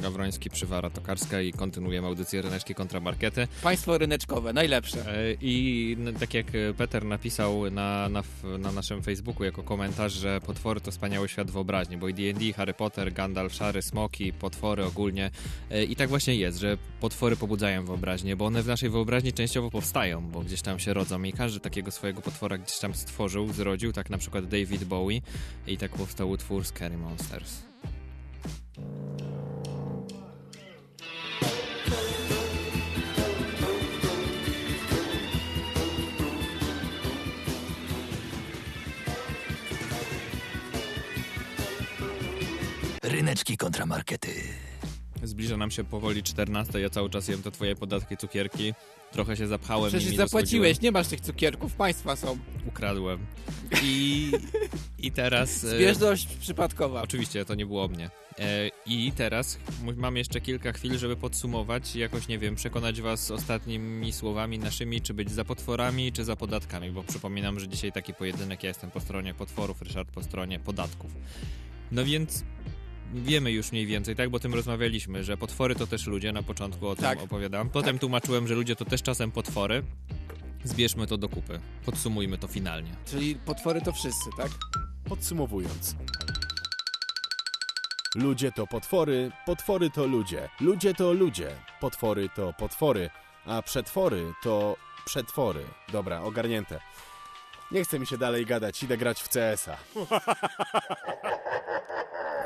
Gawroński, 0.01 0.49
Przywara 0.49 0.89
Tokarska 0.89 1.41
i 1.41 1.51
kontynuujemy 1.53 2.07
audycję 2.07 2.41
Ryneczki 2.41 2.75
kontra 2.75 2.99
Markety. 2.99 3.47
Państwo 3.63 3.97
ryneczkowe, 3.97 4.53
najlepsze. 4.53 5.17
E, 5.17 5.33
I 5.41 5.95
n- 5.99 6.13
jak 6.43 6.55
e, 6.55 6.73
Peter 6.73 7.05
napisał 7.05 7.71
na, 7.71 8.09
na, 8.09 8.23
na 8.59 8.71
naszym 8.71 9.03
Facebooku 9.03 9.43
jako 9.43 9.63
komentarz, 9.63 10.13
że 10.13 10.41
potwory 10.41 10.81
to 10.81 10.91
wspaniały 10.91 11.29
świat 11.29 11.51
wyobraźni, 11.51 11.97
bo 11.97 12.07
i 12.07 12.13
D&D, 12.13 12.53
Harry 12.53 12.73
Potter, 12.73 13.13
Gandalf, 13.13 13.53
Szary, 13.53 13.81
Smoki, 13.81 14.33
potwory 14.33 14.85
ogólnie. 14.85 15.31
E, 15.71 15.83
I 15.83 15.95
tak 15.95 16.09
właśnie 16.09 16.35
jest, 16.35 16.59
że 16.59 16.77
potwory 16.99 17.35
pobudzają 17.35 17.85
wyobraźnię, 17.85 18.35
bo 18.35 18.45
one 18.45 18.63
w 18.63 18.67
naszej 18.67 18.89
wyobraźni 18.89 19.33
częściowo 19.33 19.71
powstają, 19.71 20.21
bo 20.21 20.39
gdzieś 20.39 20.61
tam 20.61 20.79
się 20.79 20.93
rodzą 20.93 21.23
i 21.23 21.33
każdy 21.33 21.59
takiego 21.59 21.91
swojego 21.91 22.21
potwora 22.21 22.57
gdzieś 22.57 22.79
tam 22.79 22.93
stworzył, 22.93 23.53
zrodził, 23.53 23.93
tak 23.93 24.09
na 24.09 24.17
przykład 24.17 24.45
David 24.45 24.83
Bowie 24.83 25.21
i 25.67 25.77
tak 25.77 25.91
powstał 25.91 26.29
utwór 26.29 26.65
Scary 26.65 26.97
Monsters. 26.97 27.72
Ryneczki 43.33 43.57
kontra 43.57 43.85
markety. 43.85 44.29
Zbliża 45.23 45.57
nam 45.57 45.71
się 45.71 45.83
powoli 45.83 46.23
14, 46.23 46.79
ja 46.79 46.89
cały 46.89 47.09
czas 47.09 47.27
jem 47.27 47.43
te 47.43 47.51
twoje 47.51 47.75
podatki, 47.75 48.17
cukierki. 48.17 48.73
Trochę 49.11 49.37
się 49.37 49.47
zapchałem 49.47 49.89
Przecież 49.89 50.15
zapłaciłeś, 50.15 50.81
nie 50.81 50.91
masz 50.91 51.07
tych 51.07 51.21
cukierków, 51.21 51.73
państwa 51.73 52.15
są. 52.15 52.37
ukradłem. 52.67 53.19
I, 53.83 54.31
i 54.99 55.11
teraz... 55.11 55.63
e, 55.63 55.75
Zbieżność 55.75 56.27
przypadkowa. 56.35 57.01
Oczywiście, 57.01 57.45
to 57.45 57.55
nie 57.55 57.65
było 57.65 57.83
o 57.83 57.87
mnie. 57.87 58.09
E, 58.39 58.69
I 58.85 59.11
teraz 59.15 59.57
mam 59.95 60.17
jeszcze 60.17 60.41
kilka 60.41 60.71
chwil, 60.71 60.97
żeby 60.97 61.15
podsumować 61.15 61.95
i 61.95 61.99
jakoś, 61.99 62.27
nie 62.27 62.39
wiem, 62.39 62.55
przekonać 62.55 63.01
was 63.01 63.31
ostatnimi 63.31 64.13
słowami 64.13 64.59
naszymi, 64.59 65.01
czy 65.01 65.13
być 65.13 65.31
za 65.31 65.45
potworami, 65.45 66.11
czy 66.11 66.23
za 66.25 66.35
podatkami, 66.35 66.91
bo 66.91 67.03
przypominam, 67.03 67.59
że 67.59 67.67
dzisiaj 67.67 67.91
taki 67.91 68.13
pojedynek, 68.13 68.63
ja 68.63 68.67
jestem 68.69 68.91
po 68.91 68.99
stronie 68.99 69.33
potworów, 69.33 69.81
Ryszard 69.81 70.11
po 70.11 70.23
stronie 70.23 70.59
podatków. 70.59 71.11
No 71.91 72.05
więc 72.05 72.43
wiemy 73.13 73.51
już 73.51 73.71
mniej 73.71 73.85
więcej, 73.85 74.15
tak, 74.15 74.29
bo 74.29 74.37
o 74.37 74.39
tym 74.39 74.53
rozmawialiśmy, 74.53 75.23
że 75.23 75.37
potwory 75.37 75.75
to 75.75 75.87
też 75.87 76.07
ludzie, 76.07 76.31
na 76.31 76.43
początku 76.43 76.87
o 76.87 76.95
tym 76.95 77.03
Tak. 77.05 77.21
opowiadam. 77.21 77.69
Potem 77.69 77.99
tłumaczyłem, 77.99 78.47
że 78.47 78.55
ludzie 78.55 78.75
to 78.75 78.85
też 78.85 79.01
czasem 79.01 79.31
potwory. 79.31 79.83
Zbierzmy 80.63 81.07
to 81.07 81.17
do 81.17 81.29
kupy. 81.29 81.59
Podsumujmy 81.85 82.37
to 82.37 82.47
finalnie. 82.47 82.89
Czyli 83.05 83.35
potwory 83.35 83.81
to 83.81 83.91
wszyscy, 83.91 84.29
tak? 84.37 84.51
Podsumowując. 85.09 85.95
Ludzie 88.15 88.51
to 88.51 88.67
potwory, 88.67 89.31
potwory 89.45 89.89
to 89.89 90.05
ludzie. 90.07 90.49
Ludzie 90.61 90.93
to 90.93 91.13
ludzie, 91.13 91.51
potwory 91.81 92.29
to 92.35 92.53
potwory, 92.53 93.09
a 93.45 93.61
przetwory 93.61 94.33
to 94.43 94.77
przetwory. 95.05 95.63
Dobra, 95.91 96.21
ogarnięte. 96.21 96.79
Nie 97.71 97.83
chce 97.83 97.99
mi 97.99 98.07
się 98.07 98.17
dalej 98.17 98.45
gadać, 98.45 98.83
idę 98.83 98.97
grać 98.97 99.21
w 99.21 99.29
CS-a. 99.29 99.77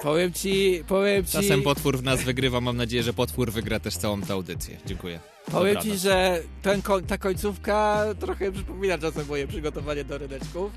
Powiem 0.01 0.33
ci, 0.33 0.83
powiem 0.87 1.25
ci... 1.25 1.31
Czasem 1.31 1.61
potwór 1.61 1.97
w 1.97 2.03
nas 2.03 2.23
wygrywa, 2.23 2.61
mam 2.61 2.77
nadzieję, 2.77 3.03
że 3.03 3.13
potwór 3.13 3.51
wygra 3.51 3.79
też 3.79 3.97
całą 3.97 4.21
tę 4.21 4.33
audycję. 4.33 4.77
Dziękuję. 4.85 5.19
Powiem 5.51 5.73
Dobranoc. 5.73 5.97
ci, 5.97 5.99
że 5.99 6.41
ten, 6.61 6.81
ta 7.07 7.17
końcówka 7.17 8.05
trochę 8.19 8.51
przypomina 8.51 8.97
czasem 8.97 9.27
moje 9.27 9.47
przygotowanie 9.47 10.03
do 10.03 10.17
ryneczków. 10.17 10.71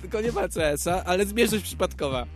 Tylko 0.00 0.20
nie 0.20 0.32
ma 0.32 0.48
CS-a, 0.48 1.04
ale 1.04 1.26
zmierzność 1.26 1.64
przypadkowa. 1.64 2.26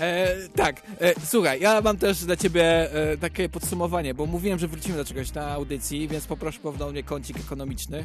E, 0.00 0.36
tak, 0.54 0.82
e, 1.00 1.14
słuchaj, 1.24 1.60
ja 1.60 1.80
mam 1.80 1.96
też 1.96 2.24
dla 2.24 2.36
ciebie 2.36 2.92
e, 2.94 3.16
takie 3.16 3.48
podsumowanie, 3.48 4.14
bo 4.14 4.26
mówiłem, 4.26 4.58
że 4.58 4.68
wrócimy 4.68 4.96
do 4.96 5.04
czegoś 5.04 5.32
na 5.32 5.50
audycji, 5.50 6.08
więc 6.08 6.26
poproszę 6.26 6.58
ponownie 6.60 7.02
kącik 7.02 7.36
ekonomiczny. 7.36 8.04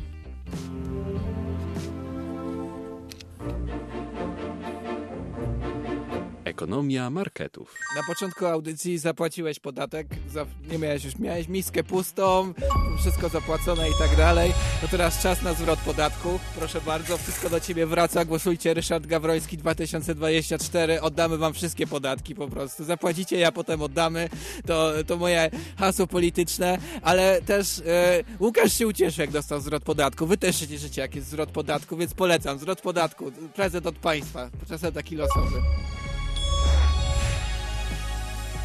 Ekonomia 6.61 7.09
marketów. 7.09 7.75
Na 7.95 8.03
początku 8.03 8.45
audycji 8.45 8.97
zapłaciłeś 8.97 9.59
podatek, 9.59 10.07
za, 10.29 10.45
nie 10.71 10.77
miałeś 10.77 11.03
już, 11.03 11.19
miałeś 11.19 11.47
miskę 11.47 11.83
pustą, 11.83 12.53
wszystko 12.99 13.29
zapłacone 13.29 13.89
i 13.89 13.93
tak 13.99 14.17
dalej. 14.17 14.53
To 14.81 14.87
teraz 14.87 15.23
czas 15.23 15.41
na 15.41 15.53
zwrot 15.53 15.79
podatku. 15.79 16.39
Proszę 16.59 16.81
bardzo, 16.81 17.17
wszystko 17.17 17.49
do 17.49 17.59
ciebie 17.59 17.85
wraca. 17.85 18.25
Głosujcie 18.25 18.73
Ryszard 18.73 19.07
Gawroński 19.07 19.57
2024. 19.57 21.01
Oddamy 21.01 21.37
wam 21.37 21.53
wszystkie 21.53 21.87
podatki 21.87 22.35
po 22.35 22.47
prostu. 22.47 22.83
Zapłacicie, 22.83 23.39
ja 23.39 23.51
potem 23.51 23.81
oddamy. 23.81 24.29
To, 24.65 24.91
to 25.07 25.17
moje 25.17 25.49
hasło 25.77 26.07
polityczne, 26.07 26.77
ale 27.01 27.41
też 27.41 27.79
e, 27.79 28.23
Łukasz 28.39 28.73
się 28.73 28.87
ucieszy, 28.87 29.21
jak 29.21 29.31
dostał 29.31 29.61
zwrot 29.61 29.83
podatku. 29.83 30.27
Wy 30.27 30.37
też 30.37 30.59
się 30.59 30.67
cieszycie, 30.67 31.01
jak 31.01 31.15
jest 31.15 31.27
zwrot 31.27 31.51
podatku, 31.51 31.97
więc 31.97 32.13
polecam. 32.13 32.59
Zwrot 32.59 32.81
podatku, 32.81 33.31
prezent 33.55 33.87
od 33.87 33.95
państwa. 33.95 34.49
Czasem 34.69 34.93
taki 34.93 35.15
losowy. 35.15 35.61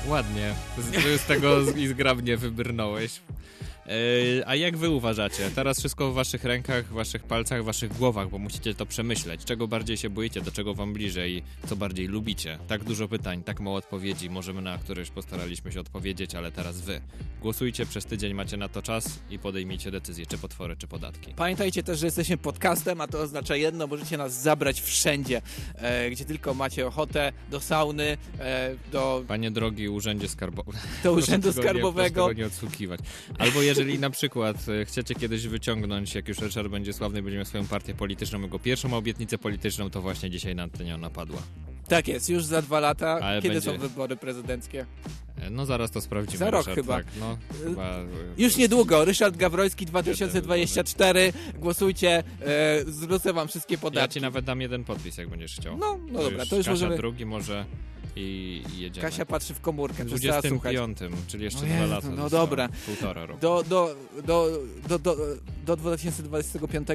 Ładnie. 0.09 0.55
Z, 0.79 1.21
z 1.21 1.25
tego 1.25 1.61
i 1.77 1.87
zgrabnie 1.87 2.37
wybrnąłeś. 2.37 3.21
E, 3.89 4.49
a 4.49 4.55
jak 4.55 4.76
wy 4.76 4.91
uważacie? 4.91 5.51
Teraz 5.55 5.78
wszystko 5.78 6.11
w 6.11 6.14
waszych 6.14 6.45
rękach, 6.45 6.93
waszych 6.93 7.22
palcach, 7.24 7.64
waszych 7.64 7.93
głowach, 7.93 8.30
bo 8.30 8.39
musicie 8.39 8.74
to 8.74 8.87
przemyśleć. 8.87 9.45
Czego 9.45 9.68
bardziej 9.68 9.97
się 9.97 10.11
boicie, 10.11 10.41
do 10.41 10.51
czego 10.51 10.74
wam 10.74 10.93
bliżej, 10.93 11.43
co 11.66 11.76
bardziej 11.76 12.07
lubicie? 12.07 12.59
Tak 12.68 12.84
dużo 12.84 13.09
pytań, 13.09 13.43
tak 13.43 13.61
mało 13.61 13.76
odpowiedzi. 13.76 14.30
Możemy 14.30 14.62
na 14.62 14.78
któreś 14.78 15.11
postaraliśmy 15.11 15.72
się 15.72 15.80
odpowiedzieć, 15.80 16.34
ale 16.34 16.53
teraz 16.53 16.80
wy. 16.80 17.01
Głosujcie, 17.41 17.87
przez 17.87 18.05
tydzień 18.07 18.34
macie 18.34 18.57
na 18.57 18.68
to 18.68 18.82
czas 18.82 19.18
i 19.30 19.39
podejmijcie 19.39 19.91
decyzję, 19.91 20.26
czy 20.26 20.39
potwory, 20.39 20.76
czy 20.76 20.87
podatki. 20.87 21.34
Pamiętajcie 21.34 21.82
też, 21.82 21.99
że 21.99 22.07
jesteśmy 22.07 22.37
podcastem, 22.37 23.01
a 23.01 23.07
to 23.07 23.20
oznacza 23.20 23.57
jedno, 23.57 23.87
możecie 23.87 24.16
nas 24.16 24.43
zabrać 24.43 24.80
wszędzie, 24.80 25.43
e, 25.74 26.11
gdzie 26.11 26.24
tylko 26.24 26.55
macie 26.55 26.87
ochotę, 26.87 27.32
do 27.51 27.61
sauny, 27.61 28.16
e, 28.39 28.74
do... 28.93 29.24
Panie 29.28 29.51
drogi 29.51 29.89
urzędzie 29.89 30.28
skarbowego. 30.28 30.78
Do 31.05 31.12
urzędu 31.12 31.49
nie- 31.57 31.62
skarbowego. 31.62 32.28
tego 32.28 32.39
nie 32.41 32.47
odsłuchiwać. 32.47 33.01
Albo 33.39 33.62
jeżeli 33.62 33.76
na 33.99 34.11
przykład 34.11 34.57
e, 34.68 34.85
chcecie 34.85 35.14
kiedyś 35.14 35.47
wyciągnąć, 35.47 36.14
jak 36.14 36.29
już 36.29 36.39
Ryszard 36.39 36.68
będzie 36.68 36.93
sławny, 36.93 37.22
będzie 37.22 37.37
miał 37.37 37.45
swoją 37.45 37.66
partię 37.66 37.95
polityczną, 37.95 38.41
jego 38.43 38.59
pierwszą 38.59 38.97
obietnicę 38.97 39.39
polityczną, 39.39 39.91
to 39.91 40.03
właśnie 40.03 40.31
dzisiaj 40.31 40.55
na 40.55 40.62
antenie 40.62 40.95
ona 40.95 41.11
padła. 41.11 41.43
Tak 41.89 42.09
jest, 42.09 42.31
już 42.31 42.45
za 42.45 42.62
dwa 42.62 42.81
lata. 42.81 43.18
Ale 43.22 43.43
Kiedy 43.43 43.55
będzie- 43.55 43.70
są 43.70 43.79
wybory 43.79 44.16
prezydenckie? 44.16 44.87
E, 45.43 45.51
No 45.51 45.66
zaraz 45.66 45.91
to 45.91 46.01
sprawdzimy. 46.01 46.39
Za 46.39 46.51
rok 46.51 46.61
Ryszard, 46.66 46.77
chyba. 46.77 46.97
Tak, 46.97 47.07
no, 47.20 47.39
chyba 47.64 47.85
e, 47.99 48.05
Już 48.39 48.57
niedługo, 48.57 49.05
Ryszard 49.05 49.37
Gawroński 49.37 49.87
2024. 49.87 51.33
Głosujcie, 51.59 52.24
e, 52.43 52.85
zwrócę 52.87 53.33
wam 53.33 53.49
wszystkie 53.49 53.74
Ja 53.74 53.81
podatki. 53.81 54.14
ci 54.14 54.20
nawet 54.20 54.45
dam 54.45 54.61
jeden 54.61 54.85
podpis, 54.85 55.18
jak 55.18 55.29
będziesz 55.29 55.57
chciał. 55.57 55.79
No, 55.79 55.99
no 56.12 56.22
dobra, 56.22 56.39
już 56.39 56.49
to 56.49 56.57
już 56.57 56.66
Kasia 56.66 56.70
możemy- 56.70 56.97
drugi 56.97 57.27
może 57.27 57.64
i, 58.17 58.62
i 58.75 58.81
jedziemy. 58.81 59.09
Kasia 59.09 59.27
patrzy 59.27 59.55
w 59.55 59.61
komórkę, 59.61 60.05
W 60.05 60.07
przestała 60.07 60.43
słuchać. 60.43 60.77
25, 60.77 60.99
czyli 61.27 61.45
jeszcze 61.45 61.62
O 61.62 61.67
dwa 61.67 61.87
lata. 61.87 62.09
No 62.17 62.31
dobra. 62.31 62.69
Półtora 62.87 63.27
roku. 63.27 63.41
Do, 63.41 63.62
do, 63.69 63.97
do, 64.27 64.49
do, 64.89 64.99
do, 64.99 65.17
do 65.67 65.77
2025 65.77 66.89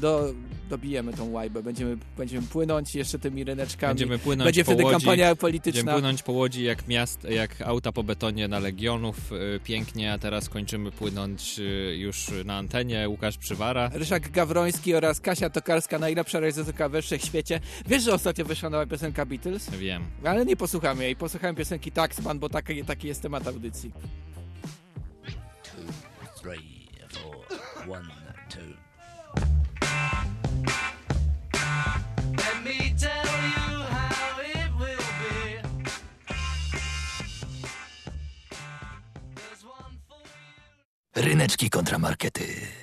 do, 0.00 0.34
dobijemy 0.68 1.12
tą 1.12 1.30
łajbę. 1.30 1.62
Będziemy, 1.62 1.96
będziemy 2.16 2.46
płynąć 2.46 2.94
jeszcze 2.94 3.18
tymi 3.18 3.44
ryneczkami. 3.44 3.90
Będziemy 3.90 4.18
płynąć 4.18 4.44
Będzie 4.46 4.64
po 4.64 4.70
wtedy 4.70 4.84
łodzi, 4.84 4.94
kampania 4.96 5.36
polityczna. 5.36 5.72
Będziemy 5.78 5.92
płynąć 5.92 6.22
po 6.22 6.32
łodzi 6.32 6.64
jak 6.64 6.88
miast, 6.88 7.24
jak 7.24 7.62
auta 7.62 7.92
po 7.92 8.02
betonie 8.02 8.48
na 8.48 8.58
Legionów. 8.58 9.32
y, 9.32 9.60
Pięknie, 9.64 10.12
a 10.12 10.18
teraz 10.18 10.48
kończymy 10.48 10.90
płynąć 10.90 11.58
y, 11.58 11.96
już 11.98 12.26
na 12.44 12.56
antenie. 12.56 13.08
Łukasz 13.08 13.38
Przywara. 13.38 13.90
Ryszard 13.92 14.28
Gawroński 14.30 14.94
oraz 14.94 15.20
Kasia 15.20 15.50
Tokarska, 15.50 15.98
najlepsza 15.98 16.40
realizatorka 16.40 16.88
we 16.88 17.02
wszechświecie. 17.02 17.60
Wiesz, 17.86 18.02
że 18.02 18.14
ostatnio 18.14 18.44
wyszła 18.44 18.70
nowa 18.70 18.86
piosenka 18.86 19.26
Beatles? 19.26 19.70
Wiem. 19.70 20.02
Ale 20.24 20.46
nie 20.46 20.56
posłuchamy 20.56 21.04
jej. 21.04 21.16
Posłuchałem 21.16 21.56
piosenki 21.56 21.92
Taxman, 21.92 22.38
bo 22.38 22.48
taki, 22.48 22.84
taki 22.84 23.08
jest 23.08 23.22
temat 23.22 23.46
audycji. 23.48 23.92
three, 26.42 26.88
four, 27.10 27.90
one, 27.96 28.23
Ryneczki 41.16 41.70
kontra 41.70 41.98
markety. 41.98 42.66